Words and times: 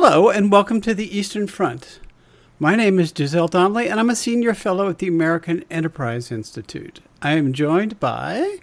Hello, 0.00 0.30
and 0.30 0.52
welcome 0.52 0.80
to 0.82 0.94
the 0.94 1.18
Eastern 1.18 1.48
Front. 1.48 1.98
My 2.60 2.76
name 2.76 3.00
is 3.00 3.12
Giselle 3.12 3.48
Donnelly, 3.48 3.88
and 3.88 3.98
I'm 3.98 4.10
a 4.10 4.14
senior 4.14 4.54
fellow 4.54 4.88
at 4.88 4.98
the 4.98 5.08
American 5.08 5.64
Enterprise 5.72 6.30
Institute. 6.30 7.00
I 7.20 7.32
am 7.32 7.52
joined 7.52 7.98
by 7.98 8.58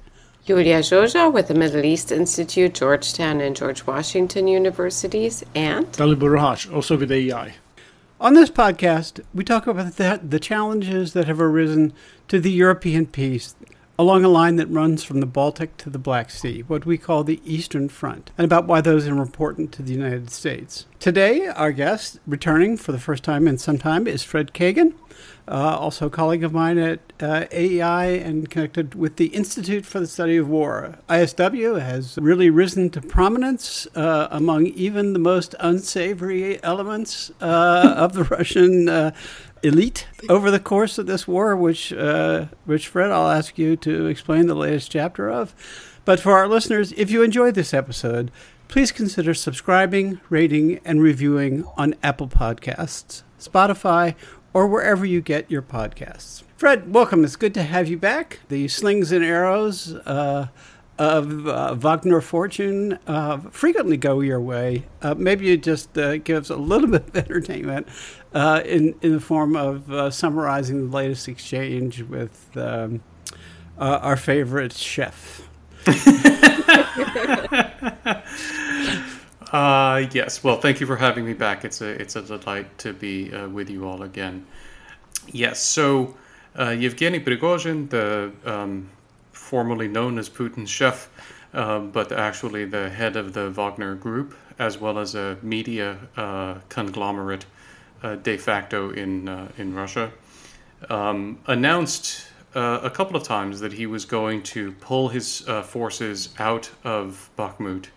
Iulia 0.47 0.79
Joja 0.79 1.29
with 1.31 1.49
the 1.49 1.53
Middle 1.53 1.83
East 1.83 2.09
Institute, 2.09 2.73
Georgetown 2.73 3.41
and 3.41 3.53
George 3.53 3.85
Washington 3.85 4.47
Universities, 4.47 5.43
and 5.53 5.85
Dalibor 5.87 6.39
Rohac, 6.39 6.73
also 6.73 6.95
with 6.95 7.11
AEI. 7.11 7.55
On 8.21 8.33
this 8.33 8.49
podcast, 8.49 9.21
we 9.33 9.43
talk 9.43 9.67
about 9.67 9.97
the, 9.97 10.21
the 10.23 10.39
challenges 10.39 11.11
that 11.11 11.27
have 11.27 11.41
arisen 11.41 11.91
to 12.29 12.39
the 12.39 12.51
European 12.51 13.07
peace 13.07 13.55
along 13.97 14.25
a 14.25 14.29
line 14.29 14.57
that 14.57 14.67
runs 14.67 15.03
from 15.03 15.19
the 15.19 15.25
Baltic 15.25 15.77
to 15.77 15.89
the 15.89 15.97
Black 15.99 16.29
Sea, 16.29 16.61
what 16.67 16.85
we 16.85 16.97
call 16.97 17.23
the 17.23 17.41
Eastern 17.45 17.89
Front, 17.89 18.31
and 18.37 18.45
about 18.45 18.67
why 18.67 18.81
those 18.81 19.07
are 19.07 19.21
important 19.21 19.71
to 19.73 19.81
the 19.81 19.93
United 19.93 20.29
States. 20.29 20.85
Today, 20.99 21.47
our 21.47 21.71
guest, 21.71 22.19
returning 22.27 22.77
for 22.77 22.91
the 22.91 22.99
first 22.99 23.23
time 23.23 23.47
in 23.47 23.57
some 23.57 23.77
time, 23.77 24.07
is 24.07 24.23
Fred 24.23 24.53
Kagan, 24.53 24.93
uh, 25.47 25.77
also 25.79 26.07
a 26.07 26.09
colleague 26.09 26.43
of 26.43 26.53
mine 26.53 26.77
at 26.77 26.99
uh, 27.19 27.45
AEI 27.51 28.19
and 28.19 28.49
connected 28.49 28.95
with 28.95 29.17
the 29.17 29.27
Institute 29.27 29.85
for 29.85 29.99
the 29.99 30.07
Study 30.07 30.37
of 30.37 30.49
War. 30.49 30.97
ISW 31.07 31.79
has 31.79 32.17
really 32.17 32.49
risen 32.49 32.89
to 32.89 33.01
prominence 33.01 33.87
uh, 33.95 34.27
among 34.31 34.65
even 34.67 35.13
the 35.13 35.19
most 35.19 35.53
unsavory 35.59 36.61
elements 36.63 37.31
uh, 37.41 37.93
of 37.95 38.13
the 38.13 38.23
Russian 38.35 38.89
uh, 38.89 39.11
elite 39.65 40.07
over 40.29 40.51
the 40.51 40.59
course 40.59 40.97
of 40.97 41.07
this 41.07 41.27
war, 41.27 41.55
which, 41.55 41.91
uh, 41.91 42.45
which 42.65 42.87
Fred, 42.87 43.11
I'll 43.11 43.29
ask 43.29 43.57
you 43.57 43.75
to 43.77 44.05
explain 44.05 44.47
the 44.47 44.55
latest 44.55 44.91
chapter 44.91 45.29
of. 45.29 45.55
But 46.05 46.19
for 46.19 46.33
our 46.33 46.47
listeners, 46.47 46.93
if 46.93 47.09
you 47.09 47.23
enjoyed 47.23 47.55
this 47.55 47.73
episode, 47.73 48.31
please 48.67 48.91
consider 48.91 49.33
subscribing, 49.33 50.21
rating, 50.29 50.79
and 50.85 51.01
reviewing 51.01 51.65
on 51.77 51.95
Apple 52.03 52.27
Podcasts, 52.27 53.23
Spotify, 53.39 54.15
or 54.53 54.67
wherever 54.67 55.05
you 55.05 55.19
get 55.19 55.49
your 55.49 55.63
podcasts. 55.63 56.43
Fred, 56.57 56.93
welcome. 56.93 57.23
It's 57.23 57.35
good 57.35 57.53
to 57.55 57.63
have 57.63 57.87
you 57.87 57.97
back. 57.97 58.39
The 58.49 58.67
slings 58.67 59.11
and 59.11 59.25
arrows 59.25 59.93
uh, 59.93 60.47
of 60.97 61.47
uh, 61.47 61.75
Wagner 61.75 62.21
fortune 62.21 62.97
uh, 63.07 63.37
frequently 63.49 63.97
go 63.97 64.21
your 64.21 64.39
way. 64.39 64.85
Uh, 65.01 65.13
maybe 65.15 65.51
it 65.51 65.61
just 65.61 65.97
uh, 65.97 66.17
give 66.17 66.49
a 66.49 66.55
little 66.55 66.87
bit 66.99 67.07
of 67.07 67.17
entertainment 67.17 67.87
uh, 68.35 68.61
in, 68.65 68.93
in 69.01 69.13
the 69.13 69.19
form 69.19 69.55
of 69.55 69.89
uh, 69.89 70.11
summarizing 70.11 70.89
the 70.89 70.95
latest 70.95 71.27
exchange 71.27 72.03
with 72.03 72.55
um, 72.55 73.01
our 73.79 74.17
favorite 74.17 74.73
chef. 74.73 75.47
Uh, 79.51 80.07
yes. 80.11 80.43
Well, 80.43 80.59
thank 80.59 80.81
you 80.81 80.87
for 80.87 80.97
having 80.97 81.25
me 81.25 81.33
back. 81.33 81.63
It's 81.63 81.79
a 81.79 81.87
it's 81.87 82.17
a 82.17 82.21
delight 82.23 82.77
to 82.79 82.91
be 82.91 83.33
uh, 83.33 83.47
with 83.47 83.69
you 83.69 83.87
all 83.87 84.01
again. 84.01 84.45
Yes. 85.27 85.61
So, 85.61 86.17
uh, 86.59 86.71
Yevgeny 86.71 87.21
Prigozhin, 87.21 87.89
the 87.89 88.33
um, 88.43 88.89
formerly 89.31 89.87
known 89.87 90.17
as 90.17 90.29
Putin's 90.29 90.69
chef, 90.69 91.09
um, 91.53 91.91
but 91.91 92.11
actually 92.11 92.65
the 92.65 92.89
head 92.89 93.15
of 93.15 93.31
the 93.31 93.49
Wagner 93.49 93.95
Group, 93.95 94.35
as 94.59 94.77
well 94.77 94.99
as 94.99 95.15
a 95.15 95.37
media 95.41 95.99
uh, 96.17 96.55
conglomerate 96.67 97.43
uh, 97.43 97.54
de 98.23 98.37
facto 98.37 98.91
in 98.91 99.27
uh, 99.27 99.51
in 99.57 99.73
Russia, 99.73 100.11
um, 100.89 101.39
announced. 101.47 102.27
a 102.55 102.89
couple 102.89 103.17
of 103.17 103.23
times 103.23 103.59
that 103.59 103.73
he 103.73 103.85
was 103.85 104.05
going 104.05 104.41
to 104.41 104.71
pull 104.79 105.09
his 105.09 105.43
forces 105.63 106.29
out 106.39 106.71
of 106.85 107.29
Bakhmut 107.37 107.87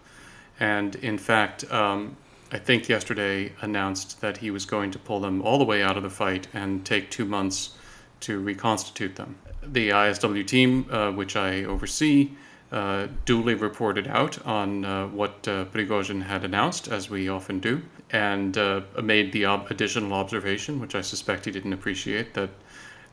and 0.61 0.97
in 0.97 1.19
fact, 1.19 1.71
um, 1.73 2.17
I 2.51 2.59
think 2.59 2.89
yesterday 2.89 3.53
announced 3.61 4.21
that 4.21 4.39
he 4.39 4.51
was 4.51 4.65
going 4.65 4.91
to 4.93 4.99
pull 4.99 5.21
them 5.21 5.43
all 5.43 5.59
the 5.59 5.65
way 5.65 5.83
out 5.83 5.97
of 5.97 6.03
the 6.03 6.11
fight 6.11 6.49
and 6.53 6.85
take 6.85 7.11
two 7.11 7.25
months 7.25 7.77
to 8.21 8.41
reconstitute 8.41 9.17
them. 9.17 9.37
The 9.63 9.91
ISW 9.91 10.47
team, 10.47 10.87
uh, 10.91 11.13
which 11.13 11.37
I 11.37 11.65
oversee, 11.65 12.31
uh, 12.73 13.09
duly 13.25 13.55
reported 13.55 14.09
out 14.09 14.45
on 14.47 14.85
uh, 14.85 15.07
what 15.09 15.47
uh, 15.47 15.67
Prigozhin 15.67 16.23
had 16.23 16.45
announced, 16.45 16.89
as 16.89 17.09
we 17.09 17.29
often 17.29 17.61
do, 17.61 17.83
and 18.11 18.57
uh, 18.57 18.81
made 19.03 19.33
the 19.33 19.47
ob- 19.47 19.71
additional 19.71 20.13
observation, 20.15 20.81
which 20.81 20.95
I 20.95 21.03
suspect 21.03 21.45
he 21.45 21.51
didn't 21.51 21.73
appreciate, 21.73 22.35
that 22.35 22.51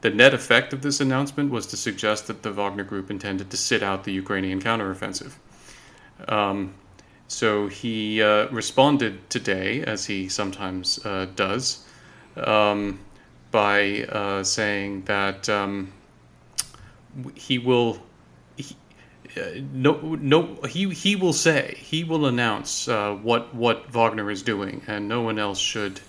the 0.01 0.09
net 0.09 0.33
effect 0.33 0.73
of 0.73 0.81
this 0.81 1.01
announcement 1.01 1.51
was 1.51 1.65
to 1.67 1.77
suggest 1.77 2.27
that 2.27 2.43
the 2.43 2.51
Wagner 2.51 2.83
Group 2.83 3.09
intended 3.09 3.49
to 3.51 3.57
sit 3.57 3.81
out 3.83 4.03
the 4.03 4.13
Ukrainian 4.13 4.61
counteroffensive. 4.61 5.33
Um, 6.27 6.73
so 7.27 7.67
he 7.67 8.21
uh, 8.21 8.47
responded 8.49 9.29
today, 9.29 9.83
as 9.83 10.05
he 10.05 10.29
sometimes 10.29 11.03
uh, 11.05 11.25
does, 11.35 11.85
um, 12.37 12.99
by 13.51 14.03
uh, 14.03 14.43
saying 14.43 15.03
that 15.05 15.49
um, 15.49 15.91
he 17.33 17.57
will. 17.57 17.99
He, 19.35 19.41
uh, 19.41 19.61
no, 19.73 20.15
no. 20.15 20.55
He 20.67 20.89
he 20.89 21.15
will 21.15 21.33
say 21.33 21.75
he 21.77 22.03
will 22.03 22.25
announce 22.25 22.87
uh, 22.87 23.13
what 23.15 23.53
what 23.53 23.91
Wagner 23.91 24.31
is 24.31 24.41
doing, 24.41 24.81
and 24.87 25.07
no 25.07 25.21
one 25.21 25.37
else 25.39 25.59
should 25.59 25.99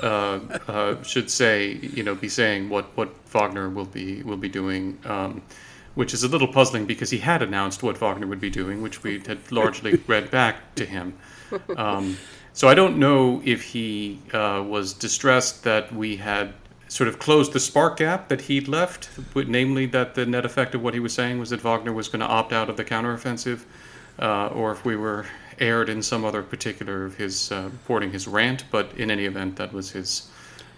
uh, 0.00 1.02
should 1.02 1.30
say 1.30 1.72
you 1.72 2.02
know 2.02 2.14
be 2.14 2.28
saying 2.28 2.68
what 2.68 2.96
what 2.96 3.10
Wagner 3.28 3.68
will 3.68 3.86
be 3.86 4.22
will 4.22 4.36
be 4.36 4.48
doing. 4.48 4.98
Um, 5.04 5.42
which 5.94 6.14
is 6.14 6.22
a 6.22 6.28
little 6.28 6.48
puzzling 6.48 6.86
because 6.86 7.10
he 7.10 7.18
had 7.18 7.42
announced 7.42 7.82
what 7.82 7.98
Wagner 7.98 8.26
would 8.26 8.40
be 8.40 8.48
doing, 8.48 8.80
which 8.80 9.02
we 9.02 9.20
had 9.26 9.52
largely 9.52 9.94
read 10.06 10.30
back 10.30 10.74
to 10.76 10.86
him. 10.86 11.12
Um, 11.76 12.16
so 12.54 12.68
I 12.68 12.74
don't 12.74 12.98
know 12.98 13.42
if 13.44 13.62
he 13.62 14.18
uh, 14.32 14.64
was 14.66 14.94
distressed 14.94 15.64
that 15.64 15.94
we 15.94 16.16
had 16.16 16.54
sort 16.92 17.08
of 17.08 17.18
closed 17.18 17.54
the 17.54 17.60
spark 17.60 17.96
gap 17.96 18.28
that 18.28 18.42
he'd 18.42 18.68
left, 18.68 19.08
namely 19.34 19.86
that 19.86 20.14
the 20.14 20.26
net 20.26 20.44
effect 20.44 20.74
of 20.74 20.82
what 20.82 20.92
he 20.92 21.00
was 21.00 21.14
saying 21.14 21.38
was 21.38 21.48
that 21.48 21.58
Wagner 21.62 21.90
was 21.90 22.06
going 22.08 22.20
to 22.20 22.26
opt 22.26 22.52
out 22.52 22.68
of 22.68 22.76
the 22.76 22.84
counteroffensive, 22.84 23.62
uh, 24.18 24.48
or 24.48 24.72
if 24.72 24.84
we 24.84 24.94
were 24.94 25.24
erred 25.58 25.88
in 25.88 26.02
some 26.02 26.22
other 26.22 26.42
particular 26.42 27.06
of 27.06 27.16
his 27.16 27.50
uh, 27.50 27.70
reporting 27.72 28.12
his 28.12 28.28
rant. 28.28 28.64
But 28.70 28.92
in 28.94 29.10
any 29.10 29.24
event, 29.24 29.56
that 29.56 29.72
was 29.72 29.92
his 29.92 30.30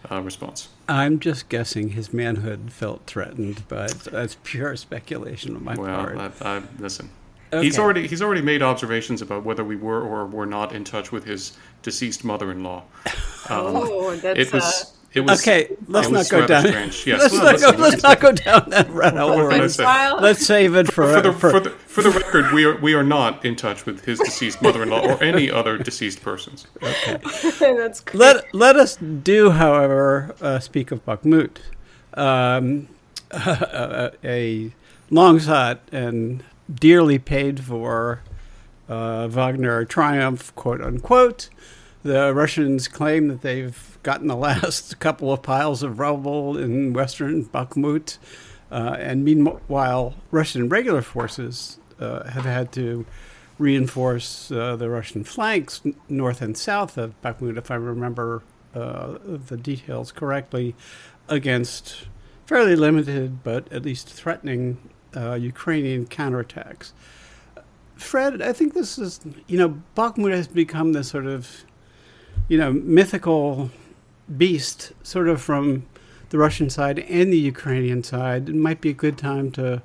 uh, 0.08 0.22
response. 0.22 0.68
I'm 0.88 1.18
just 1.18 1.48
guessing 1.48 1.88
his 1.88 2.12
manhood 2.12 2.72
felt 2.72 3.04
threatened, 3.06 3.64
but 3.66 3.90
that's 4.04 4.36
pure 4.44 4.76
speculation 4.76 5.56
on 5.56 5.64
my 5.64 5.74
well, 5.74 5.96
part. 5.96 6.16
Well, 6.16 6.32
I, 6.42 6.56
I, 6.58 6.62
listen. 6.78 7.10
Okay. 7.52 7.64
He's 7.64 7.78
already 7.78 8.06
he's 8.06 8.22
already 8.22 8.42
made 8.42 8.62
observations 8.62 9.20
about 9.20 9.44
whether 9.44 9.64
we 9.64 9.74
were 9.74 10.00
or 10.00 10.26
were 10.26 10.46
not 10.46 10.72
in 10.76 10.84
touch 10.84 11.10
with 11.10 11.24
his 11.24 11.56
deceased 11.82 12.24
mother-in-law. 12.24 12.84
Um, 13.50 13.76
oh, 13.76 14.16
that's 14.16 14.38
it 14.38 14.52
was. 14.54 14.93
Uh... 15.14 15.20
It 15.20 15.20
was, 15.20 15.40
okay, 15.42 15.68
let's 15.86 16.08
not 16.08 16.28
go 16.28 16.46
down. 16.46 16.64
Yes, 16.64 17.06
let's, 17.06 17.32
well, 17.32 17.52
not 17.52 17.60
go, 17.60 17.82
let's 17.82 18.02
not 18.02 18.20
go 18.20 18.32
down 18.32 18.70
that 18.70 18.90
route. 18.90 20.20
Let's 20.20 20.44
save 20.44 20.74
it 20.74 20.92
for 20.92 21.12
for 21.12 21.20
the, 21.20 21.32
for, 21.32 21.50
for, 21.50 21.60
the, 21.60 21.70
for 21.70 22.02
the 22.02 22.10
record. 22.10 22.52
We 22.52 22.64
are 22.64 22.76
we 22.78 22.94
are 22.94 23.04
not 23.04 23.44
in 23.44 23.54
touch 23.54 23.86
with 23.86 24.04
his 24.04 24.18
deceased 24.18 24.60
mother-in-law 24.60 25.06
or 25.06 25.22
any 25.22 25.50
other 25.50 25.78
deceased 25.78 26.20
persons. 26.22 26.66
Okay, 26.82 27.18
that's 27.76 28.00
great. 28.00 28.18
Let 28.18 28.54
let 28.54 28.76
us 28.76 28.96
do, 28.96 29.50
however, 29.50 30.34
uh, 30.40 30.58
speak 30.58 30.90
of 30.90 31.04
Bakhmut, 31.06 31.58
um, 32.14 32.88
a 33.32 34.72
long 35.10 35.38
sought 35.38 35.80
and 35.92 36.42
dearly 36.72 37.18
paid 37.18 37.60
for 37.60 38.22
uh, 38.88 39.28
Wagner 39.28 39.84
triumph, 39.84 40.54
quote 40.54 40.80
unquote. 40.80 41.50
The 42.04 42.34
Russians 42.34 42.86
claim 42.86 43.28
that 43.28 43.40
they've 43.40 43.98
gotten 44.02 44.28
the 44.28 44.36
last 44.48 45.00
couple 45.00 45.32
of 45.32 45.42
piles 45.42 45.82
of 45.82 45.98
rubble 45.98 46.56
in 46.58 46.92
western 46.92 47.46
Bakhmut. 47.46 48.18
Uh, 48.70 48.96
and 48.98 49.24
meanwhile, 49.24 50.14
Russian 50.30 50.68
regular 50.68 51.00
forces 51.00 51.78
uh, 51.98 52.28
have 52.28 52.44
had 52.44 52.72
to 52.72 53.06
reinforce 53.58 54.50
uh, 54.50 54.76
the 54.76 54.90
Russian 54.90 55.24
flanks 55.24 55.80
north 56.08 56.42
and 56.42 56.58
south 56.58 56.98
of 56.98 57.20
Bakhmut, 57.22 57.56
if 57.56 57.70
I 57.70 57.76
remember 57.76 58.42
uh, 58.74 59.16
the 59.24 59.56
details 59.56 60.12
correctly, 60.12 60.74
against 61.28 62.08
fairly 62.44 62.76
limited 62.76 63.42
but 63.42 63.72
at 63.72 63.82
least 63.82 64.08
threatening 64.08 64.76
uh, 65.16 65.34
Ukrainian 65.34 66.04
counterattacks. 66.06 66.92
Fred, 67.96 68.42
I 68.42 68.52
think 68.52 68.74
this 68.74 68.98
is, 68.98 69.20
you 69.46 69.56
know, 69.56 69.80
Bakhmut 69.96 70.32
has 70.32 70.48
become 70.48 70.92
this 70.92 71.08
sort 71.08 71.26
of 71.26 71.64
you 72.48 72.58
know, 72.58 72.72
mythical 72.72 73.70
beast, 74.36 74.92
sort 75.02 75.28
of 75.28 75.40
from 75.40 75.86
the 76.30 76.38
Russian 76.38 76.70
side 76.70 76.98
and 76.98 77.32
the 77.32 77.38
Ukrainian 77.38 78.02
side. 78.02 78.48
It 78.48 78.54
might 78.54 78.80
be 78.80 78.90
a 78.90 78.94
good 78.94 79.18
time 79.18 79.50
to 79.52 79.82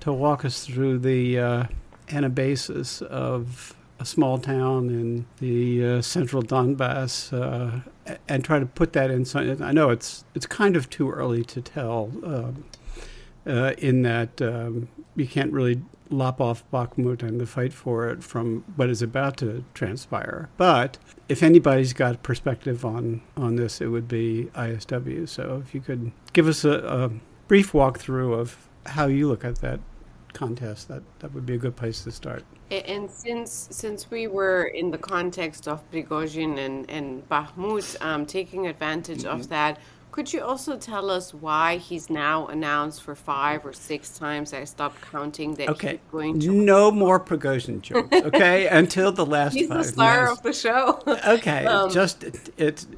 to 0.00 0.12
walk 0.12 0.44
us 0.44 0.64
through 0.64 0.98
the 0.98 1.38
uh, 1.38 1.64
anabasis 2.08 3.02
of 3.02 3.74
a 3.98 4.04
small 4.04 4.38
town 4.38 4.90
in 4.90 5.26
the 5.40 5.84
uh, 5.84 6.02
central 6.02 6.40
Donbass 6.40 7.32
uh, 7.32 7.80
and 8.28 8.44
try 8.44 8.60
to 8.60 8.66
put 8.66 8.92
that 8.92 9.10
in. 9.10 9.24
Some, 9.24 9.60
I 9.60 9.72
know 9.72 9.90
it's 9.90 10.24
it's 10.34 10.46
kind 10.46 10.76
of 10.76 10.88
too 10.88 11.10
early 11.10 11.44
to 11.44 11.60
tell. 11.60 12.12
Um, 12.24 12.64
uh, 13.46 13.72
in 13.78 14.02
that 14.02 14.42
um, 14.42 14.88
you 15.16 15.26
can't 15.26 15.52
really 15.52 15.80
lop 16.10 16.40
off 16.40 16.64
Bakhmut 16.72 17.22
and 17.22 17.40
the 17.40 17.46
fight 17.46 17.72
for 17.72 18.08
it 18.08 18.22
from 18.22 18.64
what 18.76 18.88
is 18.90 19.02
about 19.02 19.36
to 19.38 19.64
transpire. 19.74 20.48
But 20.56 20.98
if 21.28 21.42
anybody's 21.42 21.92
got 21.92 22.22
perspective 22.22 22.84
on, 22.84 23.22
on 23.36 23.56
this, 23.56 23.80
it 23.80 23.88
would 23.88 24.08
be 24.08 24.50
ISW. 24.54 25.28
So 25.28 25.62
if 25.64 25.74
you 25.74 25.80
could 25.80 26.12
give 26.32 26.48
us 26.48 26.64
a, 26.64 26.78
a 26.78 27.10
brief 27.46 27.72
walkthrough 27.72 28.38
of 28.38 28.68
how 28.86 29.06
you 29.06 29.28
look 29.28 29.44
at 29.44 29.56
that 29.56 29.80
contest, 30.32 30.88
that, 30.88 31.02
that 31.20 31.32
would 31.34 31.46
be 31.46 31.54
a 31.54 31.58
good 31.58 31.76
place 31.76 32.04
to 32.04 32.12
start. 32.12 32.44
And 32.70 33.10
since 33.10 33.68
since 33.70 34.10
we 34.10 34.26
were 34.26 34.64
in 34.64 34.90
the 34.90 34.98
context 34.98 35.66
of 35.66 35.90
Prigozhin 35.90 36.58
and, 36.58 36.88
and 36.90 37.26
Bakhmut, 37.28 37.96
um, 38.02 38.26
taking 38.26 38.66
advantage 38.66 39.20
mm-hmm. 39.20 39.40
of 39.40 39.48
that, 39.48 39.78
could 40.18 40.32
you 40.32 40.42
also 40.42 40.76
tell 40.76 41.12
us 41.12 41.32
why 41.32 41.76
he's 41.76 42.10
now 42.10 42.48
announced 42.48 43.04
for 43.04 43.14
five 43.14 43.64
or 43.64 43.72
six 43.72 44.18
times? 44.18 44.52
I 44.52 44.64
stopped 44.64 45.00
counting 45.00 45.54
that 45.54 45.68
okay. 45.68 45.90
he's 45.90 46.00
going 46.10 46.40
to. 46.40 46.50
No 46.50 46.90
more 46.90 47.20
Prigozhin 47.20 47.82
jokes, 47.82 48.12
okay? 48.12 48.66
Until 48.82 49.12
the 49.12 49.24
last 49.24 49.52
he's 49.54 49.68
five 49.68 49.78
the 49.78 49.84
star 49.84 50.22
minutes. 50.24 50.38
of 50.38 50.42
the 50.42 50.52
show. 50.52 51.00
okay, 51.34 51.64
um, 51.66 51.88
just 51.92 52.24
it's 52.56 52.88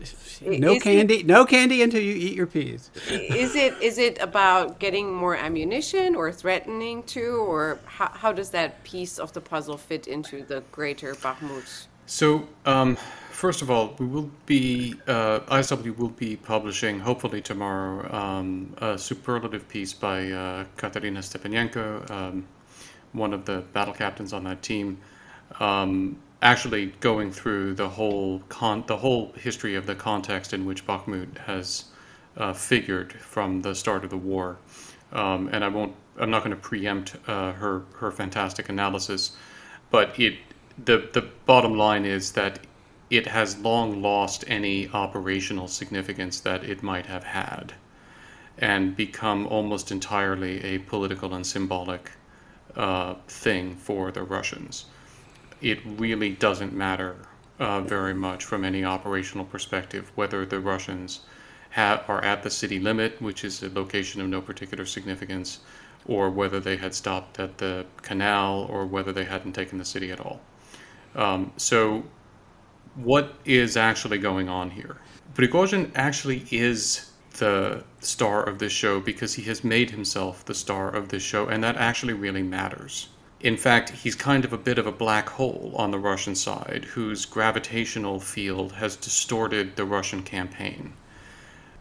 no 0.41 0.81
candy, 0.81 1.17
it, 1.17 1.27
no 1.27 1.45
candy 1.45 1.83
until 1.83 2.01
you 2.01 2.15
eat 2.15 2.35
your 2.35 2.47
peas. 2.47 2.91
is 3.11 3.55
it 3.55 3.75
is 3.83 3.99
it 3.99 4.19
about 4.23 4.79
getting 4.79 5.13
more 5.13 5.37
ammunition 5.37 6.15
or 6.15 6.33
threatening 6.33 7.03
to, 7.03 7.37
or 7.47 7.81
how, 7.85 8.09
how 8.15 8.33
does 8.33 8.49
that 8.49 8.83
piece 8.83 9.19
of 9.19 9.35
the 9.35 9.43
puzzle 9.43 9.77
fit 9.77 10.09
into 10.09 10.43
the 10.43 10.63
greater 10.73 11.13
Bakhmut? 11.17 11.87
So. 12.07 12.49
Um, 12.65 12.97
first 13.41 13.63
of 13.63 13.71
all, 13.71 13.95
we 13.99 14.05
will 14.05 14.31
be 14.45 14.95
uh, 15.07 15.41
ISW 15.41 15.97
will 15.97 16.11
be 16.11 16.37
publishing 16.37 17.01
hopefully 17.01 17.41
tomorrow 17.41 18.15
um, 18.15 18.75
a 18.79 18.99
superlative 18.99 19.67
piece 19.67 19.95
by 19.95 20.31
uh, 20.31 20.65
Katerina 20.77 21.21
Stepanenko, 21.21 22.11
um, 22.11 22.47
one 23.13 23.33
of 23.33 23.47
the 23.47 23.63
battle 23.73 23.95
captains 23.95 24.35
on 24.35 24.45
that 24.45 24.61
team, 24.61 24.99
um, 25.59 26.19
actually 26.43 26.93
going 27.01 27.33
through 27.33 27.73
the 27.73 27.89
whole 27.89 28.41
con- 28.51 28.85
the 28.87 28.99
whole 28.99 29.33
history 29.33 29.75
of 29.75 29.87
the 29.87 29.95
context 29.95 30.53
in 30.53 30.67
which 30.67 30.87
Bakhmut 30.87 31.39
has 31.39 31.87
uh, 32.37 32.53
figured 32.53 33.15
from 33.15 33.63
the 33.63 33.75
start 33.75 34.05
of 34.05 34.11
the 34.11 34.19
war, 34.19 34.59
um, 35.13 35.49
and 35.51 35.65
I 35.65 35.69
won't. 35.69 35.95
I'm 36.19 36.31
not 36.31 36.45
going 36.45 36.55
to 36.55 36.63
preempt 36.63 37.17
uh, 37.27 37.53
her 37.53 37.85
her 37.95 38.11
fantastic 38.13 38.69
analysis, 38.69 39.33
but 39.91 40.21
it 40.21 40.35
the 40.85 41.09
the 41.15 41.23
bottom 41.47 41.79
line 41.79 42.05
is 42.05 42.33
that 42.33 42.59
it 43.11 43.27
has 43.27 43.59
long 43.59 44.01
lost 44.01 44.45
any 44.47 44.89
operational 44.91 45.67
significance 45.67 46.41
that 46.41 46.65
it 46.65 46.83
might 46.83 47.07
have 47.07 47.25
had 47.25 47.75
and 48.59 48.97
become 48.97 49.47
almost 49.47 49.91
entirely 49.91 50.63
a 50.63 50.79
political 50.79 51.35
and 51.35 51.47
symbolic 51.47 52.13
uh, 52.77 53.15
thing 53.27 53.75
for 53.75 54.13
the 54.13 54.23
Russians. 54.23 54.85
It 55.61 55.81
really 55.85 56.31
doesn't 56.31 56.73
matter 56.73 57.17
uh, 57.59 57.81
very 57.81 58.15
much 58.15 58.45
from 58.45 58.65
any 58.65 58.85
operational 58.85 59.45
perspective 59.45 60.13
whether 60.15 60.47
the 60.47 60.61
Russians 60.61 61.21
ha- 61.73 62.05
are 62.07 62.23
at 62.23 62.43
the 62.43 62.51
city 62.51 62.79
limit, 62.79 63.21
which 63.21 63.45
is 63.45 63.63
a 63.63 63.69
location 63.71 64.21
of 64.21 64.29
no 64.29 64.41
particular 64.41 64.87
significance, 64.87 65.61
or 66.07 66.31
whether 66.31 66.61
they 66.61 66.77
had 66.77 66.95
stopped 66.95 67.39
at 67.39 67.59
the 67.59 67.85
canal, 68.03 68.67
or 68.71 68.87
whether 68.87 69.13
they 69.13 69.25
hadn't 69.25 69.53
taken 69.53 69.79
the 69.79 69.85
city 69.85 70.11
at 70.11 70.21
all. 70.21 70.41
Um, 71.15 71.53
so 71.57 72.05
what 72.97 73.35
is 73.45 73.77
actually 73.77 74.19
going 74.19 74.49
on 74.49 74.71
here. 74.71 74.97
Prigozhin 75.35 75.91
actually 75.95 76.45
is 76.51 77.11
the 77.39 77.85
star 78.01 78.43
of 78.43 78.59
this 78.59 78.73
show 78.73 79.01
because 79.01 79.35
he 79.35 79.43
has 79.43 79.65
made 79.65 79.91
himself 79.91 80.45
the 80.45 80.55
star 80.55 80.91
of 80.91 81.09
this 81.09 81.23
show, 81.23 81.47
and 81.47 81.63
that 81.65 81.77
actually 81.77 82.13
really 82.13 82.43
matters. 82.43 83.09
In 83.41 83.57
fact, 83.57 83.91
he's 83.91 84.15
kind 84.15 84.45
of 84.45 84.53
a 84.53 84.59
bit 84.59 84.79
of 84.79 84.87
a 84.87 84.93
black 84.93 85.31
hole 85.31 85.73
on 85.77 85.91
the 85.91 85.99
Russian 85.99 86.35
side, 86.35 86.85
whose 86.85 87.25
gravitational 87.25 88.21
field 88.21 88.73
has 88.73 88.97
distorted 88.97 89.77
the 89.77 89.87
Russian 89.87 90.23
campaign. 90.23 90.93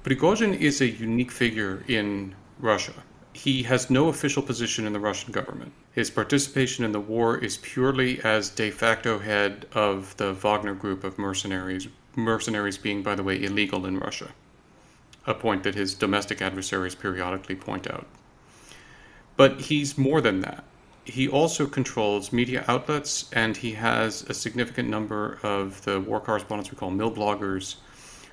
Prigozhin 0.04 0.58
is 0.58 0.80
a 0.80 0.88
unique 0.88 1.32
figure 1.32 1.84
in 1.88 2.36
Russia. 2.60 2.94
He 3.34 3.64
has 3.64 3.90
no 3.90 4.08
official 4.08 4.42
position 4.42 4.88
in 4.88 4.94
the 4.94 5.00
Russian 5.00 5.32
government. 5.32 5.72
His 5.92 6.10
participation 6.10 6.84
in 6.84 6.92
the 6.92 7.00
war 7.00 7.38
is 7.38 7.58
purely 7.58 8.20
as 8.22 8.50
de 8.50 8.72
facto 8.72 9.20
head 9.20 9.68
of 9.74 10.18
the 10.18 10.34
Wagner 10.34 10.74
group 10.74 11.04
of 11.04 11.20
mercenaries, 11.20 11.88
mercenaries 12.16 12.78
being, 12.78 13.04
by 13.04 13.16
the 13.16 13.24
way, 13.24 13.42
illegal 13.42 13.86
in 13.86 14.00
Russia, 14.00 14.30
a 15.28 15.34
point 15.34 15.64
that 15.64 15.76
his 15.76 15.94
domestic 15.94 16.42
adversaries 16.42 16.96
periodically 16.96 17.56
point 17.56 17.90
out. 17.90 18.08
But 19.38 19.62
he's 19.62 19.98
more 19.98 20.22
than 20.22 20.42
that. 20.42 20.64
He 21.06 21.28
also 21.28 21.66
controls 21.66 22.34
media 22.34 22.66
outlets, 22.68 23.30
and 23.32 23.56
he 23.56 23.72
has 23.74 24.24
a 24.24 24.34
significant 24.34 24.90
number 24.90 25.40
of 25.44 25.84
the 25.86 26.00
war 26.00 26.20
correspondents 26.20 26.72
we 26.72 26.78
call 26.78 26.92
milbloggers 26.92 27.76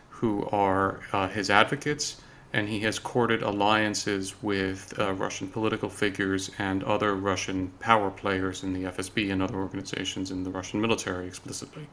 who 0.08 0.46
are 0.46 1.00
uh, 1.12 1.28
his 1.28 1.50
advocates 1.50 2.16
and 2.56 2.70
he 2.70 2.80
has 2.80 2.98
courted 2.98 3.42
alliances 3.42 4.42
with 4.42 4.98
uh, 4.98 5.12
Russian 5.12 5.46
political 5.46 5.90
figures 5.90 6.50
and 6.56 6.82
other 6.84 7.14
Russian 7.14 7.70
power 7.80 8.10
players 8.10 8.62
in 8.62 8.72
the 8.72 8.84
FSB 8.84 9.30
and 9.30 9.42
other 9.42 9.56
organizations 9.56 10.30
in 10.30 10.42
the 10.42 10.48
Russian 10.48 10.80
military 10.80 11.26
explicitly. 11.26 11.86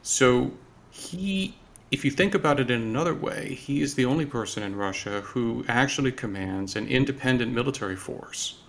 So 0.00 0.52
he, 0.92 1.56
if 1.90 2.04
you 2.04 2.12
think 2.12 2.32
about 2.32 2.60
it 2.60 2.70
in 2.70 2.80
another 2.80 3.12
way, 3.12 3.54
he 3.54 3.82
is 3.82 3.94
the 3.94 4.04
only 4.04 4.24
person 4.24 4.62
in 4.62 4.76
Russia 4.76 5.20
who 5.22 5.64
actually 5.66 6.12
commands 6.12 6.76
an 6.76 6.86
independent 6.86 7.52
military 7.52 7.96
force. 7.96 8.60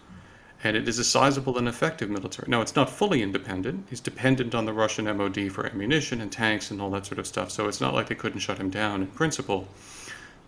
And 0.63 0.75
it 0.75 0.87
is 0.87 0.97
a 0.97 1.03
sizable 1.03 1.59
and 1.59 1.67
effective 1.67 2.09
military. 2.09 2.49
Now, 2.49 2.61
it's 2.61 2.75
not 2.75 2.89
fully 2.89 3.21
independent. 3.21 3.85
He's 3.87 3.99
dependent 3.99 4.55
on 4.55 4.65
the 4.65 4.73
Russian 4.73 5.05
MOD 5.15 5.51
for 5.51 5.67
ammunition 5.67 6.21
and 6.21 6.31
tanks 6.31 6.71
and 6.71 6.81
all 6.81 6.89
that 6.89 7.05
sort 7.05 7.19
of 7.19 7.27
stuff. 7.27 7.51
So 7.51 7.67
it's 7.67 7.81
not 7.81 7.93
like 7.93 8.07
they 8.09 8.15
couldn't 8.15 8.39
shut 8.39 8.57
him 8.57 8.71
down 8.71 9.01
in 9.01 9.07
principle 9.09 9.67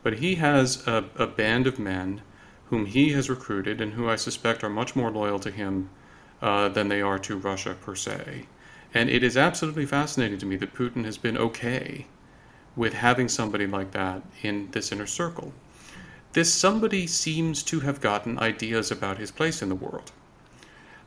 but 0.06 0.19
he 0.19 0.36
has 0.36 0.86
a, 0.86 1.04
a 1.16 1.25
band 1.25 1.66
of 1.66 1.80
men 1.80 2.22
whom 2.69 2.86
he 2.86 3.13
has 3.13 3.28
recruited 3.28 3.81
and 3.81 3.94
who 3.94 4.07
I 4.07 4.18
suspect 4.18 4.63
are 4.63 4.69
much 4.69 4.96
more 4.96 5.10
loyal 5.10 5.40
to 5.40 5.50
him 5.50 5.90
uh, 6.44 6.69
than 6.69 6.90
they 6.90 7.02
are 7.02 7.18
to 7.18 7.38
Russia 7.38 7.74
per 7.74 7.96
se. 7.96 8.46
And 8.94 9.10
it 9.10 9.24
is 9.24 9.36
absolutely 9.36 9.88
fascinating 9.88 10.38
to 10.38 10.46
me 10.46 10.57
that 10.57 10.75
Putin 10.75 11.06
has 11.06 11.18
been 11.18 11.40
okay 11.40 12.06
with 12.75 12.94
having 12.94 13.28
somebody 13.28 13.66
like 13.66 13.90
that 13.94 14.22
in 14.44 14.69
this 14.74 14.92
inner 14.92 15.07
circle. 15.07 15.52
This 16.34 16.54
somebody 16.54 17.08
seems 17.08 17.63
to 17.63 17.80
have 17.80 18.00
gotten 18.00 18.38
ideas 18.38 18.92
about 18.92 19.18
his 19.18 19.31
place 19.31 19.63
in 19.63 19.69
the 19.69 19.81
world. 19.86 20.12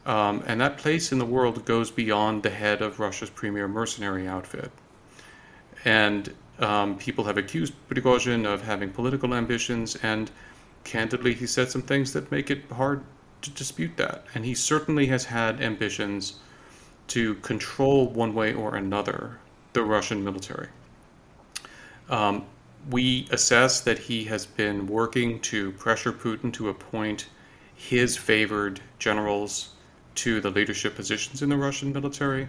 Um, 0.06 0.42
and 0.44 0.60
that 0.60 0.76
place 0.76 1.12
in 1.12 1.20
the 1.20 1.24
world 1.36 1.64
goes 1.64 1.92
beyond 1.92 2.42
the 2.42 2.50
head 2.50 2.82
of 2.82 2.98
Russia's 2.98 3.30
premier 3.30 3.68
mercenary 3.68 4.26
outfit. 4.26 4.72
And 5.84 6.34
um, 6.60 6.98
people 6.98 7.24
have 7.24 7.38
accused 7.38 7.72
Prigozhin 7.88 8.46
of 8.46 8.62
having 8.62 8.90
political 8.90 9.34
ambitions, 9.34 9.96
and 9.96 10.30
candidly, 10.84 11.34
he 11.34 11.46
said 11.46 11.70
some 11.70 11.82
things 11.82 12.12
that 12.12 12.30
make 12.30 12.50
it 12.50 12.62
hard 12.72 13.02
to 13.42 13.50
dispute 13.50 13.96
that. 13.96 14.24
And 14.34 14.44
he 14.44 14.54
certainly 14.54 15.06
has 15.06 15.24
had 15.24 15.60
ambitions 15.60 16.34
to 17.08 17.34
control 17.36 18.08
one 18.08 18.34
way 18.34 18.52
or 18.52 18.74
another 18.74 19.38
the 19.72 19.82
Russian 19.82 20.24
military. 20.24 20.68
Um, 22.08 22.46
we 22.90 23.28
assess 23.30 23.80
that 23.82 23.98
he 23.98 24.24
has 24.24 24.46
been 24.46 24.86
working 24.86 25.40
to 25.40 25.72
pressure 25.72 26.12
Putin 26.12 26.52
to 26.54 26.68
appoint 26.68 27.26
his 27.74 28.16
favored 28.16 28.80
generals 28.98 29.74
to 30.16 30.40
the 30.40 30.50
leadership 30.50 30.96
positions 30.96 31.42
in 31.42 31.48
the 31.48 31.56
Russian 31.56 31.92
military, 31.92 32.48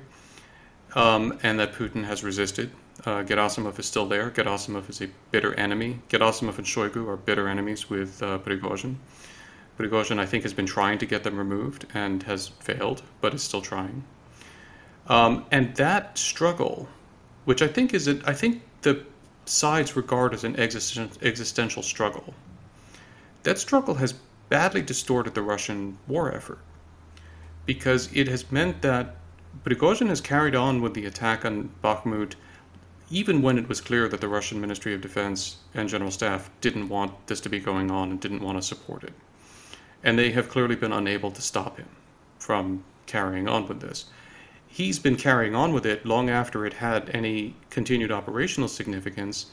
um, 0.95 1.37
and 1.43 1.59
that 1.59 1.73
Putin 1.73 2.03
has 2.03 2.23
resisted. 2.23 2.71
Uh, 3.05 3.23
is 3.23 3.85
still 3.85 4.05
there. 4.05 4.29
Gerasimov 4.29 4.89
is 4.89 5.01
a 5.01 5.07
bitter 5.31 5.53
enemy. 5.53 5.99
Gerasimov 6.09 6.57
and 6.57 6.67
Shoigu 6.67 7.07
are 7.07 7.15
bitter 7.15 7.47
enemies 7.47 7.89
with 7.89 8.21
uh, 8.21 8.39
Prigozhin. 8.39 8.95
Prigozhin, 9.77 10.19
I 10.19 10.25
think, 10.25 10.43
has 10.43 10.53
been 10.53 10.65
trying 10.65 10.97
to 10.97 11.05
get 11.05 11.23
them 11.23 11.37
removed 11.37 11.85
and 11.93 12.21
has 12.23 12.49
failed, 12.49 13.01
but 13.21 13.33
is 13.33 13.41
still 13.41 13.61
trying. 13.61 14.03
Um, 15.07 15.45
and 15.51 15.75
that 15.75 16.17
struggle, 16.17 16.89
which 17.45 17.61
I 17.61 17.67
think 17.67 17.93
is, 17.93 18.07
a, 18.07 18.19
I 18.25 18.33
think 18.33 18.61
the 18.81 19.05
sides 19.45 19.95
regard 19.95 20.33
as 20.33 20.43
an 20.43 20.59
existential 20.59 21.81
struggle, 21.81 22.33
that 23.43 23.57
struggle 23.57 23.95
has 23.95 24.13
badly 24.49 24.81
distorted 24.81 25.33
the 25.33 25.41
Russian 25.41 25.97
war 26.07 26.33
effort 26.33 26.59
because 27.65 28.09
it 28.13 28.27
has 28.27 28.51
meant 28.51 28.81
that 28.81 29.15
Prigozhin 29.63 30.09
has 30.09 30.21
carried 30.21 30.55
on 30.55 30.81
with 30.81 30.93
the 30.93 31.05
attack 31.05 31.45
on 31.45 31.69
Bakhmut 31.83 32.33
even 33.09 33.41
when 33.41 33.57
it 33.57 33.67
was 33.67 33.81
clear 33.81 34.07
that 34.07 34.21
the 34.21 34.27
Russian 34.27 34.61
Ministry 34.61 34.93
of 34.93 35.01
Defense 35.01 35.57
and 35.73 35.89
General 35.89 36.11
Staff 36.11 36.49
didn't 36.61 36.89
want 36.89 37.27
this 37.27 37.41
to 37.41 37.49
be 37.49 37.59
going 37.59 37.89
on 37.89 38.11
and 38.11 38.19
didn't 38.19 38.41
want 38.41 38.57
to 38.57 38.61
support 38.61 39.03
it. 39.03 39.13
And 40.03 40.17
they 40.17 40.31
have 40.31 40.49
clearly 40.49 40.75
been 40.75 40.93
unable 40.93 41.31
to 41.31 41.41
stop 41.41 41.77
him 41.77 41.89
from 42.37 42.83
carrying 43.05 43.47
on 43.47 43.67
with 43.67 43.81
this. 43.81 44.05
He's 44.67 44.99
been 44.99 45.15
carrying 45.15 45.55
on 45.55 45.73
with 45.73 45.85
it 45.85 46.05
long 46.05 46.29
after 46.29 46.65
it 46.65 46.73
had 46.73 47.09
any 47.13 47.55
continued 47.69 48.11
operational 48.11 48.69
significance 48.69 49.47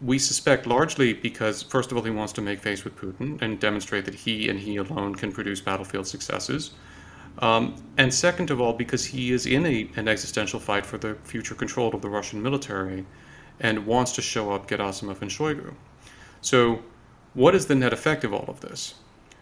we 0.00 0.18
suspect 0.18 0.66
largely 0.66 1.12
because, 1.12 1.62
first 1.62 1.90
of 1.90 1.96
all, 1.96 2.02
he 2.02 2.10
wants 2.10 2.32
to 2.34 2.42
make 2.42 2.60
face 2.60 2.84
with 2.84 2.96
Putin 2.96 3.40
and 3.40 3.60
demonstrate 3.60 4.04
that 4.04 4.14
he 4.14 4.48
and 4.48 4.58
he 4.58 4.76
alone 4.76 5.14
can 5.14 5.32
produce 5.32 5.60
battlefield 5.60 6.06
successes. 6.06 6.72
Um, 7.38 7.74
and 7.96 8.12
second 8.12 8.50
of 8.50 8.60
all, 8.60 8.72
because 8.72 9.04
he 9.04 9.32
is 9.32 9.46
in 9.46 9.66
a, 9.66 9.88
an 9.96 10.08
existential 10.08 10.60
fight 10.60 10.86
for 10.86 10.98
the 10.98 11.16
future 11.24 11.54
control 11.54 11.94
of 11.94 12.00
the 12.00 12.08
Russian 12.08 12.42
military 12.42 13.04
and 13.60 13.86
wants 13.86 14.12
to 14.12 14.22
show 14.22 14.52
up 14.52 14.68
Gerasimov 14.68 15.20
and 15.22 15.30
Shoigu. 15.30 15.74
So, 16.40 16.82
what 17.34 17.54
is 17.54 17.66
the 17.66 17.74
net 17.74 17.92
effect 17.92 18.22
of 18.24 18.32
all 18.32 18.44
of 18.48 18.60
this? 18.60 18.94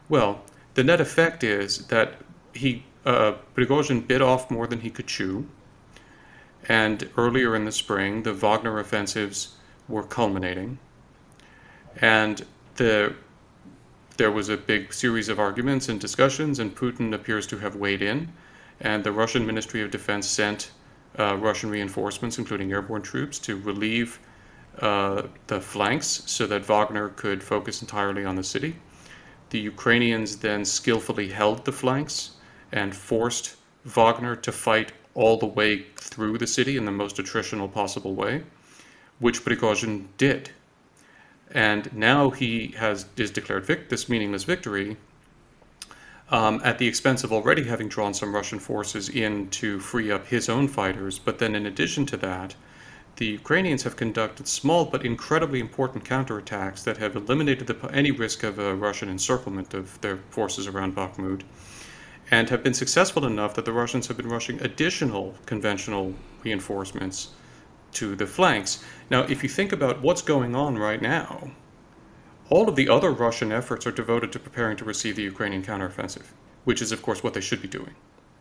Well, 0.08 0.42
the 0.74 0.84
net 0.84 1.00
effect 1.00 1.44
is 1.44 1.86
that 1.88 2.16
he 2.54 2.84
uh, 3.04 3.34
Prigozhin 3.54 4.06
bit 4.06 4.22
off 4.22 4.50
more 4.50 4.66
than 4.66 4.80
he 4.80 4.90
could 4.90 5.06
chew. 5.06 5.46
And 6.68 7.08
earlier 7.16 7.56
in 7.56 7.64
the 7.64 7.72
spring, 7.72 8.22
the 8.22 8.32
Wagner 8.32 8.78
offensives 8.78 9.56
were 9.88 10.04
culminating. 10.04 10.78
And 12.00 12.44
the, 12.76 13.14
there 14.22 14.30
was 14.30 14.50
a 14.50 14.56
big 14.56 14.92
series 14.92 15.28
of 15.28 15.40
arguments 15.40 15.88
and 15.88 15.98
discussions, 15.98 16.60
and 16.60 16.76
Putin 16.76 17.12
appears 17.12 17.44
to 17.44 17.58
have 17.58 17.74
weighed 17.74 18.02
in. 18.02 18.32
And 18.80 19.02
the 19.02 19.10
Russian 19.10 19.44
Ministry 19.44 19.82
of 19.82 19.90
Defense 19.90 20.28
sent 20.28 20.70
uh, 21.18 21.36
Russian 21.38 21.70
reinforcements, 21.70 22.38
including 22.38 22.70
airborne 22.70 23.02
troops, 23.02 23.40
to 23.40 23.56
relieve 23.56 24.20
uh, 24.78 25.22
the 25.48 25.60
flanks 25.60 26.22
so 26.26 26.46
that 26.46 26.64
Wagner 26.64 27.08
could 27.08 27.42
focus 27.42 27.82
entirely 27.82 28.24
on 28.24 28.36
the 28.36 28.44
city. 28.44 28.76
The 29.50 29.58
Ukrainians 29.58 30.36
then 30.36 30.64
skillfully 30.64 31.28
held 31.28 31.64
the 31.64 31.72
flanks 31.72 32.36
and 32.70 32.94
forced 32.94 33.56
Wagner 33.86 34.36
to 34.36 34.52
fight 34.52 34.92
all 35.14 35.36
the 35.36 35.46
way 35.46 35.86
through 35.96 36.38
the 36.38 36.46
city 36.46 36.76
in 36.76 36.84
the 36.84 36.92
most 36.92 37.16
attritional 37.16 37.72
possible 37.72 38.14
way, 38.14 38.44
which 39.18 39.44
Prigozhin 39.44 40.06
did. 40.16 40.52
And 41.54 41.92
now 41.92 42.30
he 42.30 42.68
has 42.78 43.06
is 43.16 43.30
declared 43.30 43.64
vic- 43.66 43.88
this 43.88 44.08
meaningless 44.08 44.44
victory 44.44 44.96
um, 46.30 46.62
at 46.64 46.78
the 46.78 46.88
expense 46.88 47.24
of 47.24 47.32
already 47.32 47.64
having 47.64 47.88
drawn 47.88 48.14
some 48.14 48.34
Russian 48.34 48.58
forces 48.58 49.10
in 49.10 49.48
to 49.50 49.78
free 49.78 50.10
up 50.10 50.26
his 50.26 50.48
own 50.48 50.66
fighters. 50.66 51.18
But 51.18 51.38
then, 51.38 51.54
in 51.54 51.66
addition 51.66 52.06
to 52.06 52.16
that, 52.18 52.54
the 53.16 53.26
Ukrainians 53.26 53.82
have 53.82 53.96
conducted 53.96 54.48
small 54.48 54.86
but 54.86 55.04
incredibly 55.04 55.60
important 55.60 56.04
counterattacks 56.04 56.82
that 56.84 56.96
have 56.96 57.14
eliminated 57.14 57.66
the, 57.66 57.76
any 57.92 58.10
risk 58.10 58.42
of 58.42 58.58
a 58.58 58.74
Russian 58.74 59.10
encirclement 59.10 59.74
of 59.74 60.00
their 60.00 60.16
forces 60.30 60.66
around 60.66 60.96
Bakhmut 60.96 61.42
and 62.30 62.48
have 62.48 62.62
been 62.62 62.72
successful 62.72 63.26
enough 63.26 63.54
that 63.54 63.66
the 63.66 63.72
Russians 63.72 64.06
have 64.06 64.16
been 64.16 64.28
rushing 64.28 64.58
additional 64.62 65.34
conventional 65.44 66.14
reinforcements 66.42 67.28
to 67.92 68.14
the 68.16 68.26
flanks. 68.26 68.84
Now, 69.10 69.22
if 69.22 69.42
you 69.42 69.48
think 69.48 69.72
about 69.72 70.02
what's 70.02 70.22
going 70.22 70.54
on 70.54 70.78
right 70.78 71.02
now, 71.02 71.50
all 72.50 72.68
of 72.68 72.76
the 72.76 72.88
other 72.88 73.10
Russian 73.10 73.52
efforts 73.52 73.86
are 73.86 73.92
devoted 73.92 74.32
to 74.32 74.38
preparing 74.38 74.76
to 74.76 74.84
receive 74.84 75.16
the 75.16 75.22
Ukrainian 75.22 75.62
counteroffensive, 75.62 76.26
which 76.64 76.82
is, 76.82 76.92
of 76.92 77.02
course, 77.02 77.22
what 77.22 77.34
they 77.34 77.40
should 77.40 77.62
be 77.62 77.68
doing. 77.68 77.94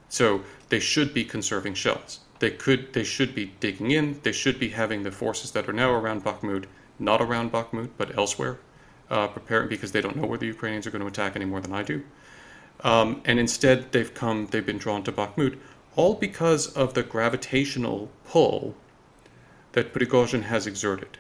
So 0.10 0.42
they 0.70 0.80
should 0.80 1.14
be 1.14 1.24
conserving 1.24 1.76
shells. 1.76 2.20
They 2.40 2.52
could, 2.52 2.92
they 2.94 3.06
should 3.06 3.34
be 3.34 3.54
digging 3.60 3.92
in. 3.92 4.20
They 4.24 4.34
should 4.34 4.60
be 4.60 4.70
having 4.70 5.04
the 5.04 5.12
forces 5.12 5.52
that 5.52 5.70
are 5.70 5.74
now 5.74 5.92
around 5.92 6.26
Bakhmut, 6.26 6.66
not 7.00 7.22
around 7.22 7.52
Bakhmut, 7.52 7.92
but 7.98 8.18
elsewhere, 8.18 8.60
uh, 9.10 9.28
preparing 9.28 9.70
because 9.70 9.94
they 9.94 10.02
don't 10.02 10.18
know 10.18 10.28
where 10.28 10.38
the 10.38 10.48
Ukrainians 10.48 10.86
are 10.86 10.92
going 10.92 11.02
to 11.02 11.08
attack 11.08 11.36
any 11.36 11.46
more 11.46 11.62
than 11.62 11.72
I 11.72 11.84
do. 11.84 12.04
Um, 12.84 13.22
and 13.26 13.40
instead, 13.40 13.92
they've 13.92 14.14
come, 14.14 14.48
they've 14.48 14.66
been 14.66 14.78
drawn 14.78 15.04
to 15.04 15.12
Bakhmut, 15.12 15.58
all 15.96 16.16
because 16.16 16.68
of 16.74 16.94
the 16.94 17.04
gravitational 17.04 18.12
pull 18.26 18.76
that 19.74 19.94
Prigozhin 19.94 20.44
has 20.44 20.68
exerted. 20.68 21.18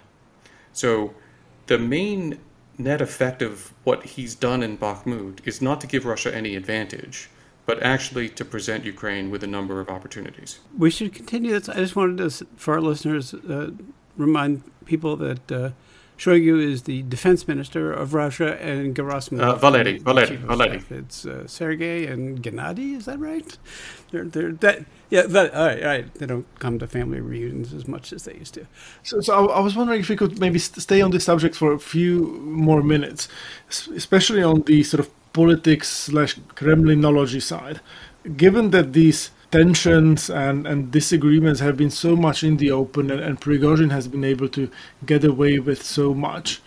So 0.74 1.14
the 1.68 1.78
main 1.78 2.40
net 2.78 3.02
effect 3.02 3.42
of 3.42 3.74
what 3.84 4.04
he's 4.04 4.36
done 4.36 4.64
in 4.64 4.78
Bakhmut 4.78 5.40
is 5.46 5.62
not 5.62 5.82
to 5.82 5.88
give 5.88 6.06
Russia 6.06 6.34
any 6.36 6.56
advantage, 6.56 7.30
but 7.66 7.82
actually 7.84 8.30
to 8.30 8.44
present 8.44 8.86
Ukraine 8.86 9.30
with 9.30 9.44
a 9.44 9.48
number 9.48 9.80
of 9.80 9.90
opportunities. 9.90 10.60
We 10.78 10.90
should 10.90 11.14
continue 11.14 11.52
this. 11.52 11.70
I 11.70 11.76
just 11.76 11.96
wanted 11.96 12.18
to, 12.18 12.46
for 12.58 12.74
our 12.76 12.82
listeners, 12.82 13.34
uh, 13.34 13.72
remind 14.18 14.64
people 14.86 15.16
that 15.18 15.52
uh, 15.52 15.70
Shoigu 16.22 16.62
is 16.62 16.84
the 16.84 17.02
defense 17.02 17.48
minister 17.48 17.92
of 17.92 18.14
Russia, 18.14 18.56
and 18.62 18.94
Gerasimov. 18.96 19.42
Uh, 19.42 19.56
Valery, 19.56 19.98
Valery, 19.98 20.36
Valery. 20.36 20.84
It's 20.92 21.26
uh, 21.26 21.48
Sergei 21.48 22.06
and 22.06 22.44
Gennady. 22.44 22.96
Is 22.96 23.06
that 23.06 23.18
right? 23.18 23.58
They're, 24.12 24.26
they're 24.26 24.52
that. 24.52 24.86
Yeah, 25.10 25.24
that, 25.24 25.52
all 25.56 25.66
right, 25.66 25.82
all 25.82 25.90
right. 25.90 26.14
They 26.14 26.28
don't 26.28 26.46
come 26.60 26.78
to 26.78 26.86
family 26.86 27.22
reunions 27.22 27.74
as 27.74 27.88
much 27.88 28.14
as 28.14 28.26
they 28.26 28.36
used 28.36 28.54
to. 28.54 28.68
So, 29.02 29.20
so 29.22 29.34
I, 29.34 29.58
I 29.58 29.60
was 29.62 29.76
wondering 29.76 30.00
if 30.00 30.10
we 30.10 30.16
could 30.16 30.40
maybe 30.40 30.60
stay 30.60 31.02
on 31.02 31.10
this 31.10 31.26
subject 31.26 31.56
for 31.56 31.74
a 31.74 31.80
few 31.80 32.28
more 32.44 32.84
minutes, 32.84 33.28
especially 33.96 34.44
on 34.44 34.62
the 34.62 34.84
sort 34.84 35.00
of 35.00 35.10
politics 35.34 35.90
slash 35.90 36.36
Kremlinology 36.56 37.42
side. 37.42 37.80
Given 38.38 38.70
that 38.70 38.94
these 38.94 39.32
tensions 39.52 40.30
and, 40.30 40.66
and 40.66 40.92
disagreements 40.92 41.60
have 41.60 41.78
been 41.78 41.90
so 41.92 42.16
much 42.16 42.44
in 42.44 42.58
the 42.58 42.72
open, 42.72 43.12
and, 43.12 43.20
and 43.20 43.40
Prigozhin 43.42 43.92
has 43.92 44.08
been 44.08 44.24
able 44.24 44.48
to 44.50 44.70
get 45.06 45.24
away 45.24 45.60
with 45.60 45.84
so 45.84 46.14
much. 46.14 46.62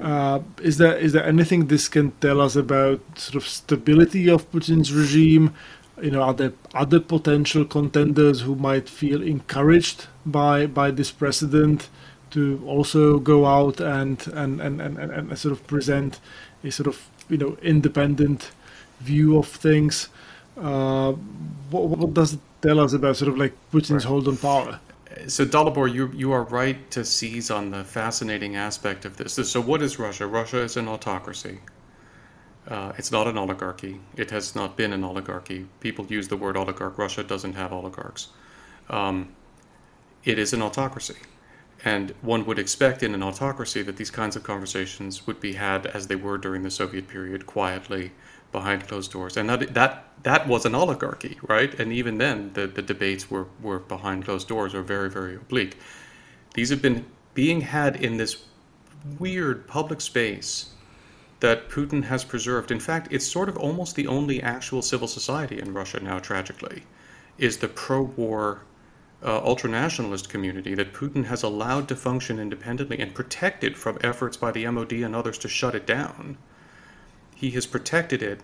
Uh, 0.00 0.40
is 0.62 0.78
there 0.78 0.96
is 0.96 1.12
there 1.12 1.24
anything 1.24 1.66
this 1.66 1.88
can 1.88 2.10
tell 2.20 2.40
us 2.40 2.56
about 2.56 3.00
sort 3.16 3.36
of 3.36 3.46
stability 3.48 4.28
of 4.28 4.50
Putin's 4.50 4.92
regime? 4.92 5.54
You 6.00 6.12
know, 6.12 6.22
are 6.22 6.34
there 6.34 6.52
other 6.74 7.00
potential 7.00 7.64
contenders 7.64 8.40
who 8.42 8.54
might 8.54 8.88
feel 8.88 9.22
encouraged 9.22 10.06
by 10.24 10.66
by 10.66 10.90
this 10.90 11.10
president 11.10 11.88
to 12.30 12.62
also 12.66 13.18
go 13.18 13.46
out 13.46 13.80
and 13.80 14.26
and, 14.28 14.60
and, 14.60 14.80
and, 14.80 14.98
and 14.98 15.38
sort 15.38 15.52
of 15.52 15.66
present 15.66 16.20
a 16.64 16.70
sort 16.70 16.86
of 16.86 17.08
you 17.28 17.36
know 17.38 17.56
independent 17.62 18.50
view 19.00 19.38
of 19.38 19.46
things? 19.48 20.08
Uh, 20.58 21.12
what, 21.70 21.88
what, 21.88 22.14
does 22.14 22.34
it 22.34 22.40
tell 22.62 22.80
us 22.80 22.92
about 22.92 23.16
sort 23.16 23.30
of 23.30 23.38
like 23.38 23.52
Putin's 23.72 23.90
right. 23.90 24.04
hold 24.04 24.26
on 24.28 24.36
power? 24.36 24.80
So 25.26 25.44
Dalibor, 25.44 25.92
you 25.92 26.10
you 26.14 26.32
are 26.32 26.44
right 26.44 26.90
to 26.90 27.04
seize 27.04 27.50
on 27.50 27.70
the 27.70 27.84
fascinating 27.84 28.56
aspect 28.56 29.04
of 29.04 29.16
this. 29.16 29.34
So 29.34 29.60
what 29.60 29.82
is 29.82 29.98
Russia? 29.98 30.26
Russia 30.26 30.58
is 30.58 30.76
an 30.76 30.88
autocracy. 30.88 31.60
Uh, 32.68 32.92
it's 32.98 33.10
not 33.10 33.26
an 33.26 33.38
oligarchy. 33.38 33.98
It 34.16 34.30
has 34.30 34.54
not 34.54 34.76
been 34.76 34.92
an 34.92 35.02
oligarchy. 35.02 35.66
People 35.80 36.04
use 36.06 36.28
the 36.28 36.36
word 36.36 36.56
oligarch. 36.56 36.98
Russia 36.98 37.22
doesn't 37.22 37.54
have 37.54 37.72
oligarchs. 37.72 38.28
Um, 38.90 39.34
it 40.24 40.38
is 40.38 40.52
an 40.52 40.60
autocracy. 40.60 41.16
And 41.84 42.12
one 42.20 42.44
would 42.44 42.58
expect 42.58 43.02
in 43.02 43.14
an 43.14 43.22
autocracy 43.22 43.82
that 43.82 43.96
these 43.96 44.10
kinds 44.10 44.36
of 44.36 44.42
conversations 44.42 45.26
would 45.26 45.40
be 45.40 45.54
had 45.54 45.86
as 45.86 46.08
they 46.08 46.16
were 46.16 46.36
during 46.36 46.62
the 46.62 46.70
Soviet 46.70 47.08
period, 47.08 47.46
quietly, 47.46 48.12
behind 48.52 48.86
closed 48.88 49.12
doors. 49.12 49.36
And 49.36 49.48
that 49.50 49.74
that 49.74 50.08
that 50.22 50.48
was 50.48 50.64
an 50.64 50.74
oligarchy, 50.74 51.38
right? 51.42 51.72
And 51.78 51.92
even 51.92 52.18
then, 52.18 52.52
the, 52.54 52.66
the 52.66 52.82
debates 52.82 53.30
were, 53.30 53.46
were 53.62 53.78
behind 53.78 54.24
closed 54.24 54.48
doors 54.48 54.74
or 54.74 54.82
very, 54.82 55.08
very 55.08 55.36
oblique. 55.36 55.76
These 56.54 56.70
have 56.70 56.82
been 56.82 57.06
being 57.34 57.60
had 57.60 57.96
in 57.96 58.16
this 58.16 58.44
weird 59.18 59.66
public 59.68 60.00
space 60.00 60.70
that 61.40 61.68
Putin 61.70 62.04
has 62.04 62.24
preserved. 62.24 62.72
In 62.72 62.80
fact, 62.80 63.08
it's 63.12 63.26
sort 63.26 63.48
of 63.48 63.56
almost 63.56 63.94
the 63.94 64.08
only 64.08 64.42
actual 64.42 64.82
civil 64.82 65.06
society 65.06 65.60
in 65.60 65.72
Russia 65.72 66.00
now, 66.00 66.18
tragically, 66.18 66.82
is 67.38 67.58
the 67.58 67.68
pro 67.68 68.02
war 68.02 68.62
uh, 69.22 69.40
ultranationalist 69.40 70.28
community 70.28 70.74
that 70.74 70.92
Putin 70.92 71.24
has 71.26 71.44
allowed 71.44 71.88
to 71.88 71.96
function 71.96 72.38
independently 72.40 72.98
and 72.98 73.14
protected 73.14 73.76
from 73.76 73.98
efforts 74.02 74.36
by 74.36 74.50
the 74.50 74.66
MOD 74.66 74.92
and 74.92 75.14
others 75.14 75.38
to 75.38 75.48
shut 75.48 75.74
it 75.74 75.86
down 75.86 76.36
he 77.38 77.50
has 77.52 77.66
protected 77.66 78.20
it. 78.20 78.40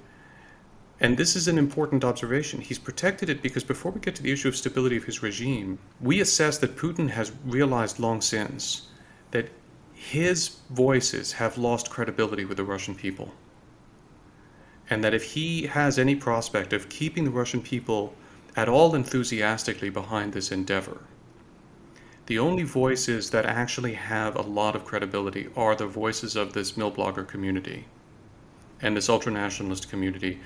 And 1.00 1.16
this 1.16 1.34
is 1.34 1.48
an 1.48 1.58
important 1.58 2.04
observation. 2.04 2.60
He's 2.60 2.78
protected 2.78 3.28
it 3.28 3.42
because 3.42 3.64
before 3.64 3.90
we 3.90 3.98
get 3.98 4.14
to 4.14 4.22
the 4.22 4.30
issue 4.30 4.46
of 4.46 4.54
stability 4.54 4.96
of 4.96 5.02
his 5.02 5.20
regime, 5.20 5.80
we 6.00 6.20
assess 6.20 6.58
that 6.58 6.76
Putin 6.76 7.10
has 7.10 7.32
realized 7.44 7.98
long 7.98 8.20
since 8.20 8.86
that 9.32 9.50
his 9.92 10.58
voices 10.70 11.32
have 11.32 11.58
lost 11.58 11.90
credibility 11.90 12.44
with 12.44 12.56
the 12.56 12.62
Russian 12.62 12.94
people. 12.94 13.32
And 14.88 15.02
that 15.02 15.12
if 15.12 15.24
he 15.24 15.66
has 15.66 15.98
any 15.98 16.14
prospect 16.14 16.72
of 16.72 16.88
keeping 16.88 17.24
the 17.24 17.32
Russian 17.32 17.62
people 17.62 18.14
at 18.54 18.68
all 18.68 18.94
enthusiastically 18.94 19.90
behind 19.90 20.32
this 20.32 20.52
endeavor, 20.52 21.00
the 22.26 22.38
only 22.38 22.62
voices 22.62 23.30
that 23.30 23.44
actually 23.44 23.94
have 23.94 24.36
a 24.36 24.42
lot 24.42 24.76
of 24.76 24.84
credibility 24.84 25.48
are 25.56 25.74
the 25.74 25.88
voices 25.88 26.36
of 26.36 26.52
this 26.52 26.72
Milblogger 26.72 27.26
community 27.26 27.86
and 28.84 28.96
this 28.96 29.08
ultranationalist 29.08 29.88
community 29.88 30.38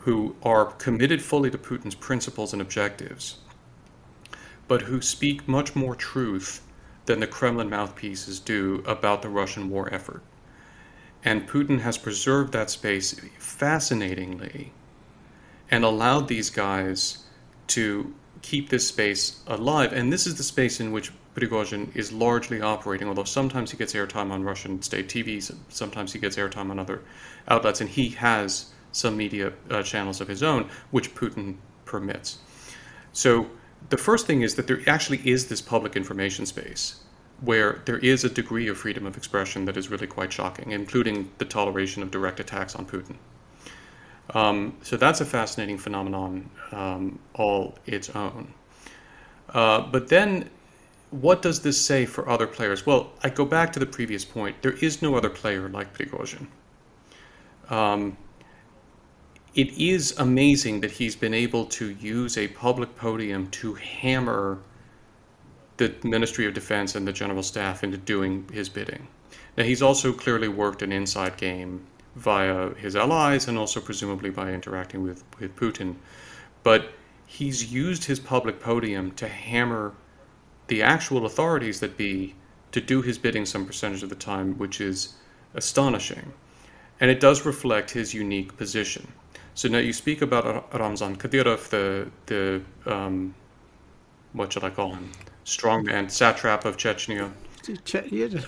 who 0.00 0.36
are 0.42 0.66
committed 0.66 1.20
fully 1.20 1.50
to 1.50 1.58
Putin's 1.58 1.94
principles 1.94 2.52
and 2.52 2.62
objectives, 2.62 3.38
but 4.68 4.82
who 4.82 5.00
speak 5.00 5.48
much 5.48 5.74
more 5.74 5.96
truth 5.96 6.62
than 7.06 7.20
the 7.20 7.26
Kremlin 7.26 7.70
mouthpieces 7.70 8.38
do 8.38 8.84
about 8.86 9.22
the 9.22 9.28
Russian 9.28 9.70
war 9.70 9.92
effort. 9.92 10.22
And 11.24 11.48
Putin 11.48 11.80
has 11.80 11.98
preserved 11.98 12.52
that 12.52 12.70
space 12.70 13.18
fascinatingly 13.38 14.72
and 15.70 15.82
allowed 15.82 16.28
these 16.28 16.50
guys 16.50 17.24
to 17.68 18.14
keep 18.42 18.68
this 18.68 18.86
space 18.86 19.42
alive. 19.46 19.92
And 19.92 20.12
this 20.12 20.26
is 20.26 20.36
the 20.36 20.44
space 20.44 20.78
in 20.78 20.92
which 20.92 21.10
Prigozhin 21.36 21.94
is 21.94 22.12
largely 22.12 22.62
operating, 22.62 23.08
although 23.08 23.24
sometimes 23.24 23.70
he 23.70 23.76
gets 23.76 23.92
airtime 23.92 24.30
on 24.30 24.42
Russian 24.42 24.80
state 24.80 25.08
TVs, 25.08 25.54
sometimes 25.68 26.12
he 26.12 26.18
gets 26.18 26.36
airtime 26.36 26.70
on 26.70 26.78
other 26.78 27.02
outlets, 27.48 27.82
and 27.82 27.90
he 27.90 28.08
has 28.10 28.72
some 28.92 29.16
media 29.16 29.52
uh, 29.70 29.82
channels 29.82 30.22
of 30.22 30.28
his 30.28 30.42
own, 30.42 30.70
which 30.90 31.14
Putin 31.14 31.56
permits. 31.84 32.38
So 33.12 33.50
the 33.90 33.98
first 33.98 34.26
thing 34.26 34.40
is 34.40 34.54
that 34.54 34.66
there 34.66 34.80
actually 34.86 35.18
is 35.28 35.48
this 35.48 35.60
public 35.60 35.94
information 35.94 36.46
space 36.46 37.00
where 37.42 37.82
there 37.84 37.98
is 37.98 38.24
a 38.24 38.30
degree 38.30 38.68
of 38.68 38.78
freedom 38.78 39.04
of 39.04 39.16
expression 39.18 39.66
that 39.66 39.76
is 39.76 39.90
really 39.90 40.06
quite 40.06 40.32
shocking, 40.32 40.72
including 40.72 41.30
the 41.36 41.44
toleration 41.44 42.02
of 42.02 42.10
direct 42.10 42.40
attacks 42.40 42.74
on 42.74 42.86
Putin. 42.86 43.16
Um, 44.30 44.76
so 44.80 44.96
that's 44.96 45.20
a 45.20 45.26
fascinating 45.26 45.76
phenomenon 45.76 46.50
um, 46.72 47.18
all 47.34 47.76
its 47.84 48.08
own. 48.10 48.54
Uh, 49.50 49.80
but 49.80 50.08
then, 50.08 50.50
what 51.10 51.42
does 51.42 51.60
this 51.60 51.80
say 51.80 52.04
for 52.04 52.28
other 52.28 52.46
players? 52.46 52.84
Well, 52.84 53.12
I 53.22 53.30
go 53.30 53.44
back 53.44 53.72
to 53.74 53.78
the 53.78 53.86
previous 53.86 54.24
point. 54.24 54.60
There 54.62 54.72
is 54.72 55.02
no 55.02 55.14
other 55.14 55.30
player 55.30 55.68
like 55.68 55.94
Prigozhin. 55.94 56.48
Um, 57.70 58.16
it 59.54 59.70
is 59.78 60.14
amazing 60.18 60.80
that 60.80 60.90
he's 60.90 61.16
been 61.16 61.34
able 61.34 61.64
to 61.66 61.90
use 61.90 62.36
a 62.36 62.48
public 62.48 62.94
podium 62.96 63.48
to 63.52 63.74
hammer 63.74 64.58
the 65.78 65.94
Ministry 66.04 66.46
of 66.46 66.54
Defense 66.54 66.94
and 66.94 67.06
the 67.06 67.12
General 67.12 67.42
Staff 67.42 67.84
into 67.84 67.96
doing 67.96 68.48
his 68.52 68.68
bidding. 68.68 69.08
Now, 69.56 69.64
he's 69.64 69.82
also 69.82 70.12
clearly 70.12 70.48
worked 70.48 70.82
an 70.82 70.92
inside 70.92 71.36
game 71.36 71.86
via 72.16 72.74
his 72.74 72.96
allies 72.96 73.48
and 73.48 73.58
also 73.58 73.80
presumably 73.80 74.30
by 74.30 74.52
interacting 74.52 75.02
with, 75.02 75.24
with 75.38 75.54
Putin. 75.56 75.96
But 76.62 76.90
he's 77.26 77.72
used 77.72 78.04
his 78.04 78.20
public 78.20 78.60
podium 78.60 79.12
to 79.12 79.28
hammer 79.28 79.94
the 80.68 80.82
actual 80.82 81.26
authorities 81.26 81.80
that 81.80 81.96
be 81.96 82.34
to 82.72 82.80
do 82.80 83.02
his 83.02 83.18
bidding 83.18 83.46
some 83.46 83.64
percentage 83.64 84.02
of 84.02 84.08
the 84.08 84.16
time, 84.16 84.58
which 84.58 84.80
is 84.80 85.14
astonishing. 85.54 86.32
And 87.00 87.10
it 87.10 87.20
does 87.20 87.44
reflect 87.44 87.90
his 87.90 88.14
unique 88.14 88.56
position. 88.56 89.06
So 89.54 89.68
now 89.68 89.78
you 89.78 89.92
speak 89.92 90.22
about 90.22 90.72
Ramzan 90.74 91.16
Kadyrov, 91.16 91.70
the, 91.70 92.10
the 92.26 92.62
um, 92.84 93.34
what 94.32 94.52
should 94.52 94.64
I 94.64 94.70
call 94.70 94.92
him? 94.92 95.10
Strongman, 95.44 96.06
satrap 96.06 96.64
of 96.64 96.76
Chechnya. 96.76 97.32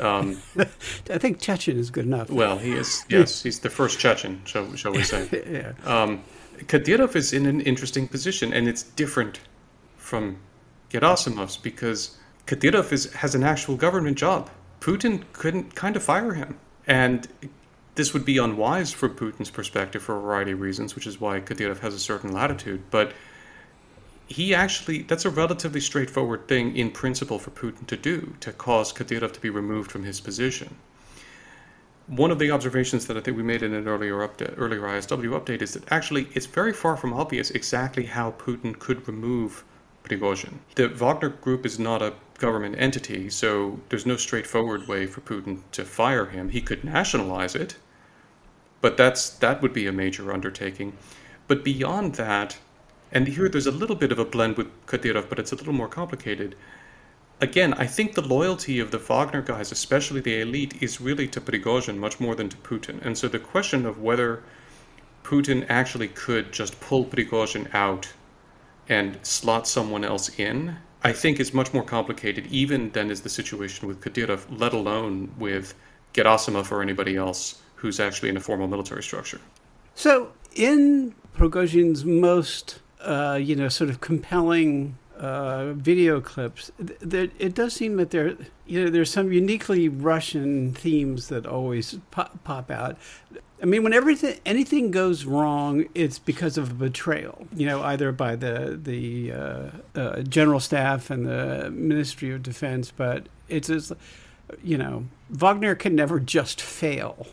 Um, 0.01 0.41
I 1.11 1.19
think 1.19 1.41
Chechen 1.41 1.79
is 1.79 1.91
good 1.91 2.05
enough. 2.05 2.31
Well, 2.31 2.59
he 2.59 2.73
is. 2.73 3.05
Yes, 3.09 3.43
he's 3.43 3.59
the 3.59 3.71
first 3.71 3.99
Chechen, 3.99 4.43
shall, 4.45 4.75
shall 4.77 4.93
we 4.93 5.03
say? 5.03 5.29
yeah. 5.51 5.73
Um, 5.91 6.23
Kadyrov 6.59 7.17
is 7.17 7.33
in 7.33 7.47
an 7.47 7.61
interesting 7.63 8.07
position, 8.07 8.53
and 8.53 8.69
it's 8.69 8.83
different 8.83 9.41
from 9.97 10.39
Gerasimov's 10.91 11.57
because 11.57 12.17
Kadyrov 12.47 12.93
is, 12.93 13.13
has 13.15 13.35
an 13.35 13.43
actual 13.43 13.77
government 13.77 14.17
job. 14.17 14.51
Putin 14.81 15.25
couldn't 15.33 15.75
kind 15.75 15.97
of 15.97 16.03
fire 16.03 16.35
him, 16.35 16.59
and 16.87 17.29
this 17.95 18.15
would 18.15 18.25
be 18.25 18.39
unwise 18.39 18.93
from 18.93 19.15
Putin's 19.15 19.51
perspective 19.51 20.03
for 20.03 20.17
a 20.17 20.21
variety 20.21 20.53
of 20.53 20.61
reasons, 20.61 20.95
which 20.95 21.07
is 21.07 21.21
why 21.21 21.41
Kadyrov 21.41 21.81
has 21.81 21.95
a 21.95 21.99
certain 21.99 22.33
latitude. 22.33 22.83
But 22.91 23.13
he 24.29 24.55
actually, 24.55 25.03
that's 25.03 25.25
a 25.25 25.31
relatively 25.31 25.81
straightforward 25.81 26.49
thing 26.49 26.77
in 26.77 26.91
principle 26.91 27.39
for 27.39 27.51
Putin 27.51 27.87
to 27.87 27.97
do, 27.97 28.35
to 28.41 28.53
cause 28.53 28.93
Kadyrov 28.93 29.33
to 29.33 29.41
be 29.41 29.51
removed 29.51 29.91
from 29.91 30.05
his 30.05 30.21
position. 30.21 30.77
One 32.07 32.31
of 32.31 32.39
the 32.39 32.51
observations 32.51 33.07
that 33.07 33.17
I 33.17 33.21
think 33.21 33.37
we 33.37 33.43
made 33.43 33.63
in 33.63 33.75
an 33.75 33.89
earlier 33.89 34.27
update, 34.27 34.55
earlier 34.57 34.81
ISW 34.81 35.39
update 35.39 35.61
is 35.61 35.75
that 35.75 35.91
actually 35.93 36.29
it's 36.35 36.47
very 36.47 36.73
far 36.73 36.97
from 36.97 37.13
obvious 37.13 37.51
exactly 37.51 38.07
how 38.07 38.33
Putin 38.33 38.79
could 38.79 39.07
remove 39.07 39.65
Prigozhin. 40.09 40.59
The 40.75 40.89
Wagner 40.89 41.29
Group 41.29 41.67
is 41.67 41.79
not 41.79 42.03
a 42.03 42.15
government 42.39 42.77
entity, 42.79 43.29
so 43.31 43.81
there's 43.89 44.07
no 44.07 44.17
straightforward 44.17 44.89
way 44.89 45.07
for 45.07 45.21
Putin 45.21 45.61
to 45.73 45.85
fire 45.85 46.27
him. 46.27 46.49
He 46.51 46.61
could 46.61 46.85
nationalize 46.85 47.55
it, 47.55 47.77
but 48.81 48.97
that's 48.97 49.29
that 49.29 49.61
would 49.61 49.73
be 49.73 49.87
a 49.87 49.93
major 49.93 50.33
undertaking. 50.33 50.97
But 51.47 51.65
beyond 51.65 52.15
that, 52.15 52.59
and 53.11 53.27
here 53.27 53.49
there's 53.49 53.67
a 53.67 53.73
little 53.73 53.97
bit 53.97 54.13
of 54.13 54.19
a 54.19 54.25
blend 54.25 54.57
with 54.57 54.69
Kadyrov, 54.87 55.29
but 55.29 55.39
it's 55.39 55.53
a 55.53 55.57
little 55.57 55.73
more 55.73 55.89
complicated. 55.89 56.55
Again, 57.41 57.73
I 57.75 57.87
think 57.87 58.15
the 58.15 58.23
loyalty 58.23 58.81
of 58.81 58.91
the 58.91 58.99
Wagner 58.99 59.43
guys, 59.43 59.71
especially 59.71 60.21
the 60.21 60.41
elite, 60.41 60.83
is 60.83 61.01
really 61.01 61.29
to 61.29 61.41
Prigozhin 61.41 61.97
much 61.97 62.19
more 62.19 62.35
than 62.35 62.49
to 62.49 62.57
Putin. 62.57 63.05
And 63.05 63.17
so 63.17 63.29
the 63.29 63.39
question 63.39 63.87
of 63.87 64.03
whether 64.03 64.43
Putin 65.23 65.65
actually 65.69 66.09
could 66.09 66.53
just 66.53 66.81
pull 66.81 67.05
Prigozhin 67.05 67.73
out 67.75 68.13
and 68.89 69.19
slot 69.23 69.69
someone 69.69 70.05
else 70.05 70.39
in, 70.39 70.77
I 71.03 71.13
think 71.13 71.39
is 71.39 71.55
much 71.55 71.73
more 71.73 71.85
complicated 71.85 72.47
even 72.47 72.91
than 72.91 73.11
is 73.11 73.21
the 73.21 73.29
situation 73.29 73.87
with 73.87 74.01
Kadyrov, 74.01 74.47
let 74.51 74.73
alone 74.73 75.33
with 75.39 75.75
Gerasimov 76.15 76.73
or 76.73 76.83
anybody 76.83 77.17
else 77.17 77.63
who's 77.77 78.01
actually 78.01 78.29
in 78.29 78.37
a 78.37 78.41
formal 78.41 78.67
military 78.67 79.03
structure. 79.03 79.41
So, 79.95 80.33
in 80.55 81.15
Prigozhin's 81.37 82.05
most 82.05 82.81
uh, 83.01 83.39
you 83.41 83.55
know, 83.55 83.69
sort 83.69 83.91
of 83.91 84.01
compelling 84.01 84.99
uh, 85.19 85.73
video 85.75 86.21
clips, 86.21 86.71
there, 86.79 87.29
it 87.39 87.55
does 87.55 87.73
seem 87.75 87.97
that 87.97 88.11
there, 88.11 88.37
you 88.67 88.85
know, 88.85 88.91
there's 88.91 89.11
some 89.11 89.33
uniquely 89.33 89.89
Russian 89.89 90.73
themes 90.73 91.29
that 91.29 91.47
always 91.47 91.99
pop 92.11 92.71
out. 92.71 92.97
I 93.61 93.67
mean, 93.67 93.83
when 93.83 93.93
everything 93.93 94.39
anything 94.47 94.91
goes 94.91 95.25
wrong, 95.25 95.87
it's 95.95 96.19
because 96.19 96.57
of 96.59 96.71
a 96.71 96.75
betrayal. 96.75 97.47
You 97.55 97.67
know, 97.67 97.83
either 97.83 98.13
by 98.13 98.37
the 98.37 98.79
the 98.81 99.33
uh, 99.33 99.71
uh, 99.95 100.23
general 100.23 100.61
staff 100.61 101.11
and 101.11 101.27
the 101.27 101.71
Ministry 101.71 102.33
of 102.33 102.43
Defense, 102.43 102.93
but 102.97 103.27
it's 103.49 103.69
just, 103.69 103.93
you 104.63 104.79
know, 104.79 105.07
Wagner 105.31 105.75
can 105.75 105.97
never 105.97 106.21
just 106.21 106.61
fail, 106.61 107.27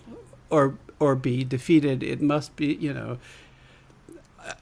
or 0.50 0.78
or 1.00 1.16
be 1.16 1.44
defeated. 1.44 2.02
It 2.02 2.22
must 2.22 2.56
be, 2.56 2.74
you 2.74 2.94
know, 2.94 3.18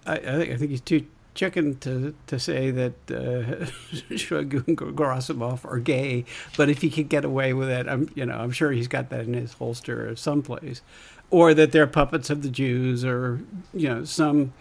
I, 0.05 0.17
I 0.17 0.57
think 0.57 0.71
he's 0.71 0.81
too 0.81 1.05
chicken 1.35 1.77
to, 1.79 2.13
to 2.27 2.39
say 2.39 2.71
that 2.71 2.93
uh, 3.09 3.65
and 3.95 4.77
Gerasimov 4.77 5.65
are 5.65 5.79
gay, 5.79 6.25
but 6.57 6.69
if 6.69 6.81
he 6.81 6.89
could 6.89 7.09
get 7.09 7.25
away 7.25 7.53
with 7.53 7.69
it, 7.69 7.87
I'm 7.87 8.09
you 8.15 8.25
know 8.25 8.35
I'm 8.35 8.51
sure 8.51 8.71
he's 8.71 8.87
got 8.87 9.09
that 9.09 9.21
in 9.21 9.33
his 9.33 9.53
holster 9.53 10.15
someplace, 10.15 10.81
or 11.33 11.55
that 11.55 11.71
they're 11.71 11.87
puppets 11.87 12.29
of 12.29 12.43
the 12.43 12.49
Jews, 12.49 13.03
or 13.03 13.41
you 13.73 13.89
know 13.89 14.05
some 14.05 14.53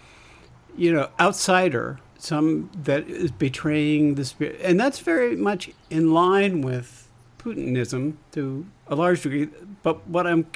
you 0.75 0.91
know 0.91 1.11
outsider, 1.21 2.01
some 2.19 2.71
that 2.85 3.07
is 3.09 3.31
betraying 3.31 4.15
the 4.15 4.25
spirit, 4.25 4.59
and 4.63 4.81
that's 4.81 4.99
very 4.99 5.37
much 5.37 5.71
in 5.91 6.15
line 6.15 6.63
with 6.63 7.11
Putinism 7.39 8.15
to 8.33 8.65
a 8.87 8.95
large 8.97 9.21
degree. 9.23 9.51
But 9.83 10.09
what 10.09 10.27
I'm 10.27 10.47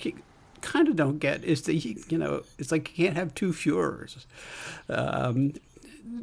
kind 0.63 0.89
of 0.89 0.97
don't 0.97 1.19
get 1.19 1.45
is 1.45 1.61
that 1.63 1.75
you 1.75 2.17
know 2.17 2.45
it's 2.59 2.73
like 2.73 2.97
you 2.97 3.05
can't 3.05 3.19
have 3.19 3.35
two 3.35 3.53
Führers. 3.53 4.25
Um, 4.89 5.53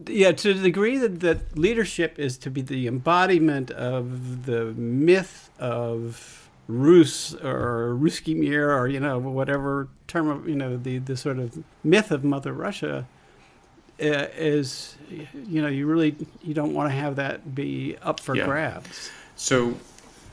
yeah, 0.08 0.32
to 0.32 0.56
the 0.56 0.64
degree 0.64 0.98
that, 0.98 1.20
that 1.20 1.56
leadership 1.56 2.18
is 2.18 2.40
to 2.40 2.50
be 2.50 2.62
the 2.62 2.88
embodiment 2.88 3.70
of 3.70 4.48
the 4.48 4.74
myth 4.74 5.52
of 5.60 6.43
Rus 6.68 7.36
or 7.36 7.98
Ruski 8.00 8.36
Mir 8.36 8.72
or 8.72 8.88
you 8.88 9.00
know 9.00 9.20
whatever 9.20 9.88
term 10.08 10.30
of 10.30 10.48
you 10.48 10.56
know 10.56 10.78
the 10.78 11.00
the 11.00 11.18
sort 11.18 11.40
of 11.40 11.64
myth 11.84 12.12
of 12.12 12.24
Mother 12.24 12.54
Russia 12.54 13.06
uh, 14.02 14.28
is 14.38 14.96
you 15.12 15.62
know 15.62 15.68
you 15.68 15.86
really 15.86 16.16
you 16.42 16.54
don't 16.54 16.74
want 16.74 16.90
to 16.90 16.96
have 16.96 17.16
that 17.18 17.54
be 17.54 17.98
up 18.02 18.20
for 18.20 18.36
yeah. 18.36 18.46
grabs. 18.46 19.10
So. 19.36 19.76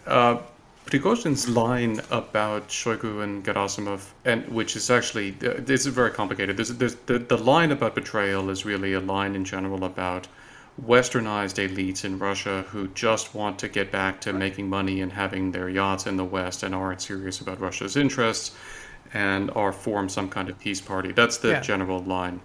Uh, 0.07 0.39
Prigozhin's 0.87 1.49
line 1.49 2.01
about 2.11 2.67
Shoigu 2.69 3.23
and 3.23 3.45
Gerasimov, 3.45 4.07
and 4.25 4.49
which 4.49 4.75
is 4.75 4.91
actually 4.91 5.31
this 5.31 5.87
is 5.87 5.95
very 5.95 6.11
complicated. 6.11 6.57
There's, 6.57 6.71
there's, 6.71 6.97
the 7.07 7.19
the 7.21 7.39
line 7.39 7.71
about 7.71 7.95
betrayal 7.95 8.51
is 8.51 8.65
really 8.65 8.95
a 8.95 9.01
line 9.01 9.37
in 9.37 9.45
general 9.45 9.85
about 9.85 10.27
westernized 10.87 11.57
elites 11.69 12.05
in 12.05 12.19
Russia 12.19 12.65
who 12.69 12.89
just 12.89 13.35
want 13.35 13.59
to 13.59 13.69
get 13.69 13.91
back 13.91 14.21
to 14.23 14.33
making 14.33 14.69
money 14.69 15.01
and 15.01 15.13
having 15.13 15.53
their 15.53 15.69
yachts 15.69 16.07
in 16.07 16.17
the 16.17 16.25
West 16.25 16.63
and 16.63 16.75
aren't 16.75 17.03
serious 17.03 17.41
about 17.41 17.61
Russia's 17.61 17.97
interests 17.97 18.57
and 19.13 19.51
are 19.53 19.73
form 19.73 20.09
some 20.09 20.29
kind 20.29 20.49
of 20.49 20.59
peace 20.59 20.81
party. 20.81 21.13
That's 21.13 21.39
the 21.39 21.51
yeah. 21.51 21.61
general 21.61 22.03
line. 22.03 22.41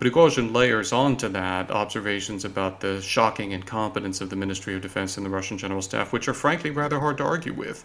Prigozhin 0.00 0.52
layers 0.52 0.92
onto 0.92 1.28
that 1.28 1.70
observations 1.70 2.44
about 2.44 2.80
the 2.80 3.00
shocking 3.00 3.52
incompetence 3.52 4.20
of 4.20 4.30
the 4.30 4.36
Ministry 4.36 4.74
of 4.74 4.82
Defense 4.82 5.16
and 5.16 5.24
the 5.24 5.30
Russian 5.30 5.56
General 5.56 5.80
Staff, 5.80 6.12
which 6.12 6.26
are 6.26 6.34
frankly 6.34 6.70
rather 6.70 6.98
hard 6.98 7.18
to 7.18 7.24
argue 7.24 7.52
with, 7.52 7.84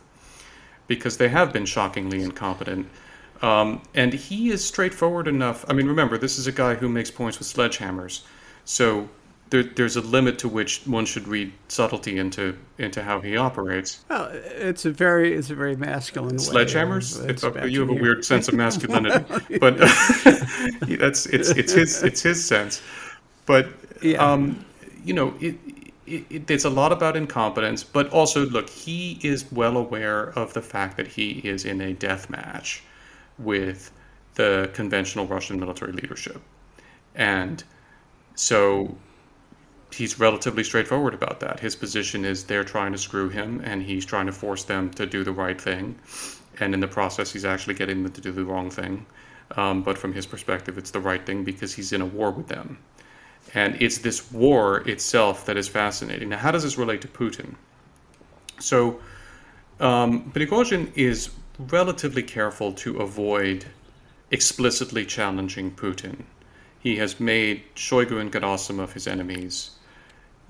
because 0.87 1.17
they 1.17 1.29
have 1.29 1.53
been 1.53 1.65
shockingly 1.65 2.23
incompetent. 2.23 2.89
Um, 3.43 3.83
and 3.93 4.13
he 4.13 4.49
is 4.49 4.65
straightforward 4.65 5.27
enough. 5.27 5.63
I 5.69 5.73
mean, 5.73 5.85
remember, 5.85 6.17
this 6.17 6.39
is 6.39 6.47
a 6.47 6.51
guy 6.51 6.73
who 6.73 6.89
makes 6.89 7.11
points 7.11 7.37
with 7.37 7.47
sledgehammers. 7.47 8.23
So 8.65 9.09
there, 9.49 9.63
there's 9.63 9.95
a 9.95 10.01
limit 10.01 10.39
to 10.39 10.49
which 10.49 10.85
one 10.85 11.05
should 11.05 11.27
read 11.27 11.51
subtlety 11.67 12.17
into 12.17 12.57
into 12.77 13.01
how 13.01 13.21
he 13.21 13.37
operates. 13.37 14.03
Well, 14.09 14.29
it's 14.33 14.85
a 14.85 14.91
very 14.91 15.33
it's 15.33 15.49
a 15.49 15.55
very 15.55 15.75
masculine 15.75 16.35
sledgehammers. 16.35 17.63
A, 17.63 17.69
you 17.69 17.81
have 17.81 17.89
a 17.89 17.93
weird 17.93 18.25
sense 18.25 18.47
of 18.47 18.53
masculinity, 18.65 19.25
but 19.59 19.77
that's 20.99 21.25
it's 21.27 21.49
it's 21.49 21.73
his 21.73 22.03
it's 22.03 22.21
his 22.21 22.43
sense. 22.43 22.81
But 23.45 23.69
yeah. 24.01 24.17
um, 24.17 24.65
you 25.05 25.13
know, 25.13 25.33
it, 25.39 25.55
it, 26.05 26.25
it, 26.29 26.51
it's 26.51 26.65
a 26.65 26.69
lot 26.69 26.91
about 26.91 27.15
incompetence, 27.15 27.83
but 27.83 28.09
also 28.09 28.45
look, 28.47 28.69
he 28.69 29.19
is 29.23 29.49
well 29.51 29.77
aware 29.77 30.29
of 30.37 30.53
the 30.53 30.61
fact 30.61 30.97
that 30.97 31.07
he 31.07 31.39
is 31.39 31.63
in 31.63 31.79
a 31.79 31.93
death 31.93 32.29
match 32.29 32.83
with 33.37 33.91
the 34.35 34.69
conventional 34.73 35.25
Russian 35.25 35.59
military 35.59 35.93
leadership, 35.93 36.41
and 37.15 37.63
so 38.35 38.97
he's 39.91 40.19
relatively 40.19 40.63
straightforward 40.63 41.13
about 41.13 41.39
that. 41.39 41.59
His 41.59 41.75
position 41.75 42.25
is 42.25 42.43
they're 42.43 42.63
trying 42.63 42.91
to 42.91 42.97
screw 42.97 43.29
him, 43.29 43.61
and 43.63 43.81
he's 43.81 44.05
trying 44.05 44.25
to 44.25 44.31
force 44.31 44.63
them 44.63 44.91
to 44.91 45.05
do 45.05 45.23
the 45.23 45.31
right 45.31 45.59
thing, 45.59 45.95
and 46.59 46.73
in 46.73 46.79
the 46.79 46.87
process, 46.87 47.31
he's 47.31 47.45
actually 47.45 47.75
getting 47.75 48.03
them 48.03 48.11
to 48.11 48.21
do 48.21 48.31
the 48.31 48.43
wrong 48.43 48.69
thing. 48.69 49.05
Um, 49.55 49.81
but 49.81 49.97
from 49.97 50.13
his 50.13 50.25
perspective, 50.25 50.77
it's 50.77 50.91
the 50.91 50.99
right 50.99 51.25
thing 51.25 51.43
because 51.43 51.73
he's 51.73 51.93
in 51.93 52.01
a 52.01 52.05
war 52.05 52.31
with 52.31 52.47
them. 52.47 52.77
And 53.53 53.81
it's 53.81 53.99
this 53.99 54.29
war 54.31 54.87
itself 54.89 55.45
that 55.45 55.55
is 55.55 55.67
fascinating. 55.69 56.29
Now, 56.29 56.37
how 56.37 56.51
does 56.51 56.63
this 56.63 56.77
relate 56.77 57.01
to 57.01 57.07
Putin? 57.07 57.55
So, 58.59 58.99
um, 59.79 60.31
Prigozhin 60.31 60.91
is 60.95 61.29
relatively 61.57 62.23
careful 62.23 62.73
to 62.73 62.97
avoid 62.97 63.65
explicitly 64.31 65.05
challenging 65.05 65.71
Putin. 65.71 66.23
He 66.79 66.97
has 66.97 67.19
made 67.19 67.63
Shoigu 67.75 68.19
and 68.19 68.31
Gerasimov 68.31 68.93
his 68.93 69.07
enemies. 69.07 69.71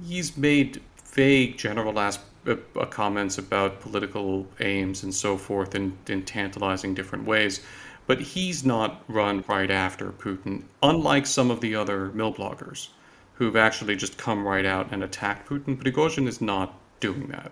He's 0.05 0.37
made 0.37 0.81
vague 1.05 1.57
general 1.57 1.99
as- 1.99 2.19
uh, 2.45 2.55
uh, 2.75 2.85
comments 2.85 3.37
about 3.37 3.81
political 3.81 4.47
aims 4.59 5.03
and 5.03 5.13
so 5.13 5.37
forth 5.37 5.75
in, 5.75 5.97
in 6.07 6.23
tantalizing 6.23 6.93
different 6.93 7.25
ways 7.25 7.61
but 8.07 8.21
he's 8.21 8.63
not 8.63 9.03
run 9.09 9.43
right 9.47 9.69
after 9.69 10.11
Putin, 10.11 10.63
unlike 10.81 11.25
some 11.25 11.51
of 11.51 11.59
the 11.59 11.75
other 11.75 12.09
milbloggers 12.09 12.87
who've 13.33 13.57
actually 13.57 13.95
just 13.95 14.17
come 14.17 14.47
right 14.47 14.65
out 14.65 14.87
and 14.91 15.03
attacked 15.03 15.47
Putin. 15.47 15.77
Prigozhin 15.77 16.25
is 16.25 16.41
not 16.41 16.73
doing 16.99 17.27
that. 17.27 17.51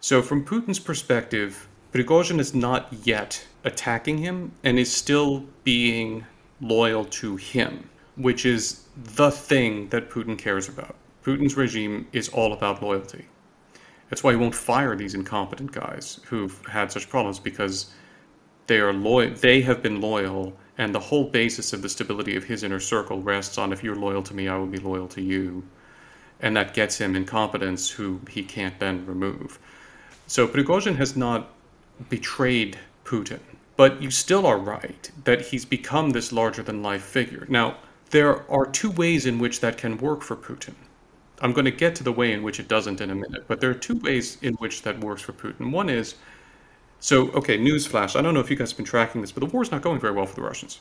So, 0.00 0.22
from 0.22 0.44
Putin's 0.44 0.80
perspective, 0.80 1.68
Prigozhin 1.92 2.40
is 2.40 2.54
not 2.54 2.88
yet 3.04 3.46
attacking 3.62 4.18
him 4.18 4.52
and 4.64 4.78
is 4.78 4.90
still 4.90 5.44
being 5.62 6.24
loyal 6.60 7.04
to 7.04 7.36
him, 7.36 7.90
which 8.16 8.46
is 8.46 8.84
the 8.96 9.30
thing 9.30 9.88
that 9.90 10.10
Putin 10.10 10.38
cares 10.38 10.68
about. 10.68 10.96
Putin's 11.30 11.56
regime 11.56 12.08
is 12.12 12.28
all 12.30 12.52
about 12.52 12.82
loyalty. 12.82 13.24
That's 14.08 14.24
why 14.24 14.32
he 14.32 14.36
won't 14.36 14.52
fire 14.52 14.96
these 14.96 15.14
incompetent 15.14 15.70
guys 15.70 16.18
who've 16.24 16.66
had 16.66 16.90
such 16.90 17.08
problems 17.08 17.38
because 17.38 17.92
they 18.66 18.80
are 18.80 18.92
loyal 18.92 19.32
they 19.36 19.60
have 19.60 19.80
been 19.80 20.00
loyal 20.00 20.58
and 20.76 20.92
the 20.92 20.98
whole 20.98 21.22
basis 21.22 21.72
of 21.72 21.82
the 21.82 21.88
stability 21.88 22.34
of 22.34 22.42
his 22.42 22.64
inner 22.64 22.80
circle 22.80 23.22
rests 23.22 23.58
on 23.58 23.72
if 23.72 23.84
you're 23.84 23.94
loyal 23.94 24.24
to 24.24 24.34
me 24.34 24.48
i 24.48 24.56
will 24.56 24.66
be 24.66 24.78
loyal 24.78 25.06
to 25.06 25.22
you. 25.22 25.62
And 26.40 26.56
that 26.56 26.74
gets 26.74 26.98
him 26.98 27.14
incompetence 27.14 27.88
who 27.88 28.20
he 28.28 28.42
can't 28.42 28.80
then 28.80 29.06
remove. 29.06 29.60
So 30.26 30.48
prigozhin 30.48 30.96
has 30.96 31.14
not 31.14 31.50
betrayed 32.08 32.76
putin 33.04 33.38
but 33.76 34.02
you 34.02 34.10
still 34.10 34.46
are 34.46 34.58
right 34.58 35.12
that 35.22 35.42
he's 35.42 35.64
become 35.64 36.10
this 36.10 36.32
larger 36.32 36.64
than 36.64 36.82
life 36.82 37.04
figure. 37.04 37.46
Now 37.48 37.76
there 38.10 38.50
are 38.50 38.66
two 38.66 38.90
ways 38.90 39.26
in 39.26 39.38
which 39.38 39.60
that 39.60 39.78
can 39.78 39.96
work 39.96 40.22
for 40.22 40.34
putin 40.34 40.74
i'm 41.40 41.52
going 41.52 41.64
to 41.64 41.70
get 41.70 41.94
to 41.94 42.04
the 42.04 42.12
way 42.12 42.32
in 42.32 42.42
which 42.42 42.60
it 42.60 42.68
doesn't 42.68 43.00
in 43.00 43.10
a 43.10 43.14
minute 43.14 43.44
but 43.48 43.60
there 43.60 43.70
are 43.70 43.74
two 43.74 43.96
ways 43.96 44.38
in 44.42 44.54
which 44.54 44.82
that 44.82 44.98
works 45.00 45.22
for 45.22 45.32
putin 45.32 45.70
one 45.70 45.88
is 45.88 46.14
so, 47.00 47.30
okay, 47.30 47.58
newsflash. 47.58 48.14
I 48.14 48.20
don't 48.20 48.34
know 48.34 48.40
if 48.40 48.50
you 48.50 48.56
guys 48.56 48.70
have 48.70 48.76
been 48.76 48.86
tracking 48.86 49.22
this, 49.22 49.32
but 49.32 49.40
the 49.40 49.46
war's 49.46 49.70
not 49.70 49.80
going 49.80 49.98
very 49.98 50.12
well 50.12 50.26
for 50.26 50.36
the 50.36 50.42
Russians. 50.42 50.80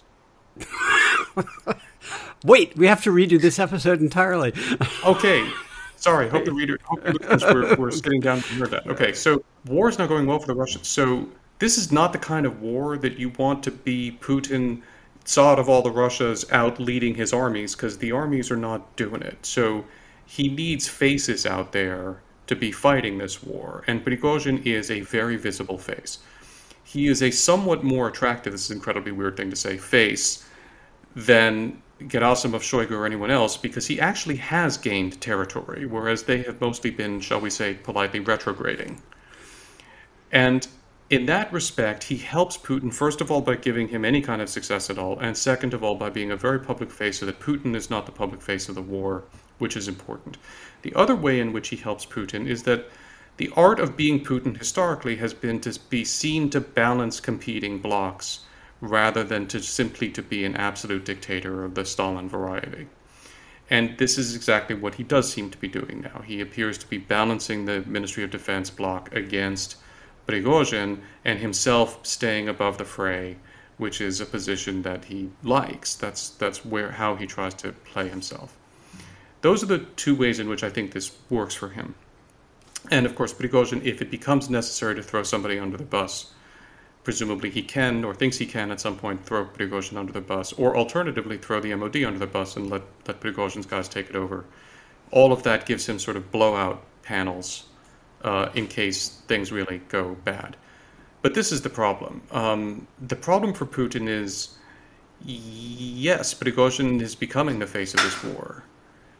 Wait, 2.43 2.76
we 2.76 2.88
have 2.88 3.02
to 3.04 3.12
redo 3.12 3.41
this 3.41 3.58
episode 3.58 4.02
entirely. 4.02 4.54
okay. 5.06 5.50
Sorry, 5.95 6.30
hope 6.30 6.45
the 6.45 6.54
reader, 6.54 6.78
hope 6.84 7.04
the 7.04 7.13
listeners 7.13 7.54
were, 7.54 7.76
were 7.76 7.91
sitting 7.91 8.22
down 8.22 8.41
to 8.41 8.54
hear 8.54 8.67
that. 8.67 8.88
Okay, 8.88 9.13
so 9.13 9.43
war 9.65 9.89
is 9.89 9.98
not 9.98 10.08
going 10.08 10.26
well 10.26 10.39
for 10.39 10.48
the 10.48 10.56
Russians. 10.56 10.88
So 10.88 11.28
this 11.60 11.78
is 11.78 11.91
not 11.91 12.13
the 12.13 12.19
kind 12.19 12.45
of 12.45 12.62
war 12.62 12.98
that 12.98 13.17
you 13.17 13.30
want 13.38 13.63
to 13.63 13.72
be 13.72 14.17
Putin, 14.22 14.82
Tsar 15.26 15.60
of 15.60 15.67
all 15.67 15.82
the 15.82 15.91
Russias, 15.91 16.50
out 16.52 16.80
leading 16.80 17.15
his 17.15 17.34
armies 17.34 17.76
because 17.76 17.98
the 17.98 18.12
armies 18.12 18.50
are 18.50 18.58
not 18.58 18.95
doing 18.95 19.22
it. 19.22 19.45
So 19.45 19.84
he 20.30 20.48
needs 20.48 20.88
faces 20.88 21.48
out 21.48 21.72
there 21.72 22.22
to 22.46 22.56
be 22.56 22.72
fighting 22.72 23.18
this 23.18 23.42
war, 23.42 23.84
and 23.88 24.06
Prigozhin 24.06 24.63
is 24.63 24.92
a 24.92 25.02
very 25.02 25.38
visible 25.38 25.80
face. 25.80 26.20
He 26.84 27.08
is 27.08 27.24
a 27.24 27.32
somewhat 27.32 27.84
more 27.84 28.08
attractive, 28.08 28.54
this 28.54 28.65
is 28.65 28.70
an 28.70 28.78
incredibly 28.78 29.12
weird 29.12 29.38
thing 29.38 29.50
to 29.50 29.56
say, 29.56 29.76
face 29.78 30.46
than 31.15 31.82
Gerasimov, 32.02 32.62
Shoigu, 32.62 32.92
or 32.92 33.08
anyone 33.08 33.32
else 33.32 33.58
because 33.58 33.88
he 33.88 34.00
actually 34.00 34.36
has 34.36 34.78
gained 34.78 35.20
territory, 35.20 35.88
whereas 35.88 36.22
they 36.22 36.44
have 36.44 36.62
mostly 36.62 36.92
been, 36.92 37.20
shall 37.20 37.42
we 37.42 37.50
say, 37.50 37.74
politely 37.74 38.20
retrograding. 38.20 39.02
And 40.32 40.68
in 41.10 41.26
that 41.26 41.52
respect, 41.52 42.04
he 42.04 42.18
helps 42.18 42.56
Putin, 42.56 42.94
first 42.94 43.20
of 43.20 43.32
all, 43.32 43.42
by 43.42 43.56
giving 43.56 43.88
him 43.88 44.06
any 44.06 44.22
kind 44.22 44.44
of 44.44 44.50
success 44.50 44.92
at 44.92 45.00
all, 45.00 45.18
and 45.18 45.36
second 45.36 45.74
of 45.74 45.84
all, 45.84 45.96
by 45.96 46.12
being 46.12 46.30
a 46.30 46.38
very 46.38 46.60
public 46.60 46.92
face 46.92 47.20
so 47.20 47.26
that 47.26 47.39
Putin 47.39 47.76
is 47.76 47.89
not 47.89 48.06
the 48.06 48.12
public 48.12 48.44
face 48.44 48.70
of 48.70 48.76
the 48.76 48.82
war, 48.84 49.24
which 49.60 49.78
is 49.78 49.88
important. 49.88 50.38
The 50.82 50.93
other 50.95 51.15
way 51.15 51.39
in 51.39 51.54
which 51.54 51.69
he 51.69 51.76
helps 51.76 52.06
Putin 52.06 52.48
is 52.48 52.63
that 52.63 52.89
the 53.38 53.52
art 53.56 53.80
of 53.80 53.95
being 53.95 54.24
Putin 54.24 54.58
historically 54.58 55.15
has 55.17 55.34
been 55.34 55.62
to 55.62 55.80
be 55.89 56.04
seen 56.04 56.50
to 56.50 56.60
balance 56.60 57.19
competing 57.19 57.80
blocks 57.80 58.41
rather 58.82 59.24
than 59.24 59.48
to 59.48 59.62
simply 59.62 60.10
to 60.10 60.22
be 60.22 60.43
an 60.43 60.56
absolute 60.56 61.06
dictator 61.06 61.63
of 61.63 61.76
the 61.76 61.86
Stalin 61.86 62.28
variety. 62.28 62.88
And 63.69 63.98
this 63.98 64.17
is 64.17 64.36
exactly 64.36 64.76
what 64.76 64.95
he 64.95 65.04
does 65.04 65.32
seem 65.32 65.52
to 65.52 65.58
be 65.58 65.67
doing 65.67 66.02
now. 66.02 66.22
He 66.26 66.41
appears 66.41 66.78
to 66.80 66.88
be 66.88 66.98
balancing 66.98 67.65
the 67.65 67.82
Ministry 67.82 68.24
of 68.24 68.32
Defense 68.32 68.69
block 68.69 69.13
against 69.15 69.76
Prigozhin 70.28 71.00
and 71.24 71.39
himself 71.39 72.06
staying 72.06 72.50
above 72.50 72.78
the 72.78 72.86
fray, 72.86 73.38
which 73.78 74.02
is 74.02 74.19
a 74.19 74.26
position 74.26 74.82
that 74.82 75.06
he 75.06 75.30
likes. 75.43 75.95
That's 75.95 76.30
that's 76.30 76.65
where 76.65 76.91
how 76.91 77.15
he 77.15 77.26
tries 77.26 77.54
to 77.56 77.72
play 77.72 78.10
himself. 78.10 78.59
Those 79.41 79.63
are 79.63 79.67
the 79.67 79.80
two 79.80 80.15
ways 80.15 80.39
in 80.39 80.49
which 80.49 80.63
I 80.63 80.69
think 80.69 80.91
this 80.91 81.15
works 81.30 81.56
for 81.56 81.69
him. 81.69 81.95
And 82.91 83.06
of 83.06 83.15
course, 83.15 83.34
Prigozhin, 83.34 83.84
if 83.84 84.02
it 84.02 84.12
becomes 84.12 84.49
necessary 84.49 84.95
to 84.95 85.04
throw 85.04 85.23
somebody 85.23 85.60
under 85.60 85.78
the 85.78 85.84
bus, 85.84 86.34
presumably 87.04 87.49
he 87.49 87.62
can 87.62 88.04
or 88.04 88.13
thinks 88.13 88.38
he 88.38 88.45
can 88.45 88.71
at 88.71 88.82
some 88.82 88.97
point 88.97 89.25
throw 89.25 89.45
Prigozhin 89.45 89.97
under 89.97 90.12
the 90.12 90.21
bus, 90.21 90.54
or 90.54 90.78
alternatively 90.78 91.38
throw 91.38 91.60
the 91.60 91.73
MOD 91.75 92.04
under 92.04 92.19
the 92.19 92.28
bus 92.28 92.58
and 92.58 92.69
let, 92.69 92.82
let 93.08 93.19
Prigozhin's 93.19 93.65
guys 93.65 93.88
take 93.88 94.10
it 94.10 94.15
over. 94.15 94.45
All 95.12 95.32
of 95.32 95.43
that 95.43 95.65
gives 95.65 95.88
him 95.88 95.99
sort 95.99 96.17
of 96.17 96.32
blowout 96.32 96.84
panels 97.04 97.65
uh, 98.23 98.49
in 98.54 98.67
case 98.67 99.21
things 99.28 99.52
really 99.52 99.82
go 99.89 100.15
bad. 100.23 100.56
But 101.21 101.34
this 101.34 101.52
is 101.52 101.62
the 101.62 101.69
problem. 101.69 102.21
Um, 102.32 102.88
the 103.08 103.15
problem 103.15 103.54
for 103.54 103.65
Putin 103.65 104.08
is 104.08 104.58
yes, 105.25 106.34
Prigozhin 106.34 107.02
is 107.02 107.15
becoming 107.15 107.60
the 107.60 107.67
face 107.67 107.93
of 107.93 108.02
this 108.02 108.23
war. 108.23 108.63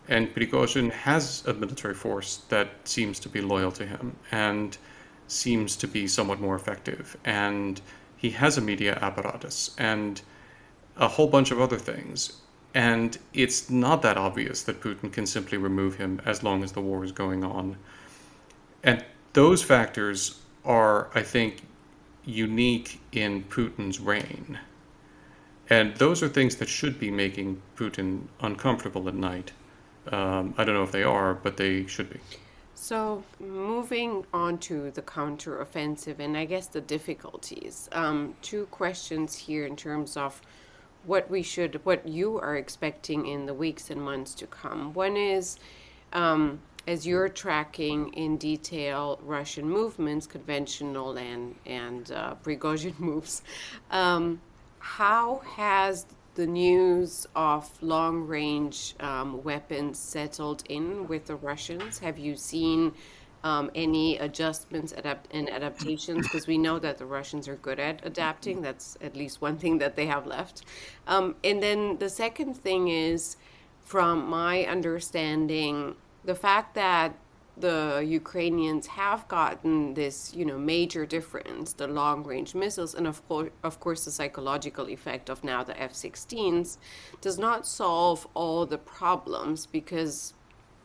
And 0.10 0.34
Prigozhin 0.34 0.92
has 0.92 1.46
a 1.46 1.54
military 1.54 1.94
force 1.94 2.38
that 2.50 2.70
seems 2.84 3.20
to 3.20 3.30
be 3.30 3.42
loyal 3.42 3.72
to 3.74 3.86
him 3.86 4.16
and 4.32 4.76
seems 5.28 5.76
to 5.78 5.88
be 5.88 6.08
somewhat 6.08 6.42
more 6.42 6.56
effective. 6.56 7.16
And 7.24 7.80
he 8.18 8.32
has 8.32 8.58
a 8.58 8.62
media 8.62 8.98
apparatus 9.00 9.76
and 9.78 10.20
a 10.98 11.08
whole 11.08 11.28
bunch 11.28 11.52
of 11.52 11.62
other 11.62 11.78
things. 11.78 12.42
And 12.74 13.20
it's 13.36 13.70
not 13.70 14.02
that 14.02 14.18
obvious 14.18 14.64
that 14.64 14.82
Putin 14.82 15.14
can 15.14 15.28
simply 15.28 15.60
remove 15.60 15.96
him 15.96 16.20
as 16.26 16.42
long 16.42 16.64
as 16.64 16.72
the 16.72 16.82
war 16.82 17.04
is 17.04 17.12
going 17.12 17.44
on. 17.44 17.78
And 18.84 19.06
those 19.34 19.62
factors 19.62 20.42
are, 20.66 21.10
I 21.14 21.22
think, 21.22 21.62
unique 22.26 23.00
in 23.12 23.44
Putin's 23.44 24.00
reign. 24.00 24.60
And 25.70 25.96
those 25.98 26.24
are 26.24 26.28
things 26.28 26.56
that 26.56 26.68
should 26.68 27.00
be 27.00 27.12
making 27.12 27.62
Putin 27.78 28.24
uncomfortable 28.42 29.08
at 29.08 29.14
night. 29.14 29.52
Um, 30.12 30.54
I 30.58 30.64
don't 30.64 30.76
know 30.76 30.84
if 30.84 30.92
they 30.92 31.04
are, 31.04 31.34
but 31.34 31.58
they 31.58 31.86
should 31.88 32.10
be. 32.10 32.20
So, 32.76 33.24
moving 33.40 34.26
on 34.34 34.58
to 34.60 34.90
the 34.92 35.02
counteroffensive 35.02 36.20
and 36.20 36.38
I 36.38 36.46
guess 36.46 36.68
the 36.68 36.82
difficulties. 36.82 37.90
Um, 37.92 38.36
two 38.42 38.66
questions 38.68 39.36
here 39.36 39.66
in 39.66 39.76
terms 39.76 40.16
of 40.16 40.42
what 41.06 41.30
we 41.30 41.44
should, 41.44 41.84
what 41.86 42.08
you 42.08 42.40
are 42.40 42.56
expecting 42.56 43.26
in 43.26 43.46
the 43.46 43.54
weeks 43.54 43.90
and 43.90 44.02
months 44.02 44.34
to 44.36 44.48
come. 44.48 44.94
One 44.94 45.18
is, 45.18 45.60
um, 46.14 46.60
as 46.88 47.06
you're 47.06 47.30
tracking 47.30 48.14
in 48.14 48.38
detail 48.38 49.20
Russian 49.24 49.70
movements, 49.70 50.26
conventional 50.26 51.18
and 51.18 51.56
and 51.66 52.12
uh, 52.12 52.36
Prigozhin 52.44 52.98
moves, 53.00 53.44
um, 53.92 54.42
how 54.80 55.42
has 55.58 56.06
the 56.40 56.48
news 56.48 57.28
of 57.36 57.70
long 57.84 58.22
range 58.26 58.96
um, 59.02 59.44
weapons 59.44 60.00
settled 60.00 60.64
in 60.70 61.06
with 61.10 61.26
the 61.26 61.36
Russians? 61.36 62.00
Have 62.00 62.18
you 62.18 62.38
seen 62.38 62.94
um, 63.44 63.70
any 63.76 64.18
adjustments 64.20 64.94
adapt- 64.96 65.28
and 65.34 65.50
adaptations? 65.50 66.26
Because 66.26 66.48
we 66.48 66.58
know 66.58 66.80
that 66.80 66.98
the 66.98 67.06
Russians 67.06 67.50
are 67.50 67.58
good 67.58 67.78
at 67.78 68.06
adapting. 68.06 68.62
That's 68.62 68.98
at 69.02 69.18
least 69.18 69.42
one 69.42 69.58
thing 69.58 69.80
that 69.80 69.98
they 69.98 70.06
have 70.06 70.26
left. 70.26 70.64
Um, 71.08 71.36
and 71.44 71.62
then 71.62 71.98
the 71.98 72.10
second 72.10 72.54
thing 72.54 72.88
is, 72.88 73.36
from 73.84 74.30
my 74.30 74.64
understanding, 74.64 75.96
the 76.24 76.36
fact 76.36 76.74
that 76.76 77.16
the 77.60 78.04
Ukrainians 78.08 78.88
have 78.88 79.28
gotten 79.28 79.94
this, 79.94 80.34
you 80.34 80.46
know, 80.46 80.58
major 80.58 81.06
difference, 81.06 81.74
the 81.74 81.88
long-range 81.88 82.56
missiles, 82.56 82.96
and 82.96 83.06
of 83.06 83.28
course, 83.28 83.52
of 83.64 83.80
course, 83.80 84.06
the 84.06 84.12
psychological 84.12 84.90
effect 84.90 85.30
of 85.30 85.44
now 85.44 85.64
the 85.64 85.80
F-16s, 85.80 86.78
does 87.22 87.38
not 87.38 87.68
solve 87.68 88.28
all 88.34 88.66
the 88.66 88.78
problems 88.78 89.66
because 89.66 90.34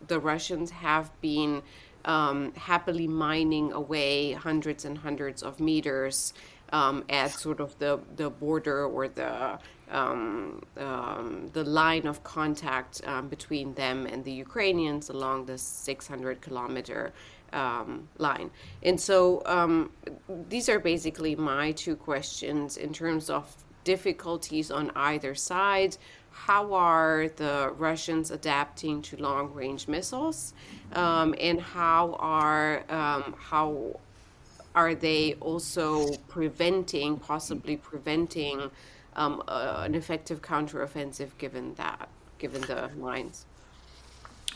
the 0.07 0.19
Russians 0.19 0.71
have 0.71 1.11
been 1.21 1.63
um, 2.05 2.53
happily 2.55 3.09
mining 3.09 3.73
away 3.73 4.33
hundreds 4.33 4.85
and 4.85 4.99
hundreds 4.99 5.43
of 5.43 5.61
meters 5.61 6.35
um, 6.73 7.05
at 7.09 7.31
sort 7.31 7.61
of 7.61 7.79
the, 7.79 8.01
the 8.17 8.31
border 8.31 8.85
or 8.85 9.09
the 9.09 9.59
um, 9.95 10.63
um, 10.77 11.49
the 11.53 11.65
line 11.65 12.07
of 12.07 12.23
contact 12.25 13.01
um, 13.07 13.29
between 13.29 13.75
them 13.75 14.07
and 14.07 14.25
the 14.25 14.33
Ukrainians 14.33 15.09
along 15.09 15.47
the 15.47 15.57
600 15.57 16.41
kilometer 16.41 17.13
um, 17.53 18.09
line. 18.19 18.51
And 18.83 19.01
so 19.01 19.43
um, 19.47 19.91
these 20.49 20.69
are 20.69 20.81
basically 20.81 21.37
my 21.37 21.73
two 21.73 21.97
questions 21.97 22.77
in 22.77 22.93
terms 22.93 23.31
of 23.31 23.55
difficulties 23.85 24.71
on 24.71 24.91
either 24.97 25.35
side. 25.35 25.97
How 26.33 26.75
are 26.75 27.29
the 27.37 27.73
Russians 27.79 28.33
adapting 28.33 29.03
to 29.03 29.17
long 29.17 29.55
range 29.55 29.87
missiles? 29.87 30.53
Um, 30.95 31.35
and 31.41 31.61
how 31.61 32.17
are 32.19 32.83
how 33.39 34.01
are 34.75 34.95
they 34.95 35.35
also 35.35 36.17
preventing, 36.29 37.17
possibly 37.19 37.77
preventing 37.77 38.71
um, 39.17 39.43
uh, 39.49 39.83
an 39.85 39.95
effective 39.95 40.43
counteroffensive 40.43 41.31
given 41.39 41.75
that, 41.75 42.09
given 42.39 42.61
the 42.63 42.91
lines? 42.97 43.47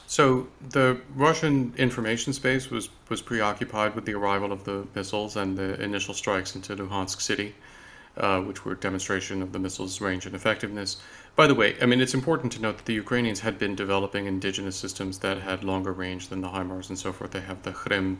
So 0.06 0.48
the 0.70 1.00
Russian 1.14 1.74
information 1.76 2.32
space 2.32 2.70
was, 2.70 2.88
was 3.10 3.20
preoccupied 3.20 3.94
with 3.94 4.06
the 4.06 4.14
arrival 4.14 4.52
of 4.52 4.64
the 4.64 4.86
missiles 4.94 5.36
and 5.36 5.56
the 5.56 5.80
initial 5.82 6.14
strikes 6.14 6.54
into 6.54 6.74
Luhansk 6.74 7.20
city, 7.20 7.54
uh, 8.16 8.40
which 8.40 8.64
were 8.64 8.72
a 8.72 8.76
demonstration 8.76 9.42
of 9.42 9.52
the 9.52 9.58
missiles' 9.58 10.00
range 10.00 10.24
and 10.24 10.34
effectiveness. 10.34 10.96
By 11.36 11.46
the 11.46 11.54
way, 11.54 11.76
I 11.82 11.84
mean 11.84 12.00
it's 12.00 12.14
important 12.14 12.52
to 12.54 12.62
note 12.62 12.78
that 12.78 12.86
the 12.86 12.94
Ukrainians 12.94 13.40
had 13.40 13.58
been 13.58 13.74
developing 13.74 14.24
indigenous 14.24 14.76
systems 14.76 15.18
that 15.18 15.42
had 15.42 15.62
longer 15.62 15.92
range 15.92 16.28
than 16.28 16.40
the 16.40 16.48
HIMARS 16.48 16.88
and 16.88 16.98
so 16.98 17.12
forth. 17.12 17.32
They 17.32 17.40
have 17.40 17.62
the 17.62 17.72
Khrym 17.72 18.16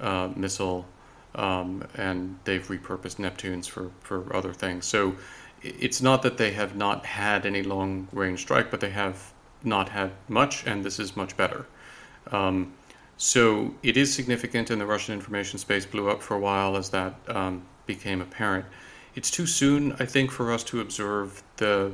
uh, 0.00 0.30
missile 0.34 0.86
um, 1.36 1.86
and 1.94 2.36
they've 2.44 2.66
repurposed 2.66 3.16
Neptunes 3.16 3.68
for, 3.68 3.92
for 4.00 4.34
other 4.34 4.52
things. 4.52 4.86
So 4.86 5.14
it's 5.62 6.00
not 6.00 6.22
that 6.22 6.38
they 6.38 6.52
have 6.52 6.76
not 6.76 7.06
had 7.06 7.46
any 7.46 7.62
long 7.62 8.08
range 8.12 8.40
strike, 8.40 8.70
but 8.70 8.80
they 8.80 8.90
have 8.90 9.32
not 9.64 9.88
had 9.90 10.12
much, 10.28 10.66
and 10.66 10.84
this 10.84 10.98
is 10.98 11.16
much 11.16 11.36
better. 11.36 11.66
Um, 12.30 12.72
so 13.16 13.74
it 13.82 13.96
is 13.96 14.14
significant, 14.14 14.70
and 14.70 14.80
the 14.80 14.86
Russian 14.86 15.14
information 15.14 15.58
space 15.58 15.84
blew 15.84 16.08
up 16.08 16.22
for 16.22 16.34
a 16.34 16.40
while 16.40 16.76
as 16.76 16.90
that 16.90 17.14
um, 17.28 17.62
became 17.86 18.20
apparent. 18.20 18.66
It's 19.14 19.30
too 19.30 19.46
soon, 19.46 19.92
I 19.98 20.06
think, 20.06 20.30
for 20.30 20.52
us 20.52 20.62
to 20.64 20.80
observe 20.80 21.42
the 21.56 21.92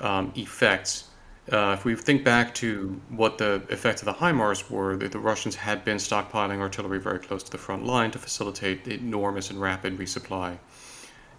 um, 0.00 0.32
effects 0.34 1.10
uh, 1.50 1.74
if 1.76 1.84
we 1.84 1.96
think 1.96 2.22
back 2.22 2.54
to 2.54 3.00
what 3.08 3.38
the 3.38 3.62
effects 3.68 4.00
of 4.00 4.06
the 4.06 4.12
HIMARS 4.12 4.70
were, 4.70 4.96
the, 4.96 5.08
the, 5.08 5.18
Russians 5.18 5.56
had 5.56 5.84
been 5.84 5.96
stockpiling 5.96 6.60
artillery 6.60 7.00
very 7.00 7.18
close 7.18 7.42
to 7.42 7.50
the 7.50 7.58
front 7.58 7.84
line 7.84 8.12
to 8.12 8.18
facilitate 8.18 8.86
enormous 8.86 9.50
and 9.50 9.60
rapid 9.60 9.98
resupply. 9.98 10.58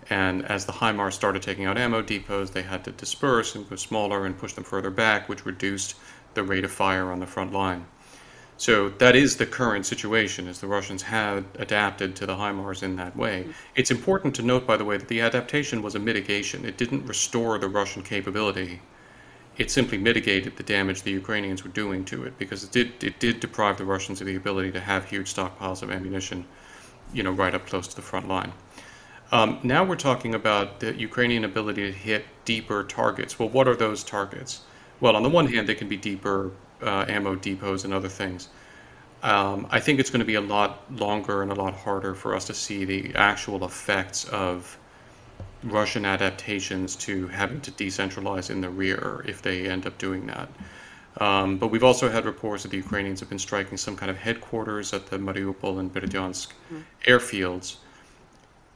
And 0.09 0.45
as 0.45 0.65
the 0.65 0.73
HIMARS 0.73 1.13
started 1.13 1.41
taking 1.41 1.65
out 1.65 1.77
ammo 1.77 2.01
depots, 2.01 2.51
they 2.51 2.63
had 2.63 2.83
to 2.85 2.91
disperse 2.91 3.55
and 3.55 3.69
go 3.69 3.75
smaller 3.75 4.25
and 4.25 4.37
push 4.37 4.53
them 4.53 4.63
further 4.63 4.89
back, 4.89 5.29
which 5.29 5.45
reduced 5.45 5.95
the 6.33 6.43
rate 6.43 6.65
of 6.65 6.71
fire 6.71 7.11
on 7.11 7.19
the 7.19 7.27
front 7.27 7.51
line. 7.51 7.85
So 8.57 8.89
that 8.89 9.15
is 9.15 9.37
the 9.37 9.45
current 9.45 9.85
situation, 9.85 10.47
as 10.47 10.59
the 10.59 10.67
Russians 10.67 11.01
had 11.01 11.45
adapted 11.55 12.15
to 12.17 12.25
the 12.25 12.35
HIMARS 12.35 12.83
in 12.83 12.95
that 12.97 13.15
way. 13.15 13.47
It's 13.75 13.91
important 13.91 14.35
to 14.35 14.41
note, 14.41 14.67
by 14.67 14.77
the 14.77 14.85
way, 14.85 14.97
that 14.97 15.07
the 15.07 15.21
adaptation 15.21 15.81
was 15.81 15.95
a 15.95 15.99
mitigation. 15.99 16.65
It 16.65 16.77
didn't 16.77 17.05
restore 17.05 17.57
the 17.57 17.69
Russian 17.69 18.03
capability 18.03 18.81
it 19.57 19.69
simply 19.69 19.97
mitigated 19.97 20.57
the 20.57 20.63
damage 20.63 21.03
the 21.03 21.11
Ukrainians 21.11 21.63
were 21.63 21.69
doing 21.69 22.03
to 22.05 22.23
it 22.23 22.37
because 22.39 22.63
it 22.63 22.71
did 22.71 23.03
it 23.03 23.19
did 23.19 23.39
deprive 23.39 23.77
the 23.77 23.85
Russians 23.85 24.19
of 24.19 24.27
the 24.27 24.35
ability 24.35 24.71
to 24.71 24.79
have 24.79 25.05
huge 25.05 25.33
stockpiles 25.33 25.83
of 25.83 25.91
ammunition, 25.91 26.45
you 27.13 27.23
know, 27.23 27.31
right 27.31 27.53
up 27.53 27.67
close 27.67 27.87
to 27.87 27.95
the 27.95 28.01
front 28.01 28.27
line. 28.27 28.51
Um, 29.33 29.57
now 29.63 29.83
we're 29.83 29.95
talking 29.95 30.35
about 30.35 30.79
the 30.79 30.93
Ukrainian 30.93 31.43
ability 31.43 31.91
to 31.91 31.91
hit 31.91 32.23
deeper 32.45 32.83
targets. 32.83 33.39
Well, 33.39 33.49
what 33.49 33.67
are 33.67 33.75
those 33.75 34.03
targets? 34.03 34.61
Well, 34.99 35.15
on 35.15 35.23
the 35.23 35.29
one 35.29 35.47
hand, 35.47 35.67
they 35.67 35.73
can 35.73 35.89
be 35.89 35.97
deeper 35.97 36.51
uh, 36.83 37.05
ammo 37.07 37.33
depots 37.33 37.83
and 37.83 37.95
other 37.95 38.09
things. 38.09 38.49
Um, 39.23 39.65
I 39.71 39.79
think 39.79 39.99
it's 39.99 40.11
going 40.11 40.19
to 40.19 40.25
be 40.25 40.35
a 40.35 40.47
lot 40.57 40.71
longer 40.99 41.41
and 41.41 41.51
a 41.51 41.55
lot 41.55 41.73
harder 41.73 42.13
for 42.13 42.35
us 42.35 42.45
to 42.45 42.53
see 42.53 42.85
the 42.85 43.15
actual 43.15 43.65
effects 43.65 44.25
of 44.25 44.77
Russian 45.63 46.05
adaptations 46.05 46.95
to 46.97 47.27
having 47.29 47.59
to 47.61 47.71
decentralize 47.71 48.51
in 48.51 48.61
the 48.61 48.69
rear 48.69 49.25
if 49.27 49.41
they 49.41 49.67
end 49.67 49.87
up 49.87 49.97
doing 49.97 50.27
that. 50.27 50.47
Um, 51.17 51.57
but 51.57 51.69
we've 51.69 51.83
also 51.83 52.07
had 52.07 52.25
reports 52.25 52.61
that 52.63 52.69
the 52.69 52.77
Ukrainians 52.77 53.19
have 53.21 53.29
been 53.29 53.39
striking 53.39 53.79
some 53.79 53.95
kind 53.95 54.11
of 54.11 54.17
headquarters 54.17 54.93
at 54.93 55.07
the 55.07 55.17
Mariupol 55.17 55.79
and 55.79 55.91
Berdyansk 55.91 56.49
mm-hmm. 56.49 56.81
airfields. 57.07 57.77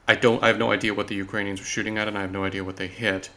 I 0.08 0.16
don't. 0.16 0.42
I 0.44 0.48
have 0.48 0.58
no 0.58 0.72
idea 0.72 0.94
what 0.94 1.08
the 1.08 1.16
Ukrainians 1.16 1.60
were 1.60 1.66
shooting 1.66 1.98
at, 1.98 2.08
and 2.08 2.18
I 2.18 2.22
have 2.22 2.32
no 2.32 2.44
idea 2.46 2.64
what 2.64 2.78
they 2.78 2.88
hit. 2.88 3.30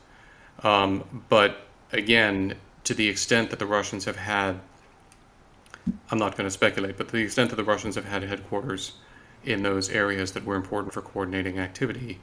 Um, 0.63 1.25
but 1.29 1.67
again, 1.93 2.55
to 2.85 2.95
the 2.95 3.09
extent 3.09 3.51
that 3.51 3.59
the 3.59 3.67
Russians 3.67 4.05
have 4.05 4.17
had, 4.17 4.61
I'm 6.11 6.19
not 6.19 6.37
going 6.37 6.47
to 6.47 6.51
speculate, 6.51 6.97
but 6.97 7.09
to 7.09 7.17
the 7.17 7.23
extent 7.23 7.51
that 7.51 7.57
the 7.57 7.65
Russians 7.65 7.95
have 7.97 8.05
had 8.05 8.23
headquarters 8.23 8.93
in 9.45 9.63
those 9.63 9.89
areas 9.89 10.33
that 10.33 10.45
were 10.45 10.55
important 10.55 10.93
for 10.93 11.03
coordinating 11.03 11.59
activity, 11.59 12.21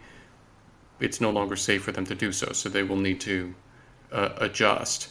it's 1.00 1.20
no 1.20 1.30
longer 1.30 1.56
safe 1.56 1.84
for 1.84 1.92
them 1.92 2.06
to 2.06 2.16
do 2.16 2.32
so. 2.32 2.54
So 2.54 2.70
they 2.70 2.84
will 2.84 2.98
need 2.98 3.20
to 3.22 3.54
uh, 4.12 4.30
adjust. 4.38 5.10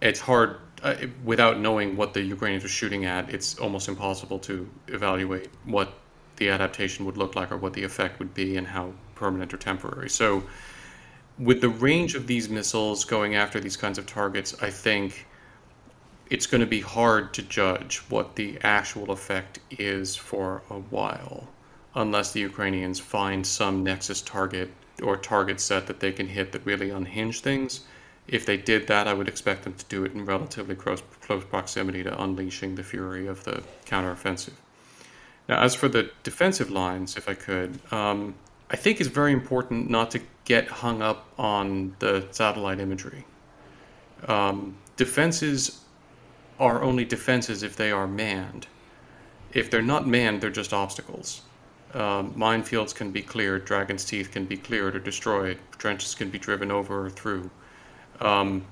It's 0.00 0.20
hard 0.20 0.58
uh, 0.82 0.94
without 1.24 1.58
knowing 1.58 1.96
what 1.96 2.14
the 2.14 2.22
Ukrainians 2.22 2.64
are 2.64 2.68
shooting 2.68 3.04
at. 3.04 3.30
It's 3.30 3.58
almost 3.58 3.88
impossible 3.88 4.38
to 4.40 4.68
evaluate 4.86 5.48
what 5.64 5.92
the 6.38 6.48
adaptation 6.48 7.04
would 7.04 7.16
look 7.16 7.36
like 7.36 7.52
or 7.52 7.56
what 7.56 7.74
the 7.74 7.84
effect 7.84 8.18
would 8.18 8.34
be 8.34 8.56
and 8.56 8.66
how 8.66 8.92
permanent 9.14 9.52
or 9.52 9.56
temporary. 9.56 10.08
So, 10.08 10.44
with 11.38 11.60
the 11.60 11.68
range 11.68 12.14
of 12.14 12.26
these 12.26 12.48
missiles 12.48 13.04
going 13.04 13.36
after 13.36 13.60
these 13.60 13.76
kinds 13.76 13.98
of 13.98 14.06
targets, 14.06 14.56
I 14.60 14.70
think 14.70 15.26
it's 16.30 16.46
going 16.46 16.60
to 16.60 16.66
be 16.66 16.80
hard 16.80 17.32
to 17.34 17.42
judge 17.42 17.98
what 18.08 18.36
the 18.36 18.58
actual 18.62 19.10
effect 19.10 19.60
is 19.70 20.16
for 20.16 20.62
a 20.68 20.74
while, 20.74 21.48
unless 21.94 22.32
the 22.32 22.40
Ukrainians 22.40 22.98
find 22.98 23.46
some 23.46 23.82
nexus 23.82 24.20
target 24.20 24.70
or 25.02 25.16
target 25.16 25.60
set 25.60 25.86
that 25.86 26.00
they 26.00 26.12
can 26.12 26.26
hit 26.26 26.52
that 26.52 26.66
really 26.66 26.90
unhinge 26.90 27.40
things. 27.40 27.82
If 28.26 28.44
they 28.44 28.58
did 28.58 28.88
that, 28.88 29.08
I 29.08 29.14
would 29.14 29.28
expect 29.28 29.62
them 29.62 29.74
to 29.74 29.84
do 29.86 30.04
it 30.04 30.12
in 30.12 30.24
relatively 30.24 30.74
close, 30.74 31.02
close 31.22 31.44
proximity 31.44 32.02
to 32.02 32.22
unleashing 32.22 32.74
the 32.74 32.82
fury 32.82 33.26
of 33.26 33.44
the 33.44 33.62
counteroffensive. 33.86 34.52
Now, 35.48 35.62
as 35.62 35.74
for 35.74 35.88
the 35.88 36.10
defensive 36.22 36.70
lines, 36.70 37.16
if 37.16 37.28
I 37.28 37.34
could, 37.34 37.78
um, 37.90 38.34
I 38.70 38.76
think 38.76 39.00
it's 39.00 39.08
very 39.08 39.32
important 39.32 39.88
not 39.88 40.10
to 40.10 40.20
get 40.44 40.68
hung 40.68 41.00
up 41.00 41.26
on 41.38 41.96
the 42.00 42.26
satellite 42.30 42.80
imagery. 42.80 43.24
Um, 44.26 44.76
defenses 44.96 45.80
are 46.58 46.82
only 46.82 47.04
defenses 47.04 47.62
if 47.62 47.76
they 47.76 47.90
are 47.90 48.06
manned. 48.06 48.66
If 49.52 49.70
they're 49.70 49.80
not 49.80 50.06
manned, 50.06 50.42
they're 50.42 50.50
just 50.50 50.74
obstacles. 50.74 51.42
Um, 51.94 52.34
minefields 52.34 52.94
can 52.94 53.10
be 53.10 53.22
cleared, 53.22 53.64
dragon's 53.64 54.04
teeth 54.04 54.30
can 54.30 54.44
be 54.44 54.58
cleared 54.58 54.94
or 54.94 54.98
destroyed, 54.98 55.58
trenches 55.78 56.14
can 56.14 56.28
be 56.28 56.38
driven 56.38 56.70
over 56.70 57.06
or 57.06 57.10
through. 57.10 57.50
Um, 58.20 58.66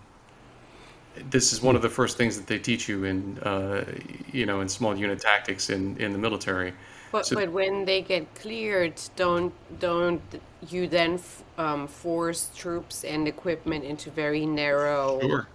this 1.31 1.53
is 1.53 1.61
one 1.63 1.77
of 1.77 1.83
the 1.83 1.89
first 1.89 2.17
things 2.17 2.37
that 2.37 2.47
they 2.47 2.59
teach 2.59 2.89
you 2.89 3.05
in, 3.05 3.39
uh, 3.39 3.85
you 4.33 4.47
know, 4.47 4.61
in 4.61 4.69
small 4.69 4.97
unit 4.97 5.21
tactics 5.21 5.71
in, 5.71 5.97
in 5.99 6.13
the 6.13 6.19
military. 6.19 6.73
But, 7.13 7.27
so, 7.27 7.37
but 7.37 7.51
when 7.51 7.85
they 7.85 8.03
get 8.03 8.35
cleared, 8.35 9.01
don't 9.15 9.53
don't 9.79 10.21
you 10.69 10.89
then 10.89 11.15
f- 11.15 11.45
um, 11.57 11.87
force 11.87 12.51
troops 12.55 13.05
and 13.05 13.29
equipment 13.29 13.85
into 13.85 14.11
very 14.11 14.45
narrow? 14.45 15.21
Sure. 15.21 15.47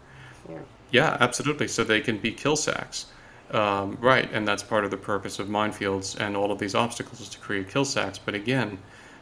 Yeah. 0.50 0.60
yeah, 0.92 1.18
absolutely. 1.20 1.68
So 1.68 1.84
they 1.84 2.02
can 2.02 2.18
be 2.18 2.32
kill 2.32 2.56
sacks. 2.56 3.08
Um, 3.52 3.98
right, 4.00 4.32
and 4.32 4.48
that's 4.48 4.64
part 4.64 4.86
of 4.86 4.92
the 4.92 4.98
purpose 4.98 5.38
of 5.38 5.48
minefields 5.50 6.18
and 6.20 6.38
all 6.38 6.54
of 6.54 6.60
these 6.60 6.74
obstacles 6.74 7.20
is 7.20 7.28
to 7.30 7.38
create 7.38 7.70
kill 7.70 7.84
sacks. 7.84 8.18
But 8.18 8.34
again, 8.34 8.78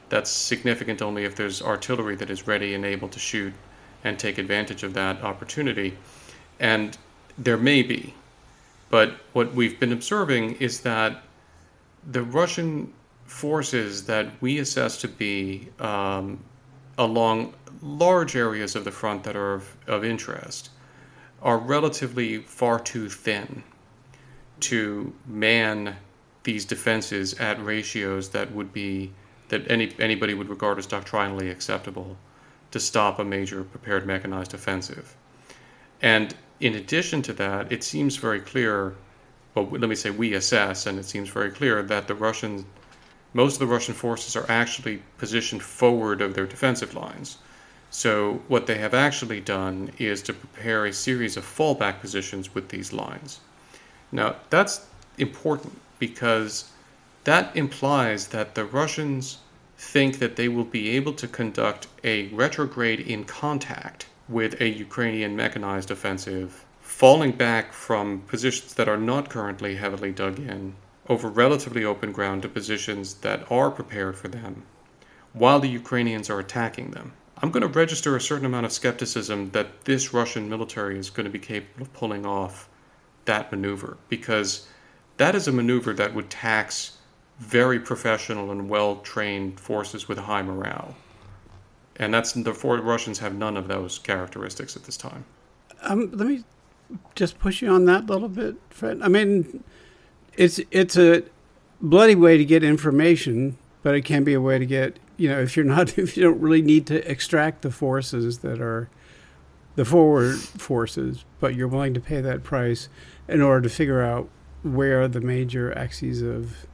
that's 0.09 0.29
significant 0.29 1.01
only 1.01 1.25
if 1.25 1.35
there's 1.35 1.61
artillery 1.63 2.15
that 2.15 2.29
is 2.29 2.47
ready 2.47 2.75
and 2.75 2.85
able 2.85 3.07
to 3.09 3.19
shoot 3.19 3.53
and 4.03 4.19
take 4.19 4.37
advantage 4.37 4.83
of 4.83 4.93
that 4.93 5.23
opportunity. 5.23 5.97
And 6.59 6.97
there 7.37 7.57
may 7.57 7.81
be. 7.83 8.13
But 8.89 9.15
what 9.33 9.53
we've 9.53 9.79
been 9.79 9.93
observing 9.93 10.55
is 10.55 10.81
that 10.81 11.23
the 12.11 12.23
Russian 12.23 12.93
forces 13.25 14.05
that 14.05 14.27
we 14.41 14.59
assess 14.59 14.97
to 14.97 15.07
be 15.07 15.69
um, 15.79 16.39
along 16.97 17.53
large 17.81 18.35
areas 18.35 18.75
of 18.75 18.83
the 18.83 18.91
front 18.91 19.23
that 19.23 19.35
are 19.35 19.53
of, 19.53 19.77
of 19.87 20.03
interest 20.03 20.69
are 21.41 21.57
relatively 21.57 22.39
far 22.39 22.79
too 22.79 23.07
thin 23.07 23.63
to 24.59 25.13
man 25.25 25.95
these 26.43 26.65
defenses 26.65 27.33
at 27.35 27.63
ratios 27.63 28.29
that 28.29 28.51
would 28.51 28.73
be 28.73 29.11
that 29.49 29.69
any 29.69 29.93
anybody 29.99 30.33
would 30.33 30.49
regard 30.49 30.77
as 30.77 30.85
doctrinally 30.85 31.49
acceptable 31.49 32.17
to 32.71 32.79
stop 32.79 33.19
a 33.19 33.23
major 33.23 33.63
prepared 33.63 34.05
mechanized 34.05 34.53
offensive. 34.53 35.15
And 36.01 36.35
in 36.59 36.75
addition 36.75 37.21
to 37.23 37.33
that, 37.33 37.71
it 37.71 37.83
seems 37.83 38.17
very 38.17 38.39
clear, 38.39 38.95
well, 39.55 39.67
let 39.69 39.89
me 39.89 39.95
say 39.95 40.09
we 40.09 40.33
assess, 40.33 40.85
and 40.85 40.99
it 40.99 41.05
seems 41.05 41.29
very 41.29 41.51
clear 41.51 41.81
that 41.83 42.07
the 42.07 42.15
Russians, 42.15 42.65
most 43.33 43.53
of 43.53 43.59
the 43.59 43.73
Russian 43.73 43.93
forces 43.93 44.35
are 44.35 44.45
actually 44.49 45.01
positioned 45.17 45.63
forward 45.63 46.21
of 46.21 46.33
their 46.33 46.45
defensive 46.45 46.93
lines. 46.93 47.37
So 47.91 48.41
what 48.47 48.67
they 48.67 48.77
have 48.77 48.93
actually 48.93 49.41
done 49.41 49.91
is 49.97 50.21
to 50.23 50.33
prepare 50.33 50.85
a 50.85 50.93
series 50.93 51.37
of 51.37 51.45
fallback 51.45 52.01
positions 52.01 52.53
with 52.53 52.69
these 52.69 52.93
lines. 52.93 53.39
Now, 54.11 54.35
that's 54.49 54.85
important 55.17 55.79
because 55.97 56.69
that 57.23 57.55
implies 57.55 58.27
that 58.27 58.55
the 58.55 58.65
Russians 58.65 59.37
think 59.77 60.19
that 60.19 60.35
they 60.35 60.49
will 60.49 60.65
be 60.65 60.89
able 60.89 61.13
to 61.13 61.27
conduct 61.27 61.87
a 62.03 62.27
retrograde 62.27 62.99
in 62.99 63.23
contact 63.23 64.07
with 64.29 64.61
a 64.61 64.69
Ukrainian 64.69 65.35
mechanized 65.35 65.89
offensive, 65.89 66.63
falling 66.79 67.31
back 67.31 67.73
from 67.73 68.21
positions 68.21 68.75
that 68.75 68.87
are 68.87 68.97
not 68.97 69.29
currently 69.29 69.75
heavily 69.75 70.11
dug 70.11 70.37
in 70.39 70.75
over 71.07 71.27
relatively 71.27 71.83
open 71.83 72.11
ground 72.11 72.43
to 72.43 72.47
positions 72.47 73.15
that 73.15 73.51
are 73.51 73.71
prepared 73.71 74.15
for 74.15 74.27
them, 74.27 74.63
while 75.33 75.59
the 75.59 75.67
Ukrainians 75.67 76.29
are 76.29 76.39
attacking 76.39 76.91
them. 76.91 77.13
I'm 77.41 77.51
going 77.51 77.61
to 77.61 77.79
register 77.79 78.15
a 78.15 78.21
certain 78.21 78.45
amount 78.45 78.67
of 78.67 78.71
skepticism 78.71 79.49
that 79.51 79.85
this 79.85 80.13
Russian 80.13 80.47
military 80.47 80.99
is 80.99 81.09
going 81.09 81.23
to 81.23 81.31
be 81.31 81.39
capable 81.39 81.83
of 81.83 81.93
pulling 81.93 82.25
off 82.25 82.69
that 83.25 83.51
maneuver 83.51 83.97
because 84.09 84.67
that 85.17 85.35
is 85.35 85.47
a 85.47 85.51
maneuver 85.51 85.93
that 85.93 86.13
would 86.13 86.29
tax 86.29 86.97
very 87.39 87.79
professional 87.79 88.51
and 88.51 88.69
well 88.69 88.97
trained 88.97 89.59
forces 89.59 90.07
with 90.07 90.17
high 90.17 90.41
morale. 90.41 90.95
And 91.99 92.13
that's 92.13 92.31
the 92.31 92.53
four 92.53 92.77
Russians 92.77 93.19
have 93.19 93.35
none 93.35 93.57
of 93.57 93.67
those 93.67 93.99
characteristics 93.99 94.75
at 94.75 94.83
this 94.83 94.97
time. 94.97 95.25
Um, 95.81 96.11
let 96.13 96.27
me 96.27 96.43
just 97.15 97.39
push 97.39 97.61
you 97.61 97.69
on 97.69 97.85
that 97.85 98.03
a 98.03 98.07
little 98.07 98.29
bit, 98.29 98.55
Fred. 98.69 99.01
I 99.01 99.07
mean, 99.09 99.63
it's 100.35 100.59
it's 100.71 100.97
a 100.97 101.23
bloody 101.81 102.15
way 102.15 102.37
to 102.37 102.45
get 102.45 102.63
information, 102.63 103.57
but 103.83 103.95
it 103.95 104.01
can 104.01 104.23
be 104.23 104.33
a 104.33 104.41
way 104.41 104.57
to 104.57 104.65
get 104.65 104.97
you 105.19 105.27
know, 105.27 105.39
if 105.39 105.55
you're 105.55 105.65
not, 105.65 105.97
if 105.97 106.17
you 106.17 106.23
don't 106.23 106.39
really 106.39 106.61
need 106.61 106.87
to 106.87 107.11
extract 107.11 107.61
the 107.61 107.69
forces 107.69 108.39
that 108.39 108.59
are 108.59 108.89
the 109.75 109.85
forward 109.85 110.39
forces, 110.39 111.25
but 111.39 111.53
you're 111.53 111.67
willing 111.67 111.93
to 111.93 111.99
pay 111.99 112.21
that 112.21 112.43
price 112.43 112.89
in 113.27 113.41
order 113.41 113.61
to 113.61 113.69
figure 113.69 114.01
out 114.01 114.29
where 114.63 115.07
the 115.07 115.21
major 115.21 115.77
axes 115.77 116.21
of 116.21 116.65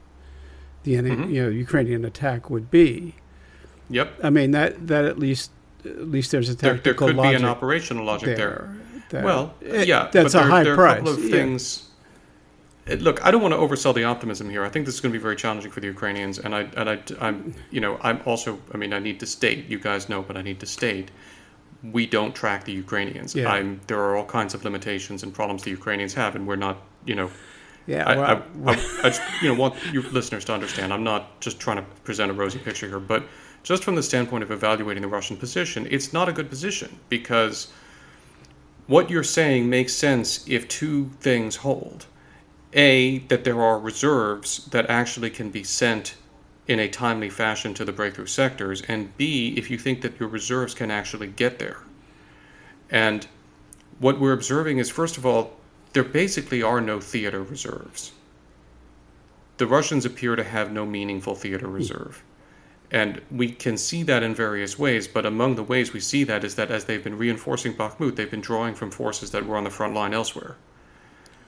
the 0.84 0.94
mm-hmm. 0.94 1.30
you 1.30 1.42
know 1.42 1.48
Ukrainian 1.48 2.04
attack 2.04 2.48
would 2.48 2.70
be. 2.70 3.16
Yep. 3.90 4.20
I 4.22 4.30
mean 4.30 4.50
that 4.52 4.86
that 4.88 5.04
at 5.04 5.18
least 5.18 5.50
at 5.84 6.08
least 6.08 6.30
there's 6.30 6.48
a 6.48 6.54
tactical 6.54 6.72
there, 6.74 6.82
there 6.82 6.94
could 6.94 7.16
logic 7.16 7.38
be 7.38 7.44
an 7.44 7.48
operational 7.48 8.04
logic 8.04 8.36
there. 8.36 8.76
there. 9.10 9.24
well, 9.24 9.54
it, 9.60 9.86
yeah, 9.86 10.08
that's 10.12 10.34
a 10.34 10.38
there, 10.38 10.48
high 10.48 10.64
there 10.64 10.74
price. 10.74 10.94
a 10.94 11.04
couple 11.04 11.12
of 11.12 11.24
yeah. 11.24 11.30
things 11.30 11.86
look, 12.94 13.24
I 13.24 13.30
don't 13.30 13.42
want 13.42 13.52
to 13.52 13.58
oversell 13.58 13.94
the 13.94 14.04
optimism 14.04 14.48
here. 14.48 14.64
I 14.64 14.68
think 14.68 14.86
this 14.86 14.94
is 14.94 15.00
going 15.00 15.12
to 15.12 15.18
be 15.18 15.22
very 15.22 15.36
challenging 15.36 15.70
for 15.70 15.80
the 15.80 15.88
Ukrainians, 15.88 16.38
and 16.38 16.54
I 16.54 16.62
and 16.76 16.88
I, 16.88 16.98
I'm 17.20 17.54
you 17.70 17.80
know 17.80 17.98
I'm 18.02 18.20
also 18.24 18.60
I 18.72 18.76
mean 18.76 18.92
I 18.92 18.98
need 18.98 19.18
to 19.20 19.26
state 19.26 19.66
you 19.66 19.78
guys 19.78 20.08
know, 20.08 20.22
but 20.22 20.36
I 20.36 20.42
need 20.42 20.60
to 20.60 20.66
state 20.66 21.10
we 21.92 22.06
don't 22.06 22.34
track 22.34 22.64
the 22.64 22.72
Ukrainians. 22.72 23.34
Yeah. 23.34 23.50
I'm, 23.50 23.80
there 23.86 24.00
are 24.00 24.16
all 24.16 24.24
kinds 24.24 24.54
of 24.54 24.64
limitations 24.64 25.22
and 25.22 25.32
problems 25.32 25.62
the 25.62 25.70
Ukrainians 25.70 26.14
have, 26.14 26.36
and 26.36 26.46
we're 26.46 26.56
not 26.56 26.78
you 27.04 27.14
know. 27.14 27.30
Yeah, 27.86 28.04
I, 28.04 28.16
well, 28.16 28.44
I, 28.66 28.72
I, 28.72 29.00
I 29.04 29.08
just 29.10 29.22
you 29.42 29.48
know 29.48 29.54
want 29.54 29.74
your 29.92 30.02
listeners 30.04 30.44
to 30.46 30.54
understand. 30.54 30.92
I'm 30.92 31.04
not 31.04 31.40
just 31.40 31.60
trying 31.60 31.76
to 31.76 31.84
present 32.02 32.30
a 32.30 32.34
rosy 32.34 32.58
picture 32.58 32.88
here, 32.88 32.98
but 32.98 33.24
just 33.66 33.82
from 33.82 33.96
the 33.96 34.02
standpoint 34.02 34.44
of 34.44 34.52
evaluating 34.52 35.02
the 35.02 35.08
Russian 35.08 35.36
position, 35.36 35.88
it's 35.90 36.12
not 36.12 36.28
a 36.28 36.32
good 36.32 36.48
position 36.48 37.00
because 37.08 37.66
what 38.86 39.10
you're 39.10 39.24
saying 39.24 39.68
makes 39.68 39.92
sense 39.92 40.48
if 40.48 40.68
two 40.68 41.10
things 41.18 41.56
hold 41.56 42.06
a, 42.72 43.18
that 43.26 43.42
there 43.42 43.60
are 43.60 43.80
reserves 43.80 44.66
that 44.66 44.88
actually 44.88 45.30
can 45.30 45.50
be 45.50 45.64
sent 45.64 46.14
in 46.68 46.78
a 46.78 46.88
timely 46.88 47.28
fashion 47.28 47.74
to 47.74 47.84
the 47.84 47.92
breakthrough 47.92 48.26
sectors, 48.26 48.82
and 48.82 49.16
B, 49.16 49.54
if 49.56 49.68
you 49.68 49.78
think 49.78 50.00
that 50.02 50.20
your 50.20 50.28
reserves 50.28 50.72
can 50.72 50.92
actually 50.92 51.26
get 51.26 51.58
there. 51.58 51.78
And 52.88 53.26
what 53.98 54.20
we're 54.20 54.32
observing 54.32 54.78
is, 54.78 54.90
first 54.90 55.16
of 55.16 55.26
all, 55.26 55.56
there 55.92 56.04
basically 56.04 56.62
are 56.62 56.80
no 56.80 57.00
theater 57.00 57.42
reserves. 57.42 58.12
The 59.56 59.66
Russians 59.66 60.04
appear 60.04 60.36
to 60.36 60.44
have 60.44 60.70
no 60.70 60.86
meaningful 60.86 61.34
theater 61.34 61.66
reserve. 61.66 62.22
And 62.90 63.20
we 63.30 63.50
can 63.50 63.76
see 63.76 64.02
that 64.04 64.22
in 64.22 64.34
various 64.34 64.78
ways, 64.78 65.08
but 65.08 65.26
among 65.26 65.56
the 65.56 65.62
ways 65.62 65.92
we 65.92 66.00
see 66.00 66.22
that 66.24 66.44
is 66.44 66.54
that 66.54 66.70
as 66.70 66.84
they've 66.84 67.02
been 67.02 67.18
reinforcing 67.18 67.74
Bakhmut, 67.74 68.14
they've 68.14 68.30
been 68.30 68.40
drawing 68.40 68.74
from 68.74 68.90
forces 68.90 69.32
that 69.32 69.44
were 69.44 69.56
on 69.56 69.64
the 69.64 69.70
front 69.70 69.94
line 69.94 70.14
elsewhere. 70.14 70.56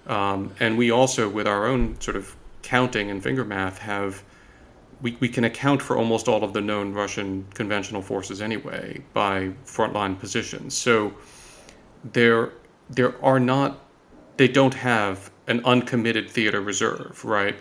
Um, 0.06 0.52
and 0.58 0.76
we 0.76 0.90
also, 0.90 1.28
with 1.28 1.46
our 1.46 1.66
own 1.66 2.00
sort 2.00 2.16
of 2.16 2.34
counting 2.62 3.10
and 3.10 3.22
finger 3.22 3.44
math, 3.44 3.78
have 3.78 4.24
we, 5.00 5.16
we 5.20 5.28
can 5.28 5.44
account 5.44 5.80
for 5.80 5.96
almost 5.96 6.28
all 6.28 6.42
of 6.42 6.52
the 6.52 6.60
known 6.60 6.92
Russian 6.92 7.46
conventional 7.54 8.02
forces 8.02 8.42
anyway 8.42 9.00
by 9.12 9.50
frontline 9.64 10.18
positions. 10.18 10.76
So 10.76 11.14
there 12.04 12.52
there 12.90 13.22
are 13.24 13.38
not 13.38 13.80
they 14.38 14.48
don't 14.48 14.74
have 14.74 15.30
an 15.46 15.60
uncommitted 15.64 16.30
theater 16.30 16.60
reserve, 16.60 17.24
right? 17.24 17.56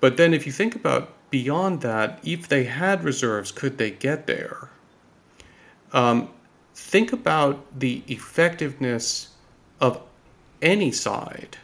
But 0.00 0.16
then 0.16 0.34
if 0.34 0.46
you 0.46 0.52
think 0.52 0.74
about 0.74 1.15
beyond 1.30 1.80
that, 1.82 2.20
if 2.24 2.48
they 2.48 2.64
had 2.64 3.04
reserves, 3.04 3.52
could 3.52 3.78
they 3.78 3.90
get 3.90 4.26
there? 4.26 4.70
Um, 5.92 6.30
think 6.74 7.12
about 7.12 7.78
the 7.78 8.02
effectiveness 8.06 9.34
of 9.80 10.00
any 10.62 10.92
side 10.92 11.58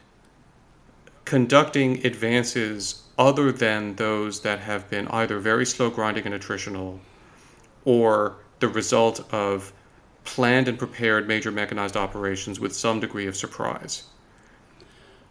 conducting 1.25 2.05
advances 2.05 3.03
other 3.19 3.53
than 3.53 3.95
those 3.97 4.41
that 4.41 4.59
have 4.59 4.89
been 4.91 5.09
either 5.09 5.39
very 5.39 5.65
slow 5.65 5.89
grinding 5.89 6.27
and 6.27 6.35
attritional 6.35 6.99
or 7.85 8.37
the 8.61 8.69
result 8.69 9.33
of 9.33 9.73
planned 10.25 10.69
and 10.69 10.79
prepared 10.79 11.27
major 11.27 11.51
mechanized 11.51 11.97
operations 11.97 12.61
with 12.61 12.75
some 12.75 13.01
degree 13.01 13.27
of 13.27 13.37
surprise. 13.37 14.05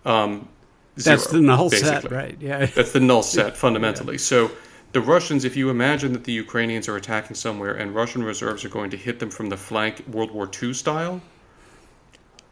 Um, 0.06 0.50
zero, 0.99 1.15
That's 1.17 1.27
the 1.27 1.41
null 1.41 1.69
basically. 1.69 2.01
set, 2.01 2.12
right? 2.12 2.38
Yeah. 2.39 2.65
That's 2.65 2.91
the 2.91 2.99
null 2.99 3.23
set 3.23 3.58
fundamentally. 3.65 4.15
Yeah. 4.15 4.19
So 4.19 4.51
the 4.91 5.01
Russians, 5.01 5.45
if 5.45 5.56
you 5.56 5.69
imagine 5.69 6.13
that 6.13 6.25
the 6.25 6.34
Ukrainians 6.34 6.88
are 6.89 6.97
attacking 6.97 7.36
somewhere 7.36 7.73
and 7.73 7.95
Russian 7.95 8.23
reserves 8.23 8.65
are 8.65 8.69
going 8.69 8.89
to 8.91 8.97
hit 8.97 9.19
them 9.19 9.30
from 9.30 9.49
the 9.49 9.58
flank 9.58 10.06
World 10.08 10.32
War 10.32 10.49
II 10.62 10.73
style, 10.73 11.21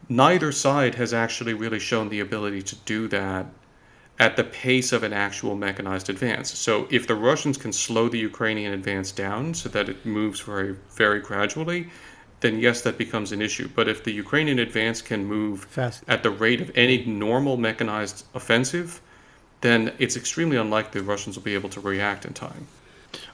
neither 0.08 0.50
side 0.52 0.94
has 0.94 1.12
actually 1.12 1.54
really 1.54 1.78
shown 1.78 2.08
the 2.08 2.20
ability 2.20 2.62
to 2.62 2.76
do 2.76 3.08
that 3.08 3.46
at 4.18 4.36
the 4.36 4.44
pace 4.44 4.92
of 4.92 5.02
an 5.02 5.12
actual 5.12 5.54
mechanized 5.54 6.10
advance. 6.10 6.56
So 6.58 6.86
if 6.90 7.06
the 7.06 7.14
Russians 7.14 7.56
can 7.56 7.72
slow 7.72 8.08
the 8.08 8.18
Ukrainian 8.18 8.72
advance 8.74 9.12
down 9.12 9.54
so 9.54 9.68
that 9.70 9.88
it 9.88 10.04
moves 10.04 10.40
very 10.40 10.76
very 10.94 11.20
gradually, 11.20 11.88
then 12.40 12.58
yes, 12.58 12.80
that 12.82 12.96
becomes 12.98 13.32
an 13.32 13.42
issue. 13.42 13.68
But 13.74 13.88
if 13.88 14.04
the 14.04 14.12
Ukrainian 14.12 14.58
advance 14.58 15.02
can 15.02 15.24
move 15.24 15.64
Fast. 15.64 16.02
at 16.08 16.22
the 16.22 16.30
rate 16.30 16.60
of 16.60 16.70
any 16.74 17.04
normal 17.04 17.56
mechanized 17.56 18.24
offensive, 18.34 19.00
then 19.60 19.92
it's 19.98 20.16
extremely 20.16 20.56
unlikely 20.56 21.00
the 21.00 21.06
Russians 21.06 21.36
will 21.36 21.42
be 21.42 21.54
able 21.54 21.68
to 21.70 21.80
react 21.80 22.24
in 22.24 22.32
time. 22.32 22.66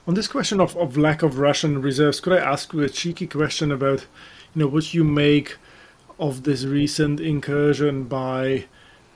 On 0.07 0.13
this 0.13 0.27
question 0.27 0.59
of, 0.59 0.75
of 0.75 0.97
lack 0.97 1.23
of 1.23 1.39
Russian 1.39 1.81
reserves, 1.81 2.19
could 2.19 2.33
I 2.33 2.39
ask 2.39 2.73
you 2.73 2.81
a 2.81 2.89
cheeky 2.89 3.27
question 3.27 3.71
about, 3.71 4.01
you 4.53 4.61
know, 4.61 4.67
what 4.67 4.93
you 4.93 5.03
make 5.03 5.57
of 6.19 6.43
this 6.43 6.65
recent 6.65 7.19
incursion 7.19 8.03
by 8.05 8.65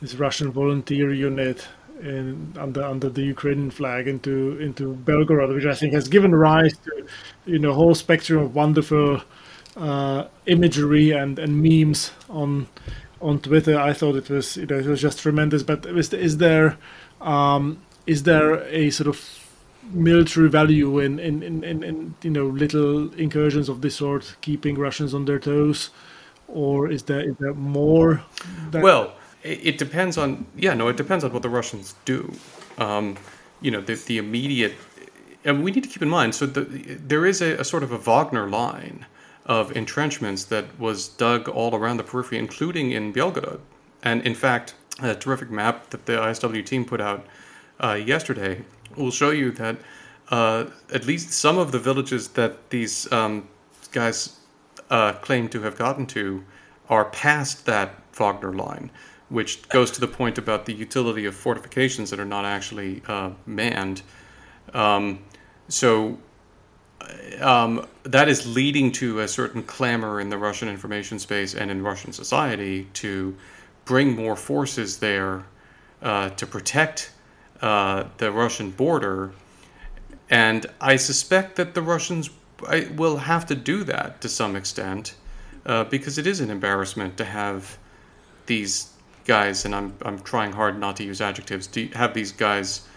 this 0.01 0.15
Russian 0.15 0.51
volunteer 0.51 1.11
unit 1.11 1.67
in, 2.01 2.53
under 2.57 2.83
under 2.83 3.09
the 3.09 3.21
Ukrainian 3.21 3.71
flag 3.71 4.07
into 4.07 4.59
into 4.59 4.95
Belgorod, 5.05 5.53
which 5.53 5.65
I 5.65 5.75
think 5.75 5.93
has 5.93 6.07
given 6.07 6.33
rise 6.33 6.75
to 6.85 7.05
you 7.45 7.59
know 7.59 7.71
a 7.71 7.73
whole 7.73 7.95
spectrum 7.95 8.43
of 8.43 8.55
wonderful 8.55 9.21
uh, 9.77 10.25
imagery 10.45 11.11
and, 11.11 11.39
and 11.39 11.61
memes 11.61 12.11
on 12.29 12.67
on 13.21 13.39
Twitter. 13.39 13.79
I 13.79 13.93
thought 13.93 14.15
it 14.15 14.29
was 14.29 14.57
you 14.57 14.65
know 14.65 14.77
it 14.77 14.85
was 14.85 15.01
just 15.01 15.19
tremendous. 15.19 15.63
But 15.63 15.85
is, 15.85 16.13
is 16.13 16.37
there 16.37 16.77
um, 17.19 17.81
is 18.07 18.23
there 18.23 18.63
a 18.65 18.89
sort 18.89 19.07
of 19.07 19.47
military 19.91 20.49
value 20.49 20.99
in 20.99 21.19
in, 21.19 21.43
in, 21.43 21.63
in, 21.63 21.83
in 21.83 22.15
you 22.21 22.31
know 22.31 22.47
little 22.47 23.13
incursions 23.13 23.69
of 23.69 23.81
this 23.81 23.95
sort, 23.95 24.35
keeping 24.41 24.77
Russians 24.77 25.13
on 25.13 25.25
their 25.25 25.39
toes? 25.39 25.89
or 26.53 26.89
is 26.89 27.03
there 27.03 27.21
is 27.21 27.35
there 27.39 27.53
more? 27.53 28.23
That- 28.71 28.83
well, 28.83 29.13
it, 29.43 29.77
depends 29.77 30.17
on 30.17 30.45
yeah 30.55 30.73
no 30.73 30.87
it 30.87 30.97
depends 30.97 31.23
on 31.23 31.33
what 31.33 31.41
the 31.41 31.49
Russians 31.49 31.95
do. 32.05 32.31
Um, 32.77 33.17
you 33.61 33.71
know 33.71 33.81
the 33.81 33.95
the 33.95 34.17
immediate 34.17 34.75
and 35.43 35.63
we 35.63 35.71
need 35.71 35.83
to 35.83 35.89
keep 35.89 36.01
in 36.01 36.09
mind 36.09 36.35
so 36.35 36.45
the, 36.45 36.61
there 36.63 37.25
is 37.25 37.41
a, 37.41 37.57
a, 37.57 37.63
sort 37.63 37.83
of 37.83 37.91
a 37.91 37.97
Wagner 37.97 38.47
line 38.47 39.05
of 39.51 39.75
entrenchments 39.75 40.45
that 40.45 40.65
was 40.79 41.09
dug 41.09 41.49
all 41.49 41.75
around 41.75 41.97
the 41.97 42.03
periphery, 42.03 42.37
including 42.37 42.91
in 42.91 43.11
Belgorod. 43.11 43.59
And 44.01 44.21
in 44.25 44.33
fact, 44.33 44.75
a 45.01 45.13
terrific 45.13 45.51
map 45.51 45.89
that 45.89 46.05
the 46.05 46.13
ISW 46.13 46.65
team 46.65 46.85
put 46.85 47.01
out 47.01 47.25
uh, 47.83 47.95
yesterday 47.95 48.63
will 48.95 49.11
show 49.11 49.31
you 49.31 49.51
that 49.51 49.75
uh, 50.29 50.67
at 50.93 51.05
least 51.05 51.33
some 51.33 51.57
of 51.57 51.73
the 51.73 51.79
villages 51.79 52.29
that 52.29 52.69
these 52.69 53.11
um, 53.11 53.49
guys 53.91 54.39
uh, 54.89 55.11
claim 55.27 55.49
to 55.49 55.61
have 55.63 55.77
gotten 55.77 56.05
to 56.05 56.45
are 56.87 57.05
past 57.05 57.65
that 57.65 57.89
Wagner 58.13 58.53
line, 58.53 58.89
which 59.27 59.67
goes 59.67 59.91
to 59.91 59.99
the 59.99 60.07
point 60.07 60.37
about 60.37 60.65
the 60.65 60.73
utility 60.73 61.25
of 61.25 61.35
fortifications 61.35 62.09
that 62.09 62.21
are 62.21 62.31
not 62.37 62.45
actually 62.45 63.01
uh, 63.05 63.31
manned. 63.45 64.01
Um, 64.73 65.19
so 65.67 66.19
um, 67.39 67.85
that 68.03 68.27
is 68.27 68.45
leading 68.47 68.91
to 68.93 69.19
a 69.19 69.27
certain 69.27 69.63
clamor 69.63 70.21
in 70.21 70.29
the 70.29 70.37
Russian 70.37 70.69
information 70.69 71.19
space 71.19 71.55
and 71.55 71.71
in 71.71 71.81
Russian 71.83 72.13
society 72.13 72.87
to 72.93 73.35
bring 73.85 74.15
more 74.15 74.35
forces 74.35 74.97
there 74.97 75.43
uh, 76.01 76.29
to 76.29 76.45
protect 76.45 77.11
uh, 77.61 78.05
the 78.17 78.31
Russian 78.31 78.71
border. 78.71 79.31
And 80.29 80.65
I 80.79 80.95
suspect 80.95 81.55
that 81.57 81.73
the 81.73 81.81
Russians 81.81 82.29
will 82.95 83.17
have 83.17 83.45
to 83.47 83.55
do 83.55 83.83
that 83.85 84.21
to 84.21 84.29
some 84.29 84.55
extent 84.55 85.15
uh, 85.65 85.83
because 85.85 86.17
it 86.17 86.27
is 86.27 86.39
an 86.39 86.49
embarrassment 86.49 87.17
to 87.17 87.25
have 87.25 87.77
these 88.45 88.91
guys, 89.25 89.65
and 89.65 89.75
I'm, 89.75 89.93
I'm 90.03 90.19
trying 90.19 90.51
hard 90.51 90.79
not 90.79 90.95
to 90.97 91.03
use 91.03 91.21
adjectives, 91.21 91.67
to 91.67 91.87
have 91.89 92.13
these 92.13 92.31
guys 92.31 92.87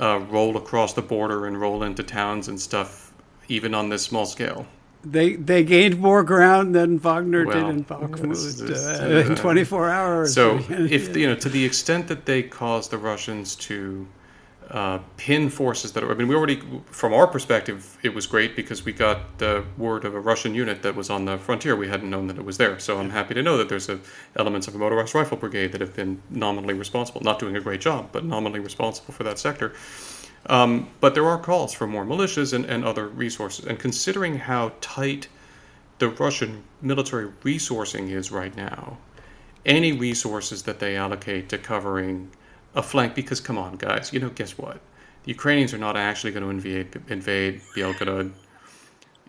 uh, 0.00 0.20
roll 0.30 0.56
across 0.56 0.92
the 0.92 1.02
border 1.02 1.46
and 1.46 1.60
roll 1.60 1.82
into 1.82 2.02
towns 2.02 2.48
and 2.48 2.60
stuff, 2.60 3.03
even 3.48 3.74
on 3.74 3.88
this 3.88 4.02
small 4.02 4.26
scale. 4.26 4.66
They 5.04 5.36
they 5.36 5.64
gained 5.64 5.98
more 5.98 6.22
ground 6.22 6.74
than 6.74 6.98
Wagner 6.98 7.44
well, 7.44 7.66
did 7.66 7.76
in 7.76 7.84
Bakhmut 7.84 9.26
uh, 9.26 9.30
in 9.30 9.36
24 9.36 9.90
hours. 9.90 10.34
So, 10.34 10.58
if 10.68 11.14
you 11.14 11.26
know, 11.26 11.34
to 11.36 11.48
the 11.50 11.64
extent 11.64 12.08
that 12.08 12.24
they 12.24 12.42
caused 12.42 12.90
the 12.90 12.98
Russians 12.98 13.54
to 13.56 14.06
uh, 14.70 14.98
pin 15.16 15.50
forces 15.50 15.92
that 15.92 16.02
are, 16.02 16.10
I 16.10 16.14
mean, 16.14 16.26
we 16.26 16.34
already, 16.34 16.60
from 16.86 17.12
our 17.12 17.26
perspective, 17.26 17.98
it 18.02 18.14
was 18.14 18.26
great 18.26 18.56
because 18.56 18.84
we 18.84 18.92
got 18.92 19.38
the 19.38 19.64
word 19.76 20.04
of 20.04 20.14
a 20.14 20.20
Russian 20.20 20.54
unit 20.54 20.82
that 20.82 20.94
was 20.94 21.10
on 21.10 21.26
the 21.26 21.36
frontier. 21.36 21.76
We 21.76 21.88
hadn't 21.88 22.08
known 22.08 22.26
that 22.28 22.38
it 22.38 22.44
was 22.44 22.56
there. 22.56 22.78
So 22.78 22.98
I'm 22.98 23.10
happy 23.10 23.34
to 23.34 23.42
know 23.42 23.58
that 23.58 23.68
there's 23.68 23.88
a, 23.88 24.00
elements 24.36 24.66
of 24.66 24.74
a 24.74 24.78
motorized 24.78 25.14
rifle 25.14 25.36
brigade 25.36 25.72
that 25.72 25.80
have 25.80 25.94
been 25.94 26.22
nominally 26.30 26.74
responsible, 26.74 27.20
not 27.20 27.38
doing 27.38 27.56
a 27.56 27.60
great 27.60 27.80
job, 27.80 28.08
but 28.10 28.24
nominally 28.24 28.60
responsible 28.60 29.12
for 29.12 29.22
that 29.24 29.38
sector. 29.38 29.74
Um, 30.46 30.90
but 31.00 31.14
there 31.14 31.26
are 31.26 31.38
calls 31.38 31.72
for 31.72 31.86
more 31.86 32.04
militias 32.04 32.52
and, 32.52 32.64
and 32.66 32.84
other 32.84 33.08
resources. 33.08 33.64
And 33.64 33.78
considering 33.78 34.36
how 34.38 34.72
tight 34.80 35.28
the 35.98 36.08
Russian 36.08 36.64
military 36.82 37.28
resourcing 37.44 38.10
is 38.10 38.30
right 38.30 38.54
now, 38.56 38.98
any 39.64 39.92
resources 39.92 40.64
that 40.64 40.78
they 40.78 40.96
allocate 40.96 41.48
to 41.48 41.58
covering 41.58 42.30
a 42.74 42.82
flank 42.82 43.14
because 43.14 43.40
come 43.40 43.56
on, 43.56 43.76
guys, 43.76 44.12
you 44.12 44.20
know, 44.20 44.30
guess 44.30 44.58
what? 44.58 44.80
The 45.24 45.30
Ukrainians 45.30 45.72
are 45.72 45.78
not 45.78 45.96
actually 45.96 46.32
going 46.32 46.44
to 46.44 46.50
invade 46.50 47.02
invade 47.08 47.62
Belgorod. 47.74 48.32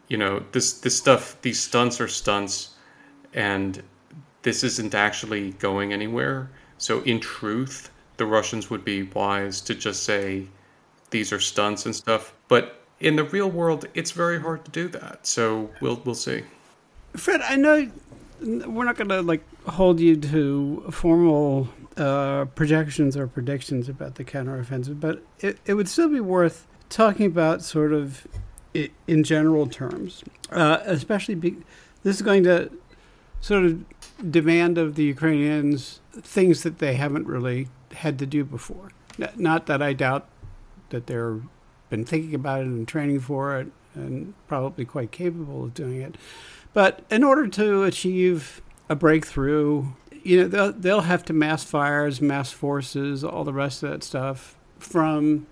You 0.09 0.17
know, 0.17 0.43
this 0.51 0.73
this 0.81 0.97
stuff, 0.97 1.37
these 1.41 1.59
stunts 1.59 2.01
are 2.01 2.07
stunts, 2.07 2.71
and 3.33 3.81
this 4.41 4.63
isn't 4.63 4.93
actually 4.93 5.51
going 5.53 5.93
anywhere. 5.93 6.49
So, 6.77 7.01
in 7.01 7.19
truth, 7.21 7.89
the 8.17 8.25
Russians 8.25 8.69
would 8.69 8.83
be 8.83 9.03
wise 9.03 9.61
to 9.61 9.73
just 9.73 10.03
say 10.03 10.47
these 11.09 11.31
are 11.31 11.39
stunts 11.39 11.85
and 11.85 11.95
stuff. 11.95 12.33
But 12.47 12.81
in 12.99 13.15
the 13.15 13.23
real 13.23 13.49
world, 13.49 13.85
it's 13.93 14.11
very 14.11 14.39
hard 14.39 14.65
to 14.65 14.71
do 14.71 14.87
that. 14.89 15.27
So 15.27 15.69
we'll 15.81 16.01
we'll 16.05 16.15
see. 16.15 16.43
Fred, 17.15 17.41
I 17.41 17.55
know 17.55 17.89
we're 18.41 18.85
not 18.85 18.97
going 18.97 19.09
to 19.09 19.21
like 19.21 19.43
hold 19.67 19.99
you 19.99 20.15
to 20.17 20.85
formal 20.91 21.69
uh, 21.97 22.45
projections 22.55 23.15
or 23.15 23.27
predictions 23.27 23.89
about 23.89 24.15
the 24.15 24.23
counteroffensive, 24.23 24.99
but 24.99 25.23
it, 25.39 25.57
it 25.65 25.75
would 25.75 25.87
still 25.87 26.09
be 26.09 26.19
worth 26.19 26.67
talking 26.89 27.25
about 27.25 27.61
sort 27.61 27.93
of 27.93 28.27
in 29.07 29.23
general 29.23 29.67
terms, 29.67 30.23
uh, 30.51 30.79
especially 30.83 31.35
be, 31.35 31.55
this 32.03 32.17
is 32.17 32.21
going 32.21 32.43
to 32.43 32.69
sort 33.39 33.63
of 33.63 33.85
demand 34.31 34.77
of 34.77 34.95
the 34.95 35.03
Ukrainians 35.03 36.01
things 36.13 36.63
that 36.63 36.79
they 36.79 36.95
haven't 36.95 37.25
really 37.27 37.67
had 37.93 38.19
to 38.19 38.25
do 38.25 38.43
before. 38.43 38.91
Not 39.37 39.65
that 39.67 39.81
I 39.81 39.93
doubt 39.93 40.27
that 40.89 41.07
they're 41.07 41.39
been 41.89 42.05
thinking 42.05 42.33
about 42.33 42.61
it 42.61 42.67
and 42.67 42.87
training 42.87 43.19
for 43.19 43.59
it 43.59 43.67
and 43.93 44.33
probably 44.47 44.85
quite 44.85 45.11
capable 45.11 45.63
of 45.65 45.73
doing 45.73 46.01
it. 46.01 46.15
But 46.73 47.05
in 47.09 47.23
order 47.23 47.47
to 47.47 47.83
achieve 47.83 48.61
a 48.89 48.95
breakthrough 48.95 49.87
you 50.25 50.41
know 50.41 50.47
they'll, 50.47 50.73
they'll 50.73 51.01
have 51.01 51.23
to 51.23 51.33
mass 51.33 51.63
fires 51.63 52.19
mass 52.19 52.51
forces 52.51 53.23
all 53.23 53.45
the 53.45 53.53
rest 53.53 53.83
of 53.83 53.91
that 53.91 54.03
stuff 54.03 54.57
from 54.79 55.47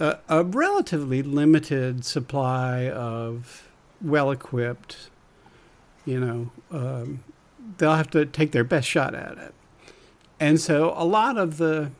a, 0.00 0.18
a 0.28 0.42
relatively 0.42 1.22
limited 1.22 2.04
supply 2.04 2.88
of 2.88 3.68
well 4.00 4.30
equipped 4.30 5.10
you 6.04 6.18
know 6.18 6.50
um, 6.72 7.22
they'll 7.78 7.94
have 7.94 8.10
to 8.10 8.24
take 8.26 8.52
their 8.52 8.64
best 8.64 8.88
shot 8.88 9.14
at 9.14 9.36
it 9.38 9.54
and 10.40 10.58
so 10.58 10.94
a 10.96 11.04
lot 11.04 11.36
of 11.36 11.58
the 11.58 11.90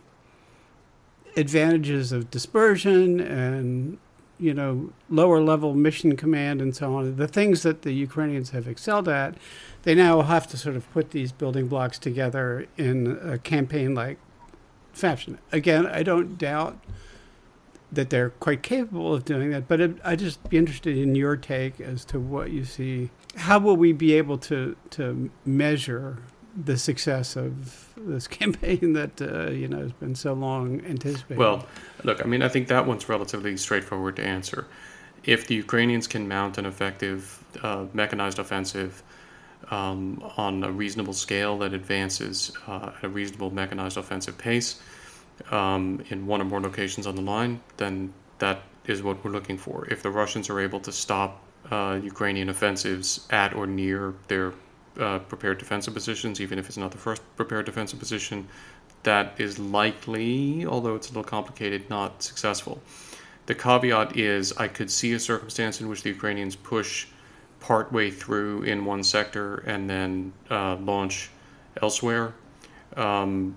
advantages 1.37 2.13
of 2.13 2.31
dispersion 2.31 3.21
and 3.21 3.99
you 4.39 4.55
know 4.55 4.91
lower 5.11 5.41
level 5.41 5.75
mission 5.75 6.17
command 6.17 6.63
and 6.63 6.75
so 6.75 6.97
on 6.97 7.17
the 7.17 7.29
things 7.29 7.63
that 7.63 7.83
the 7.83 7.93
ukrainians 7.93 8.51
have 8.51 8.67
excelled 8.67 9.07
at 9.07 9.35
they 9.83 9.95
now 9.95 10.23
have 10.23 10.47
to 10.47 10.57
sort 10.57 10.77
of 10.77 10.91
put 10.93 11.11
these 11.11 11.31
building 11.31 11.69
blocks 11.69 11.99
together 11.99 12.67
in 12.77 13.19
a 13.23 13.39
campaign 13.39 13.95
like 13.95 14.19
fashion. 14.93 15.39
Again, 15.53 15.87
I 15.87 16.03
don't 16.03 16.39
doubt 16.39 16.79
that 17.93 18.11
they're 18.11 18.31
quite 18.31 18.63
capable 18.63 19.15
of 19.15 19.25
doing 19.25 19.51
that, 19.51 19.67
but 19.67 19.81
it, 19.81 19.97
I'd 20.05 20.21
just 20.21 20.49
be 20.49 20.57
interested 20.57 20.97
in 20.97 21.15
your 21.15 21.37
take 21.37 21.81
as 21.81 22.05
to 22.07 22.21
what 22.21 22.51
you 22.51 22.65
see. 22.65 23.11
How 23.37 23.59
will 23.59 23.77
we 23.77 23.93
be 23.93 24.13
able 24.15 24.39
to, 24.39 24.77
to 24.91 25.31
measure 25.45 26.19
the 26.65 26.77
success 26.77 27.37
of 27.37 27.89
this 27.97 28.27
campaign 28.41 28.93
that 28.95 29.21
uh, 29.21 29.51
you 29.51 29.69
know 29.69 29.79
has 29.79 29.93
been 29.93 30.15
so 30.15 30.33
long 30.33 30.85
anticipated? 30.85 31.39
Well, 31.39 31.67
look, 32.05 32.25
I 32.25 32.29
mean, 32.29 32.43
I 32.43 32.49
think 32.49 32.69
that 32.69 32.87
one's 32.87 33.09
relatively 33.09 33.57
straightforward 33.57 34.17
to 34.17 34.25
answer. 34.25 34.67
If 35.25 35.47
the 35.47 35.55
Ukrainians 35.55 36.07
can 36.07 36.29
mount 36.29 36.57
an 36.59 36.67
effective 36.67 37.45
uh, 37.63 37.87
mechanized 37.93 38.39
offensive 38.39 39.03
um, 39.71 40.23
on 40.37 40.65
a 40.65 40.73
reasonable 40.73 41.13
scale 41.13 41.59
that 41.59 41.75
advances 41.75 42.53
uh, 42.67 42.93
at 42.97 43.05
a 43.05 43.09
reasonable 43.09 43.51
mechanized 43.51 43.97
offensive 43.97 44.39
pace 44.39 44.81
um, 45.51 46.03
in 46.09 46.27
one 46.27 46.41
or 46.41 46.45
more 46.45 46.61
locations 46.61 47.07
on 47.07 47.15
the 47.15 47.23
line, 47.23 47.61
then 47.77 48.13
that 48.39 48.63
is 48.87 49.03
what 49.03 49.23
we're 49.25 49.31
looking 49.31 49.59
for. 49.59 49.87
If 49.91 50.03
the 50.03 50.11
Russians 50.11 50.49
are 50.51 50.61
able 50.61 50.81
to 50.81 50.93
stop 50.93 51.43
uh, 51.71 52.01
Ukrainian 52.03 52.49
offensives 52.49 53.27
at 53.31 53.55
or 53.55 53.67
near 53.67 54.15
their 54.29 54.55
uh, 54.99 55.19
prepared 55.21 55.59
defensive 55.59 55.95
positions, 55.95 56.41
even 56.41 56.59
if 56.59 56.67
it's 56.67 56.77
not 56.77 56.91
the 56.91 56.99
first 56.99 57.23
prepared 57.37 57.67
defensive 57.67 57.99
position, 57.99 58.49
that 59.03 59.35
is 59.39 59.59
likely, 59.59 60.67
although 60.67 60.95
it's 60.95 61.09
a 61.09 61.11
little 61.11 61.25
complicated, 61.25 61.89
not 61.89 62.23
successful. 62.23 62.81
The 63.47 63.55
caveat 63.55 64.17
is 64.17 64.53
I 64.57 64.69
could 64.69 64.91
see 64.91 65.13
a 65.13 65.19
circumstance 65.19 65.81
in 65.81 65.89
which 65.89 66.03
the 66.03 66.11
Ukrainians 66.11 66.55
push 66.55 67.07
partway 67.61 68.11
through 68.11 68.63
in 68.63 68.85
one 68.85 69.03
sector 69.03 69.57
and 69.67 69.89
then 69.89 70.33
uh, 70.51 70.77
launch 70.77 71.31
elsewhere. 71.83 72.35
Um, 72.97 73.57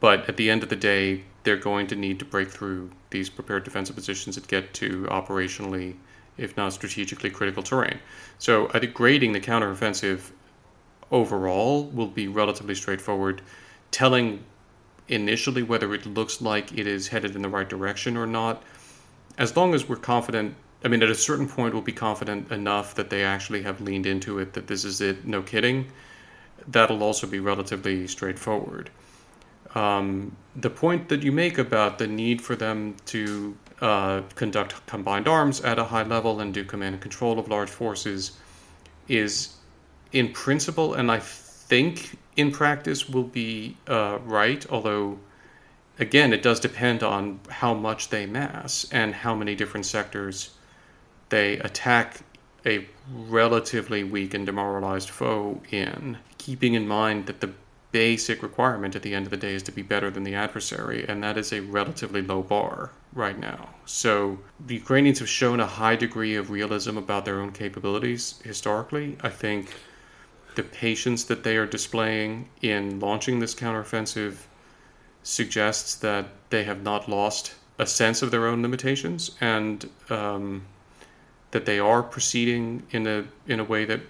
but 0.00 0.28
at 0.28 0.36
the 0.36 0.50
end 0.50 0.62
of 0.62 0.68
the 0.68 0.76
day, 0.76 1.24
they're 1.44 1.56
going 1.56 1.86
to 1.88 1.96
need 1.96 2.18
to 2.18 2.24
break 2.24 2.48
through 2.48 2.90
these 3.10 3.30
prepared 3.30 3.64
defensive 3.64 3.94
positions 3.94 4.36
and 4.36 4.46
get 4.48 4.74
to 4.74 5.04
operationally, 5.04 5.96
if 6.36 6.56
not 6.56 6.72
strategically, 6.72 7.30
critical 7.30 7.62
terrain. 7.62 7.98
So 8.38 8.68
I 8.74 8.80
think 8.80 8.94
grading 8.94 9.32
the 9.32 9.40
counteroffensive 9.40 10.30
overall 11.10 11.84
will 11.84 12.08
be 12.08 12.28
relatively 12.28 12.74
straightforward. 12.74 13.42
Telling 13.90 14.44
initially 15.08 15.62
whether 15.62 15.94
it 15.94 16.06
looks 16.06 16.40
like 16.40 16.76
it 16.76 16.86
is 16.86 17.08
headed 17.08 17.36
in 17.36 17.42
the 17.42 17.48
right 17.48 17.68
direction 17.68 18.16
or 18.16 18.26
not, 18.26 18.62
as 19.38 19.56
long 19.56 19.74
as 19.74 19.88
we're 19.88 19.96
confident 19.96 20.56
I 20.84 20.88
mean, 20.88 21.02
at 21.02 21.08
a 21.08 21.14
certain 21.14 21.48
point, 21.48 21.72
we'll 21.72 21.82
be 21.82 21.92
confident 21.92 22.52
enough 22.52 22.94
that 22.96 23.08
they 23.08 23.24
actually 23.24 23.62
have 23.62 23.80
leaned 23.80 24.04
into 24.04 24.38
it, 24.38 24.52
that 24.52 24.66
this 24.66 24.84
is 24.84 25.00
it, 25.00 25.24
no 25.26 25.40
kidding. 25.40 25.90
That'll 26.68 27.02
also 27.02 27.26
be 27.26 27.40
relatively 27.40 28.06
straightforward. 28.06 28.90
Um, 29.74 30.36
the 30.54 30.68
point 30.68 31.08
that 31.08 31.22
you 31.22 31.32
make 31.32 31.56
about 31.56 31.98
the 31.98 32.06
need 32.06 32.42
for 32.42 32.54
them 32.54 32.96
to 33.06 33.56
uh, 33.84 34.22
conduct 34.34 34.74
combined 34.86 35.28
arms 35.28 35.60
at 35.60 35.78
a 35.78 35.84
high 35.84 36.02
level 36.02 36.40
and 36.40 36.54
do 36.54 36.64
command 36.64 36.94
and 36.94 37.02
control 37.02 37.38
of 37.38 37.48
large 37.48 37.68
forces 37.68 38.32
is, 39.08 39.56
in 40.12 40.32
principle, 40.32 40.94
and 40.94 41.12
I 41.12 41.18
think 41.20 42.18
in 42.36 42.50
practice, 42.50 43.08
will 43.08 43.24
be 43.24 43.76
uh, 43.86 44.18
right, 44.24 44.64
although 44.70 45.18
again, 45.98 46.32
it 46.32 46.42
does 46.42 46.60
depend 46.60 47.02
on 47.02 47.40
how 47.48 47.74
much 47.74 48.08
they 48.08 48.24
mass 48.24 48.86
and 48.90 49.14
how 49.14 49.34
many 49.34 49.54
different 49.54 49.84
sectors 49.84 50.50
they 51.28 51.58
attack 51.58 52.20
a 52.64 52.86
relatively 53.06 54.02
weak 54.02 54.32
and 54.32 54.46
demoralized 54.46 55.10
foe 55.10 55.60
in, 55.70 56.16
keeping 56.38 56.72
in 56.72 56.88
mind 56.88 57.26
that 57.26 57.40
the 57.40 57.50
basic 57.94 58.42
requirement 58.42 58.96
at 58.96 59.02
the 59.02 59.14
end 59.14 59.24
of 59.24 59.30
the 59.30 59.36
day 59.36 59.54
is 59.54 59.62
to 59.62 59.70
be 59.70 59.80
better 59.80 60.10
than 60.10 60.24
the 60.24 60.34
adversary, 60.34 61.06
and 61.08 61.22
that 61.22 61.38
is 61.38 61.52
a 61.52 61.60
relatively 61.60 62.20
low 62.20 62.42
bar 62.42 62.90
right 63.12 63.38
now. 63.38 63.68
So 63.86 64.40
the 64.66 64.74
Ukrainians 64.74 65.20
have 65.20 65.28
shown 65.28 65.60
a 65.60 65.74
high 65.80 65.94
degree 65.94 66.34
of 66.34 66.50
realism 66.50 66.96
about 66.98 67.24
their 67.24 67.40
own 67.40 67.52
capabilities 67.52 68.40
historically. 68.42 69.16
I 69.20 69.28
think 69.28 69.76
the 70.56 70.64
patience 70.64 71.22
that 71.30 71.44
they 71.44 71.56
are 71.56 71.66
displaying 71.66 72.48
in 72.62 72.98
launching 72.98 73.38
this 73.38 73.54
counteroffensive 73.54 74.34
suggests 75.22 75.94
that 76.06 76.26
they 76.50 76.64
have 76.64 76.82
not 76.82 77.08
lost 77.08 77.54
a 77.78 77.86
sense 77.86 78.22
of 78.22 78.32
their 78.32 78.48
own 78.48 78.60
limitations 78.60 79.30
and 79.40 79.88
um, 80.10 80.66
that 81.52 81.64
they 81.64 81.78
are 81.78 82.02
proceeding 82.02 82.82
in 82.90 83.06
a 83.06 83.24
in 83.46 83.60
a 83.60 83.64
way 83.64 83.84
that 83.84 84.00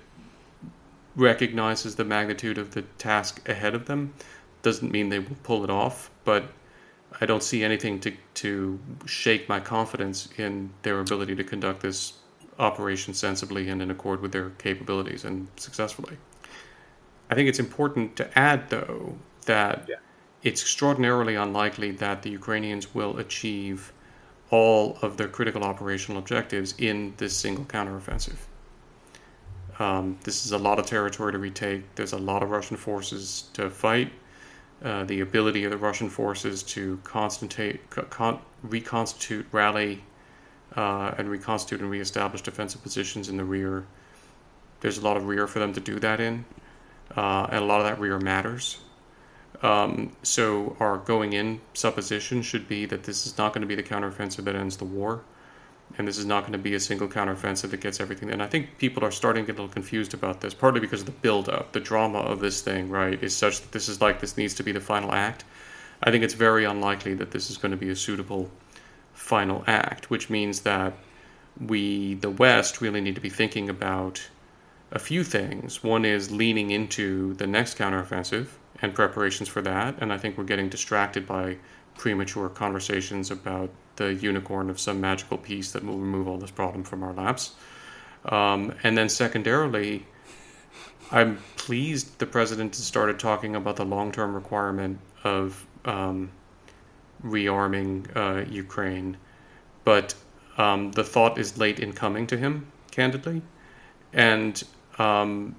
recognizes 1.16 1.94
the 1.94 2.04
magnitude 2.04 2.58
of 2.58 2.72
the 2.72 2.82
task 2.98 3.48
ahead 3.48 3.74
of 3.74 3.86
them. 3.86 4.14
Doesn't 4.62 4.90
mean 4.90 5.08
they 5.08 5.20
will 5.20 5.36
pull 5.42 5.64
it 5.64 5.70
off, 5.70 6.10
but 6.24 6.44
I 7.20 7.26
don't 7.26 7.42
see 7.42 7.62
anything 7.62 8.00
to 8.00 8.12
to 8.34 8.78
shake 9.06 9.48
my 9.48 9.60
confidence 9.60 10.28
in 10.36 10.70
their 10.82 11.00
ability 11.00 11.36
to 11.36 11.44
conduct 11.44 11.80
this 11.80 12.14
operation 12.58 13.14
sensibly 13.14 13.68
and 13.68 13.82
in 13.82 13.90
accord 13.90 14.20
with 14.20 14.32
their 14.32 14.50
capabilities 14.50 15.24
and 15.24 15.46
successfully. 15.56 16.16
I 17.30 17.34
think 17.34 17.48
it's 17.48 17.58
important 17.58 18.16
to 18.16 18.38
add, 18.38 18.68
though, 18.70 19.16
that 19.46 19.86
yeah. 19.88 19.96
it's 20.42 20.62
extraordinarily 20.62 21.34
unlikely 21.34 21.92
that 21.92 22.22
the 22.22 22.30
Ukrainians 22.30 22.94
will 22.94 23.18
achieve 23.18 23.92
all 24.50 24.98
of 25.02 25.16
their 25.16 25.28
critical 25.28 25.64
operational 25.64 26.18
objectives 26.18 26.74
in 26.78 27.14
this 27.16 27.36
single 27.36 27.64
counteroffensive. 27.64 28.36
Um, 29.78 30.18
this 30.22 30.46
is 30.46 30.52
a 30.52 30.58
lot 30.58 30.78
of 30.78 30.86
territory 30.86 31.32
to 31.32 31.38
retake. 31.38 31.82
There's 31.94 32.12
a 32.12 32.18
lot 32.18 32.42
of 32.42 32.50
Russian 32.50 32.76
forces 32.76 33.48
to 33.54 33.70
fight. 33.70 34.12
Uh, 34.82 35.04
the 35.04 35.20
ability 35.20 35.64
of 35.64 35.70
the 35.70 35.78
Russian 35.78 36.10
forces 36.10 36.62
to 36.62 37.00
con- 37.04 38.38
reconstitute, 38.62 39.46
rally, 39.50 40.04
uh, 40.76 41.14
and 41.16 41.30
reconstitute 41.30 41.80
and 41.80 41.90
reestablish 41.90 42.42
defensive 42.42 42.82
positions 42.82 43.28
in 43.28 43.36
the 43.36 43.44
rear. 43.44 43.86
There's 44.80 44.98
a 44.98 45.00
lot 45.00 45.16
of 45.16 45.26
rear 45.26 45.46
for 45.46 45.58
them 45.58 45.72
to 45.72 45.80
do 45.80 45.98
that 46.00 46.20
in, 46.20 46.44
uh, 47.16 47.46
and 47.50 47.64
a 47.64 47.66
lot 47.66 47.80
of 47.80 47.86
that 47.86 47.98
rear 47.98 48.18
matters. 48.18 48.78
Um, 49.62 50.14
so 50.22 50.76
our 50.80 50.98
going 50.98 51.32
in 51.32 51.60
supposition 51.72 52.42
should 52.42 52.68
be 52.68 52.84
that 52.86 53.04
this 53.04 53.26
is 53.26 53.38
not 53.38 53.54
going 53.54 53.62
to 53.62 53.66
be 53.66 53.76
the 53.76 53.82
counteroffensive 53.82 54.44
that 54.44 54.54
ends 54.54 54.76
the 54.76 54.84
war 54.84 55.22
and 55.96 56.08
this 56.08 56.18
is 56.18 56.26
not 56.26 56.42
going 56.42 56.52
to 56.52 56.58
be 56.58 56.74
a 56.74 56.80
single 56.80 57.08
counteroffensive 57.08 57.70
that 57.70 57.80
gets 57.80 58.00
everything. 58.00 58.30
And 58.30 58.42
I 58.42 58.46
think 58.46 58.78
people 58.78 59.04
are 59.04 59.10
starting 59.10 59.44
to 59.44 59.52
get 59.52 59.58
a 59.58 59.62
little 59.62 59.72
confused 59.72 60.12
about 60.14 60.40
this, 60.40 60.52
partly 60.52 60.80
because 60.80 61.00
of 61.00 61.06
the 61.06 61.12
build-up, 61.12 61.72
the 61.72 61.80
drama 61.80 62.18
of 62.18 62.40
this 62.40 62.60
thing, 62.62 62.88
right, 62.88 63.22
is 63.22 63.36
such 63.36 63.60
that 63.60 63.72
this 63.72 63.88
is 63.88 64.00
like 64.00 64.20
this 64.20 64.36
needs 64.36 64.54
to 64.54 64.62
be 64.62 64.72
the 64.72 64.80
final 64.80 65.12
act. 65.12 65.44
I 66.02 66.10
think 66.10 66.24
it's 66.24 66.34
very 66.34 66.64
unlikely 66.64 67.14
that 67.14 67.30
this 67.30 67.50
is 67.50 67.56
going 67.56 67.70
to 67.70 67.76
be 67.76 67.90
a 67.90 67.96
suitable 67.96 68.50
final 69.12 69.62
act, 69.66 70.10
which 70.10 70.28
means 70.28 70.60
that 70.62 70.94
we, 71.60 72.14
the 72.14 72.30
West, 72.30 72.80
really 72.80 73.00
need 73.00 73.14
to 73.14 73.20
be 73.20 73.30
thinking 73.30 73.70
about 73.70 74.20
a 74.90 74.98
few 74.98 75.22
things. 75.22 75.82
One 75.82 76.04
is 76.04 76.30
leaning 76.30 76.70
into 76.70 77.34
the 77.34 77.46
next 77.46 77.78
counteroffensive 77.78 78.48
and 78.82 78.94
preparations 78.94 79.48
for 79.48 79.62
that, 79.62 79.96
and 80.00 80.12
I 80.12 80.18
think 80.18 80.36
we're 80.36 80.44
getting 80.44 80.68
distracted 80.68 81.26
by 81.26 81.58
premature 81.96 82.48
conversations 82.48 83.30
about 83.30 83.70
the 83.96 84.14
unicorn 84.14 84.70
of 84.70 84.80
some 84.80 85.00
magical 85.00 85.38
piece 85.38 85.72
that 85.72 85.84
will 85.84 85.98
remove 85.98 86.26
all 86.28 86.38
this 86.38 86.50
problem 86.50 86.84
from 86.84 87.02
our 87.02 87.12
laps. 87.12 87.54
Um, 88.24 88.74
and 88.82 88.96
then 88.96 89.08
secondarily, 89.08 90.06
I'm 91.10 91.38
pleased 91.56 92.18
the 92.18 92.26
president 92.26 92.74
has 92.76 92.84
started 92.84 93.18
talking 93.18 93.54
about 93.56 93.76
the 93.76 93.84
long 93.84 94.12
term 94.12 94.34
requirement 94.34 94.98
of 95.22 95.64
um, 95.84 96.30
rearming 97.24 98.14
uh, 98.16 98.50
Ukraine. 98.50 99.16
But 99.84 100.14
um, 100.56 100.92
the 100.92 101.04
thought 101.04 101.38
is 101.38 101.58
late 101.58 101.78
in 101.78 101.92
coming 101.92 102.26
to 102.28 102.36
him, 102.36 102.70
candidly. 102.90 103.42
And 104.12 104.62
um, 104.98 105.56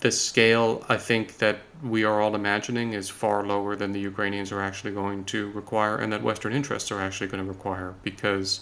the 0.00 0.10
scale, 0.10 0.84
I 0.88 0.96
think, 0.96 1.38
that 1.38 1.60
we 1.82 2.04
are 2.04 2.20
all 2.20 2.34
imagining 2.34 2.92
is 2.92 3.08
far 3.08 3.44
lower 3.44 3.76
than 3.76 3.92
the 3.92 4.00
Ukrainians 4.00 4.52
are 4.52 4.60
actually 4.60 4.92
going 4.92 5.24
to 5.26 5.50
require, 5.50 5.96
and 5.96 6.12
that 6.12 6.22
Western 6.22 6.52
interests 6.52 6.90
are 6.90 7.00
actually 7.00 7.28
going 7.28 7.42
to 7.42 7.48
require. 7.48 7.94
Because 8.02 8.60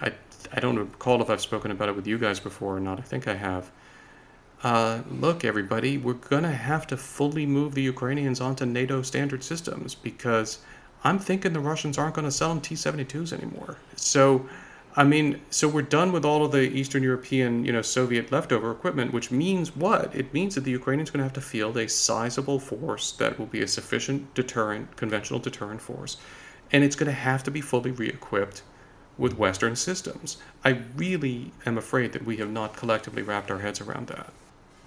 I, 0.00 0.12
I 0.52 0.60
don't 0.60 0.78
recall 0.78 1.20
if 1.22 1.30
I've 1.30 1.40
spoken 1.40 1.70
about 1.70 1.88
it 1.88 1.96
with 1.96 2.06
you 2.06 2.18
guys 2.18 2.40
before 2.40 2.76
or 2.76 2.80
not. 2.80 2.98
I 2.98 3.02
think 3.02 3.28
I 3.28 3.34
have. 3.34 3.70
Uh, 4.62 5.02
look, 5.10 5.44
everybody, 5.44 5.98
we're 5.98 6.12
going 6.14 6.44
to 6.44 6.50
have 6.50 6.86
to 6.86 6.96
fully 6.96 7.46
move 7.46 7.74
the 7.74 7.82
Ukrainians 7.82 8.40
onto 8.40 8.64
NATO 8.64 9.02
standard 9.02 9.42
systems 9.42 9.96
because 9.96 10.58
I'm 11.02 11.18
thinking 11.18 11.52
the 11.52 11.60
Russians 11.60 11.98
aren't 11.98 12.14
going 12.14 12.26
to 12.26 12.30
sell 12.30 12.50
them 12.50 12.60
T 12.60 12.76
72s 12.76 13.32
anymore. 13.32 13.76
So 13.96 14.48
I 14.94 15.04
mean, 15.04 15.40
so 15.48 15.68
we're 15.68 15.82
done 15.82 16.12
with 16.12 16.24
all 16.24 16.44
of 16.44 16.52
the 16.52 16.68
Eastern 16.68 17.02
European, 17.02 17.64
you 17.64 17.72
know, 17.72 17.80
Soviet 17.80 18.30
leftover 18.30 18.70
equipment, 18.70 19.12
which 19.12 19.30
means 19.30 19.74
what? 19.74 20.14
It 20.14 20.34
means 20.34 20.54
that 20.54 20.64
the 20.64 20.70
Ukrainians 20.70 21.08
are 21.08 21.12
going 21.12 21.20
to 21.20 21.24
have 21.24 21.32
to 21.32 21.40
field 21.40 21.78
a 21.78 21.88
sizable 21.88 22.58
force 22.58 23.12
that 23.12 23.38
will 23.38 23.46
be 23.46 23.62
a 23.62 23.68
sufficient 23.68 24.34
deterrent, 24.34 24.96
conventional 24.96 25.40
deterrent 25.40 25.80
force, 25.80 26.18
and 26.72 26.84
it's 26.84 26.96
going 26.96 27.06
to 27.06 27.12
have 27.12 27.42
to 27.44 27.50
be 27.50 27.62
fully 27.62 27.90
re-equipped 27.90 28.62
with 29.16 29.38
Western 29.38 29.76
systems. 29.76 30.36
I 30.62 30.80
really 30.96 31.52
am 31.64 31.78
afraid 31.78 32.12
that 32.12 32.26
we 32.26 32.36
have 32.38 32.50
not 32.50 32.76
collectively 32.76 33.22
wrapped 33.22 33.50
our 33.50 33.60
heads 33.60 33.80
around 33.80 34.08
that. 34.08 34.32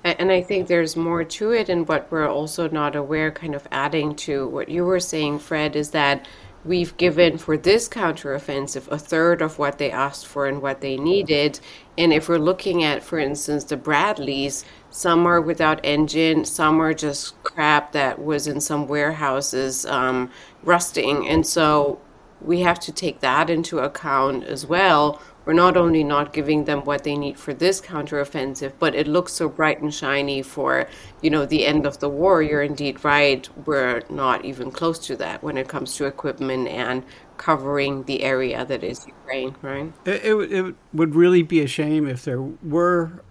And 0.03 0.31
I 0.31 0.43
think 0.43 0.67
there's 0.67 0.95
more 0.95 1.23
to 1.23 1.51
it, 1.51 1.67
and 1.67 1.87
what 1.87 2.11
we're 2.11 2.29
also 2.29 2.69
not 2.69 2.95
aware, 2.95 3.31
kind 3.31 3.55
of 3.55 3.67
adding 3.71 4.15
to 4.17 4.47
what 4.47 4.69
you 4.69 4.85
were 4.85 4.99
saying, 4.99 5.39
Fred, 5.39 5.75
is 5.75 5.89
that 5.91 6.27
we've 6.65 6.97
given 6.97 7.37
for 7.37 7.57
this 7.57 7.87
counteroffensive 7.87 8.87
a 8.91 8.97
third 8.97 9.41
of 9.41 9.59
what 9.59 9.77
they 9.77 9.91
asked 9.91 10.25
for 10.25 10.47
and 10.47 10.61
what 10.61 10.81
they 10.81 10.97
needed. 10.97 11.59
And 11.97 12.11
if 12.11 12.27
we're 12.27 12.37
looking 12.37 12.83
at, 12.83 13.03
for 13.03 13.19
instance, 13.19 13.63
the 13.65 13.77
Bradleys, 13.77 14.65
some 14.89 15.25
are 15.27 15.39
without 15.39 15.79
engine, 15.83 16.43
some 16.45 16.81
are 16.81 16.93
just 16.93 17.41
crap 17.43 17.91
that 17.91 18.21
was 18.21 18.47
in 18.47 18.59
some 18.59 18.87
warehouses 18.87 19.85
um, 19.85 20.31
rusting. 20.63 21.27
And 21.27 21.45
so 21.45 21.99
we 22.41 22.61
have 22.61 22.79
to 22.81 22.91
take 22.91 23.19
that 23.21 23.49
into 23.49 23.79
account 23.79 24.43
as 24.43 24.65
well 24.65 25.21
we're 25.45 25.53
not 25.53 25.77
only 25.77 26.03
not 26.03 26.33
giving 26.33 26.65
them 26.65 26.83
what 26.83 27.03
they 27.03 27.15
need 27.15 27.37
for 27.37 27.53
this 27.53 27.79
counteroffensive, 27.79 28.73
but 28.79 28.95
it 28.95 29.07
looks 29.07 29.33
so 29.33 29.47
bright 29.47 29.81
and 29.81 29.93
shiny 29.93 30.41
for, 30.41 30.87
you 31.21 31.29
know, 31.29 31.45
the 31.45 31.65
end 31.65 31.85
of 31.85 31.99
the 31.99 32.09
war. 32.09 32.41
You're 32.41 32.63
indeed 32.63 33.03
right. 33.03 33.47
We're 33.65 34.03
not 34.09 34.43
even 34.43 34.71
close 34.71 34.99
to 35.07 35.15
that 35.17 35.43
when 35.43 35.57
it 35.57 35.67
comes 35.67 35.95
to 35.97 36.05
equipment 36.05 36.67
and 36.67 37.03
covering 37.37 38.03
the 38.03 38.23
area 38.23 38.65
that 38.65 38.83
is 38.83 39.05
Ukraine, 39.05 39.55
right? 39.61 39.93
It, 40.05 40.25
it, 40.25 40.51
it 40.51 40.75
would 40.93 41.15
really 41.15 41.43
be 41.43 41.61
a 41.61 41.67
shame 41.67 42.07
if 42.07 42.23
there 42.23 42.41
were, 42.41 43.23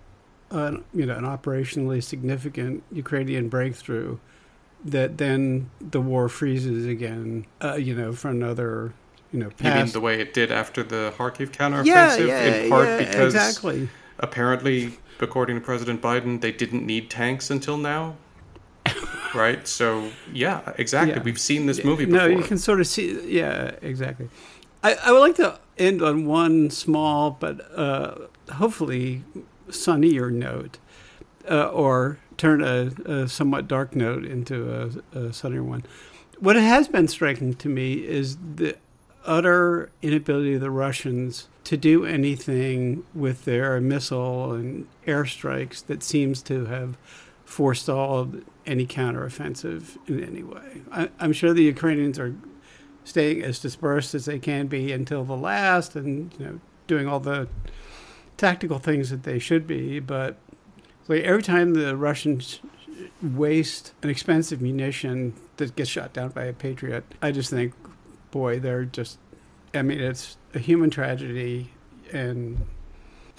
you 0.53 1.07
know, 1.07 1.17
an 1.17 1.25
operationally 1.25 2.03
significant 2.03 2.85
Ukrainian 2.93 3.49
breakthrough 3.49 4.19
that 4.85 5.17
then 5.17 5.71
the 5.81 6.01
war 6.01 6.29
freezes 6.29 6.87
again, 6.87 7.47
uh, 7.63 7.75
you 7.75 7.95
know, 7.95 8.13
for 8.13 8.29
another 8.29 8.93
you 9.35 9.41
know, 9.41 9.51
past. 9.51 9.65
You 9.65 9.85
mean 9.85 9.93
the 9.93 10.01
way 10.01 10.21
it 10.21 10.33
did 10.33 10.53
after 10.53 10.85
the 10.85 11.13
Kharkiv 11.19 11.51
counteroffensive? 11.51 11.87
Yeah, 11.87 12.17
yeah, 12.17 12.43
in 12.45 12.71
part 12.71 12.87
yeah, 12.87 12.99
because 12.99 13.35
exactly. 13.35 13.89
apparently, 14.21 14.97
according 15.21 15.57
to 15.57 15.61
President 15.61 16.01
Biden, 16.01 16.41
they 16.41 16.53
didn't 16.53 16.87
need 16.87 17.11
tanks 17.11 17.51
until 17.51 17.77
now. 17.77 18.17
right? 19.35 19.67
So, 19.67 20.11
yeah, 20.33 20.73
exactly. 20.79 21.17
Yeah. 21.17 21.23
We've 21.23 21.41
seen 21.41 21.67
this 21.67 21.83
movie 21.85 22.05
before. 22.05 22.21
No, 22.21 22.27
you 22.27 22.45
can 22.45 22.59
sort 22.59 22.81
of 22.81 22.87
see. 22.87 23.21
Yeah, 23.27 23.73
exactly. 23.83 24.29
I, 24.85 24.95
I 24.95 25.13
would 25.13 25.19
like 25.19 25.35
to 25.37 25.59
end 25.79 26.01
on 26.01 26.27
one 26.27 26.71
small 26.71 27.33
but 27.33 27.77
uh, 27.77 28.15
hopefully 28.53 29.25
sunnier 29.71 30.31
note, 30.31 30.79
uh, 31.51 31.69
or 31.69 32.19
turn 32.37 32.63
a, 32.63 32.93
a, 33.11 33.29
somewhat 33.29 33.67
dark 33.67 33.97
note 33.97 34.25
into 34.25 34.71
a, 35.15 35.19
a 35.19 35.33
sunnier 35.33 35.65
one. 35.65 35.85
What 36.39 36.57
has 36.57 36.87
been 36.87 37.09
striking 37.09 37.55
to 37.55 37.69
me 37.69 37.95
is 37.95 38.37
the 38.37 38.77
utter 39.25 39.91
inability 40.03 40.55
of 40.55 40.61
the 40.61 40.71
Russians 40.71 41.49
to 41.65 41.77
do 41.77 42.05
anything 42.05 43.05
with 43.15 43.45
their 43.45 43.81
missile 43.81 44.53
and 44.53 44.87
airstrikes 45.07 45.85
that 45.87 46.03
seems 46.03 46.43
to 46.43 46.67
have 46.67 46.97
forestalled 47.45 48.43
any 48.67 48.87
counteroffensive 48.87 49.97
in 50.09 50.23
any 50.23 50.43
way. 50.43 50.83
I, 50.91 51.09
am 51.21 51.33
sure 51.33 51.53
the 51.53 51.63
Ukrainians 51.63 52.19
are 52.19 52.35
staying 53.05 53.43
as 53.43 53.59
dispersed 53.59 54.15
as 54.15 54.25
they 54.25 54.39
can 54.39 54.67
be 54.67 54.93
until 54.93 55.25
the 55.25 55.37
last, 55.37 55.95
and 55.95 56.33
you 56.39 56.47
know, 56.47 56.61
doing 56.87 57.07
all 57.07 57.21
the 57.21 57.49
tactical 58.37 58.79
things 58.79 59.11
that 59.11 59.23
they 59.23 59.39
should 59.39 59.67
be. 59.67 60.01
But 60.01 60.37
like 61.09 61.23
every 61.23 61.43
time 61.43 61.75
the 61.75 61.97
Russians 61.97 62.61
waste 63.23 63.93
an 64.03 64.11
expensive 64.11 64.61
munition 64.61 65.35
that 65.57 65.77
gets 65.77 65.91
shot 65.91 66.13
down 66.13 66.31
by 66.31 66.45
a 66.45 66.53
patriot, 66.53 67.05
I 67.21 67.31
just 67.31 67.51
think, 67.51 67.75
boy, 68.35 68.59
they're 68.59 68.85
just, 68.85 69.19
I 69.73 69.83
mean, 69.83 70.01
it's 70.01 70.37
a 70.55 70.59
human 70.59 70.91
tragedy. 70.91 71.71
And 72.13 72.67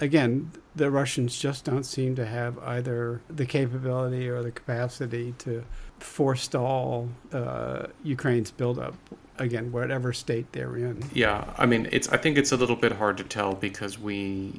again, 0.00 0.52
the 0.74 0.90
Russians 0.90 1.38
just 1.38 1.66
don't 1.66 1.84
seem 1.84 2.16
to 2.16 2.24
have 2.24 2.58
either 2.60 3.20
the 3.28 3.44
capability 3.44 4.26
or 4.26 4.42
the 4.42 4.50
capacity 4.50 5.34
to 5.40 5.64
forestall 5.98 7.10
uh, 7.30 7.88
Ukraine's 8.04 8.50
buildup 8.50 8.94
again, 9.36 9.70
whatever 9.70 10.14
state 10.14 10.50
they're 10.52 10.76
in. 10.78 11.04
Yeah, 11.12 11.44
I 11.58 11.66
mean, 11.66 11.88
it's. 11.92 12.08
I 12.08 12.16
think 12.16 12.38
it's 12.38 12.52
a 12.52 12.56
little 12.56 12.76
bit 12.76 12.92
hard 12.92 13.18
to 13.18 13.24
tell 13.24 13.52
because 13.54 13.98
we, 13.98 14.58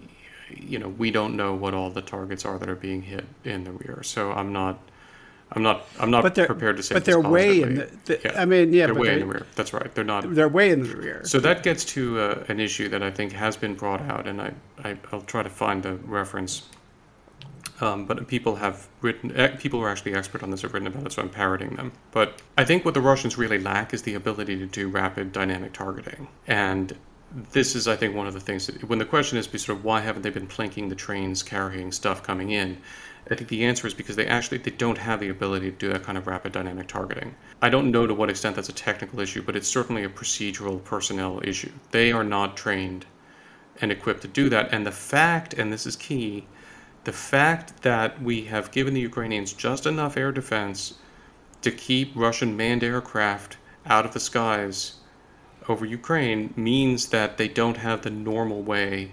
you 0.55 0.77
know, 0.77 0.89
we 0.89 1.09
don't 1.09 1.35
know 1.35 1.55
what 1.55 1.73
all 1.73 1.89
the 1.89 2.03
targets 2.03 2.45
are 2.45 2.59
that 2.59 2.69
are 2.69 2.75
being 2.75 3.01
hit 3.01 3.25
in 3.43 3.63
the 3.63 3.71
rear. 3.71 4.03
So 4.03 4.31
I'm 4.31 4.53
not. 4.53 4.77
I'm 5.51 5.63
not. 5.63 5.85
I'm 5.99 6.11
not 6.11 6.23
But 6.23 6.35
they're 6.35 6.45
prepared 6.45 6.77
to 6.77 6.83
say. 6.83 6.95
but 6.95 7.05
they're 7.05 7.21
way 7.21 7.61
in 7.61 7.75
the, 7.75 7.89
the 8.05 8.39
I 8.39 8.45
mean, 8.45 8.73
yeah, 8.73 8.87
they're 8.87 8.95
way 8.95 9.07
they, 9.07 9.13
in 9.13 9.19
the 9.21 9.25
rear. 9.25 9.47
That's 9.55 9.73
right. 9.73 9.93
They're 9.95 10.03
not. 10.03 10.33
they're 10.35 10.49
way 10.49 10.71
in 10.71 10.83
the 10.83 10.95
rear. 10.95 11.21
So 11.23 11.39
that 11.39 11.63
gets 11.63 11.85
to 11.85 12.19
uh, 12.19 12.43
an 12.49 12.59
issue 12.59 12.89
that 12.89 13.01
I 13.01 13.11
think 13.11 13.31
has 13.31 13.55
been 13.55 13.73
brought 13.73 14.01
out, 14.01 14.27
and 14.27 14.41
I, 14.41 14.53
I 14.83 14.97
I'll 15.11 15.21
try 15.21 15.43
to 15.43 15.49
find 15.49 15.83
the 15.83 15.93
reference. 15.93 16.63
Um, 17.79 18.05
but 18.07 18.27
people 18.27 18.55
have 18.55 18.87
written, 19.01 19.35
eh, 19.35 19.49
people 19.49 19.79
who 19.79 19.85
are 19.85 19.89
actually 19.89 20.15
expert 20.15 20.41
on 20.41 20.49
this 20.49 20.63
have 20.63 20.73
written 20.73 20.87
about 20.87 21.05
it, 21.05 21.11
so 21.11 21.21
I'm 21.21 21.29
parroting 21.29 21.75
them. 21.75 21.91
But 22.11 22.41
I 22.57 22.65
think 22.65 22.83
what 22.83 22.95
the 22.95 23.01
Russians 23.01 23.37
really 23.37 23.59
lack 23.59 23.93
is 23.93 24.01
the 24.01 24.15
ability 24.15 24.57
to 24.57 24.65
do 24.65 24.89
rapid 24.89 25.31
dynamic 25.31 25.73
targeting. 25.73 26.27
And 26.47 26.97
this 27.51 27.75
is, 27.75 27.87
I 27.87 27.95
think, 27.95 28.15
one 28.15 28.25
of 28.25 28.33
the 28.33 28.39
things 28.39 28.65
that, 28.67 28.83
when 28.85 28.97
the 28.99 29.05
question 29.05 29.37
is 29.37 29.45
sort 29.45 29.77
of 29.77 29.83
why 29.83 29.99
haven't 29.99 30.23
they 30.23 30.29
been 30.31 30.47
plinking 30.47 30.89
the 30.89 30.95
trains 30.95 31.43
carrying 31.43 31.91
stuff 31.91 32.23
coming 32.23 32.49
in, 32.51 32.77
I 33.29 33.35
think 33.35 33.49
the 33.49 33.65
answer 33.65 33.87
is 33.87 33.93
because 33.93 34.15
they 34.15 34.27
actually 34.27 34.59
they 34.59 34.71
don't 34.71 34.97
have 34.97 35.19
the 35.19 35.29
ability 35.29 35.71
to 35.71 35.77
do 35.77 35.91
that 35.91 36.03
kind 36.03 36.17
of 36.17 36.27
rapid 36.27 36.53
dynamic 36.53 36.87
targeting. 36.87 37.35
I 37.61 37.69
don't 37.69 37.91
know 37.91 38.07
to 38.07 38.13
what 38.13 38.29
extent 38.29 38.55
that's 38.55 38.69
a 38.69 38.73
technical 38.73 39.19
issue, 39.19 39.41
but 39.41 39.55
it's 39.55 39.67
certainly 39.67 40.03
a 40.03 40.09
procedural 40.09 40.83
personnel 40.83 41.41
issue. 41.43 41.71
They 41.91 42.11
are 42.11 42.23
not 42.23 42.55
trained 42.55 43.05
and 43.81 43.91
equipped 43.91 44.21
to 44.21 44.27
do 44.27 44.49
that. 44.49 44.73
And 44.73 44.85
the 44.85 44.91
fact, 44.91 45.53
and 45.53 45.71
this 45.71 45.85
is 45.85 45.95
key, 45.95 46.47
the 47.03 47.11
fact 47.11 47.83
that 47.83 48.21
we 48.21 48.45
have 48.45 48.71
given 48.71 48.93
the 48.93 49.01
Ukrainians 49.01 49.53
just 49.53 49.85
enough 49.85 50.17
air 50.17 50.31
defense 50.31 50.95
to 51.61 51.71
keep 51.71 52.11
Russian 52.15 52.55
manned 52.55 52.83
aircraft 52.83 53.57
out 53.85 54.05
of 54.05 54.13
the 54.13 54.19
skies 54.19 54.95
over 55.69 55.85
Ukraine 55.85 56.53
means 56.55 57.07
that 57.09 57.37
they 57.37 57.47
don't 57.47 57.77
have 57.77 58.01
the 58.01 58.09
normal 58.09 58.61
way 58.61 59.11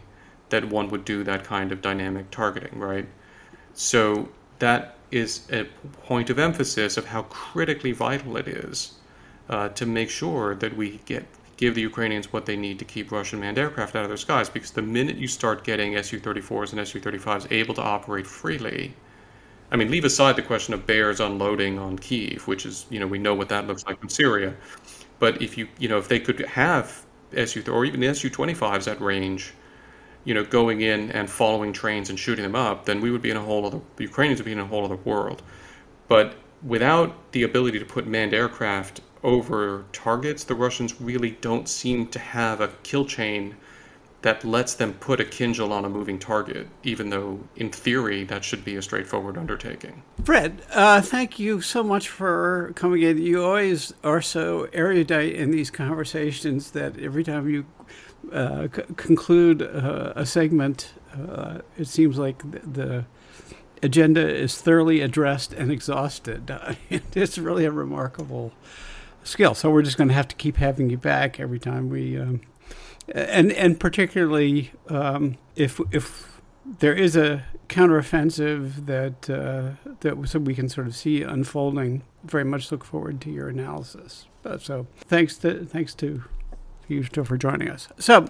that 0.51 0.69
one 0.69 0.89
would 0.89 1.05
do 1.05 1.25
that 1.25 1.45
kind 1.45 1.73
of 1.73 1.83
dynamic 1.83 2.31
targeting, 2.31 2.79
right? 2.79 3.09
So 3.75 4.29
that 4.59 4.97
is 5.11 5.47
a 5.53 5.65
point 6.07 6.31
of 6.31 6.39
emphasis 6.39 6.97
of 6.97 7.07
how 7.07 7.23
critically 7.25 7.93
vital 7.93 8.37
it 8.37 8.49
is 8.49 8.95
uh, 9.49 9.69
to 9.71 9.87
make 9.87 10.11
sure 10.11 10.55
that 10.55 10.77
we 10.77 11.01
get 11.05 11.27
give 11.57 11.75
the 11.75 11.81
Ukrainians 11.81 12.33
what 12.33 12.47
they 12.47 12.57
need 12.57 12.79
to 12.81 12.85
keep 12.85 13.13
Russian 13.13 13.41
manned 13.41 13.59
aircraft 13.59 13.95
out 13.95 14.03
of 14.03 14.09
their 14.09 14.17
skies. 14.17 14.49
Because 14.49 14.73
the 14.73 14.83
minute 14.83 15.17
you 15.17 15.29
start 15.29 15.65
getting 15.65 16.01
Su 16.03 16.19
34s 16.19 16.73
and 16.73 16.89
Su 16.89 17.01
35s 17.01 17.51
able 17.53 17.75
to 17.75 17.83
operate 17.83 18.27
freely, 18.27 18.95
I 19.71 19.77
mean, 19.77 19.91
leave 19.91 20.05
aside 20.05 20.37
the 20.37 20.43
question 20.43 20.75
of 20.75 20.87
bears 20.87 21.21
unloading 21.21 21.79
on 21.79 21.99
Kiev, 21.99 22.47
which 22.47 22.67
is, 22.67 22.87
you 22.91 22.99
know, 22.99 23.07
we 23.07 23.19
know 23.19 23.35
what 23.35 23.49
that 23.51 23.67
looks 23.67 23.85
like 23.87 24.03
in 24.03 24.09
Syria. 24.09 24.55
But 25.19 25.41
if 25.41 25.57
you, 25.57 25.69
you 25.79 25.89
know, 25.89 25.99
if 25.99 26.09
they 26.09 26.21
could 26.21 26.41
have 26.47 27.05
Su 27.47 27.63
or 27.69 27.85
even 27.85 28.15
Su 28.15 28.31
25s 28.31 28.91
at 28.91 29.01
range, 29.01 29.55
you 30.25 30.35
know, 30.35 30.45
going 30.45 30.81
in 30.81 31.11
and 31.13 31.29
following 31.29 31.73
trains 31.73 32.11
and 32.11 32.19
shooting 32.19 32.43
them 32.43 32.55
up, 32.55 32.87
then 32.87 33.01
we 33.01 33.11
would 33.11 33.23
be 33.23 33.31
in 33.31 33.37
a 33.37 33.43
whole 33.43 33.67
other, 33.67 33.81
the 33.97 34.05
Ukrainians 34.05 34.41
would 34.41 34.47
be 34.47 34.53
in 34.53 34.59
a 34.59 34.67
whole 34.67 34.85
other 34.85 34.97
world. 34.97 35.43
But 36.09 36.35
without 36.63 37.33
the 37.33 37.43
ability 37.43 37.79
to 37.79 37.85
put 37.85 38.07
manned 38.07 38.35
aircraft 38.35 39.01
over 39.23 39.85
targets, 39.93 40.45
the 40.45 40.55
Russians 40.55 41.01
really 41.01 41.33
don't 41.41 41.69
seem 41.69 42.07
to 42.09 42.19
have 42.19 42.61
a 42.61 42.69
kill 42.83 43.05
chain 43.05 43.57
that 44.25 44.43
lets 44.43 44.73
them 44.73 44.95
put 44.95 45.21
a 45.21 45.25
Kinjal 45.25 45.71
on 45.71 45.85
a 45.85 45.89
moving 45.91 46.19
target, 46.19 46.67
even 46.83 47.11
though 47.11 47.41
in 47.57 47.71
theory 47.71 48.25
that 48.25 48.43
should 48.43 48.65
be 48.65 48.77
a 48.77 48.81
straightforward 48.81 49.37
undertaking. 49.37 50.03
Fred, 50.25 50.63
uh, 50.73 51.03
thank 51.03 51.39
you 51.39 51.61
so 51.61 51.83
much 51.83 52.09
for 52.09 52.73
coming 52.75 53.03
in. 53.03 53.19
You 53.19 53.45
always 53.45 53.93
are 54.03 54.23
so 54.23 54.67
erudite 54.73 55.35
in 55.35 55.51
these 55.51 55.71
conversations 55.71 56.71
that 56.71 56.99
every 56.99 57.23
time 57.23 57.51
you 57.51 57.67
uh, 58.33 58.69
c- 58.75 58.83
conclude 58.97 59.63
uh, 59.63 60.13
a 60.17 60.27
segment, 60.27 60.95
uh, 61.13 61.59
it 61.79 61.87
seems 61.87 62.19
like 62.19 62.43
the, 62.51 63.05
agenda 63.83 64.27
is 64.27 64.61
thoroughly 64.61 65.03
addressed 65.03 65.53
and 65.53 65.71
exhausted. 65.71 66.51
it's 66.91 67.39
really 67.39 67.67
a 67.67 67.71
remarkable 67.71 68.53
skill. 69.23 69.55
So 69.55 69.71
we're 69.71 69.83
just 69.83 69.97
going 69.97 70.09
to 70.09 70.15
have 70.15 70.29
to 70.29 70.37
keep 70.37 70.57
having 70.57 70.91
you 70.91 70.97
back 70.97 71.39
every 71.39 71.59
time 71.59 71.91
we, 71.91 72.19
um, 72.19 72.41
and 73.15 73.53
and 73.53 73.79
particularly 73.79 74.73
um, 74.89 75.37
if 75.55 75.81
if 75.93 76.41
there 76.81 76.95
is 76.95 77.15
a 77.17 77.45
counteroffensive 77.69 78.87
that 78.87 79.29
uh, 79.29 79.91
that 80.01 80.29
so 80.29 80.39
we 80.39 80.55
can 80.55 80.69
sort 80.69 80.87
of 80.87 80.97
see 80.97 81.23
unfolding. 81.23 82.03
Very 82.25 82.45
much 82.45 82.73
look 82.73 82.85
forward 82.85 83.21
to 83.23 83.31
your 83.31 83.49
analysis. 83.49 84.27
So 84.59 84.87
thanks 85.07 85.37
to 85.39 85.65
thanks 85.67 85.95
to 85.97 86.23
you 86.89 87.03
still 87.03 87.25
for 87.25 87.37
joining 87.37 87.69
us. 87.69 87.89
So 87.99 88.27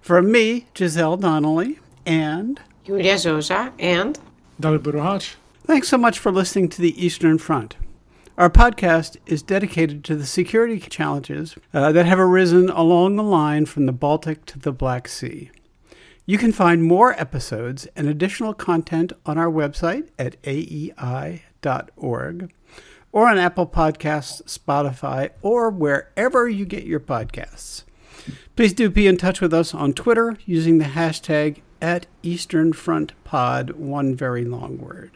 from 0.00 0.30
me, 0.32 0.66
Giselle 0.76 1.16
Donnelly, 1.16 1.78
and 2.06 2.60
Iulia 2.86 3.14
Joja, 3.14 3.72
and 3.78 4.18
Dalibor 4.60 4.94
Rohac. 4.94 5.36
Thanks 5.64 5.88
so 5.88 5.98
much 5.98 6.18
for 6.18 6.32
listening 6.32 6.68
to 6.70 6.80
the 6.80 7.04
Eastern 7.04 7.38
Front. 7.38 7.76
Our 8.38 8.48
podcast 8.48 9.16
is 9.26 9.42
dedicated 9.42 10.04
to 10.04 10.14
the 10.14 10.24
security 10.24 10.78
challenges 10.78 11.56
uh, 11.74 11.92
that 11.92 12.06
have 12.06 12.20
arisen 12.20 12.70
along 12.70 13.16
the 13.16 13.22
line 13.22 13.66
from 13.66 13.86
the 13.86 13.92
Baltic 13.92 14.46
to 14.46 14.58
the 14.58 14.72
Black 14.72 15.08
Sea. 15.08 15.50
You 16.24 16.38
can 16.38 16.52
find 16.52 16.84
more 16.84 17.18
episodes 17.20 17.86
and 17.96 18.06
additional 18.06 18.54
content 18.54 19.12
on 19.26 19.38
our 19.38 19.50
website 19.50 20.08
at 20.18 20.40
aei.org 20.42 20.92
or 23.12 23.28
on 23.28 23.38
Apple 23.38 23.66
Podcasts, 23.66 24.42
Spotify, 24.44 25.30
or 25.42 25.70
wherever 25.70 26.48
you 26.48 26.64
get 26.64 26.84
your 26.84 27.00
podcasts. 27.00 27.84
Please 28.58 28.72
do 28.72 28.90
be 28.90 29.06
in 29.06 29.16
touch 29.16 29.40
with 29.40 29.54
us 29.54 29.72
on 29.72 29.92
Twitter 29.92 30.36
using 30.44 30.78
the 30.78 30.86
hashtag 30.86 31.60
at 31.80 32.06
Eastern 32.24 32.72
Front 32.72 33.12
Pod, 33.22 33.70
one 33.70 34.16
very 34.16 34.44
long 34.44 34.78
word. 34.78 35.12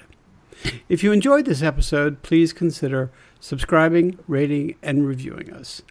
If 0.88 1.02
you 1.02 1.10
enjoyed 1.10 1.44
this 1.44 1.60
episode, 1.60 2.22
please 2.22 2.52
consider 2.52 3.10
subscribing, 3.40 4.16
rating, 4.28 4.76
and 4.80 5.08
reviewing 5.08 5.52
us. 5.52 5.82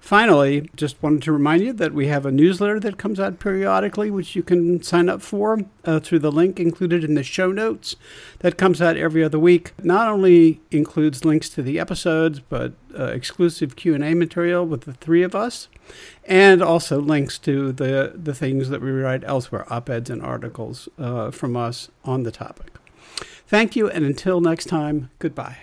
Finally, 0.00 0.70
just 0.76 1.02
wanted 1.02 1.20
to 1.24 1.32
remind 1.32 1.62
you 1.62 1.74
that 1.74 1.92
we 1.92 2.06
have 2.06 2.24
a 2.24 2.32
newsletter 2.32 2.80
that 2.80 2.96
comes 2.96 3.20
out 3.20 3.38
periodically, 3.38 4.10
which 4.10 4.34
you 4.34 4.42
can 4.42 4.82
sign 4.82 5.10
up 5.10 5.20
for 5.20 5.60
uh, 5.84 6.00
through 6.00 6.20
the 6.20 6.32
link 6.32 6.58
included 6.58 7.04
in 7.04 7.16
the 7.16 7.22
show 7.22 7.52
notes. 7.52 7.96
That 8.38 8.56
comes 8.56 8.80
out 8.80 8.96
every 8.96 9.22
other 9.22 9.38
week. 9.38 9.72
Not 9.82 10.08
only 10.08 10.62
includes 10.70 11.22
links 11.22 11.50
to 11.50 11.62
the 11.62 11.78
episodes, 11.78 12.40
but 12.40 12.72
uh, 12.98 13.08
exclusive 13.08 13.76
Q 13.76 13.94
and 13.94 14.02
A 14.02 14.14
material 14.14 14.64
with 14.64 14.82
the 14.82 14.94
three 14.94 15.22
of 15.22 15.34
us, 15.34 15.68
and 16.24 16.62
also 16.62 17.00
links 17.00 17.38
to 17.38 17.72
the 17.72 18.12
the 18.14 18.34
things 18.34 18.68
that 18.70 18.80
we 18.80 18.90
write 18.90 19.24
elsewhere, 19.24 19.70
op-eds 19.72 20.10
and 20.10 20.22
articles 20.22 20.88
uh, 20.98 21.30
from 21.30 21.56
us 21.56 21.90
on 22.04 22.22
the 22.22 22.32
topic. 22.32 22.72
Thank 23.46 23.76
you, 23.76 23.88
and 23.88 24.04
until 24.04 24.40
next 24.40 24.66
time, 24.66 25.10
goodbye. 25.18 25.56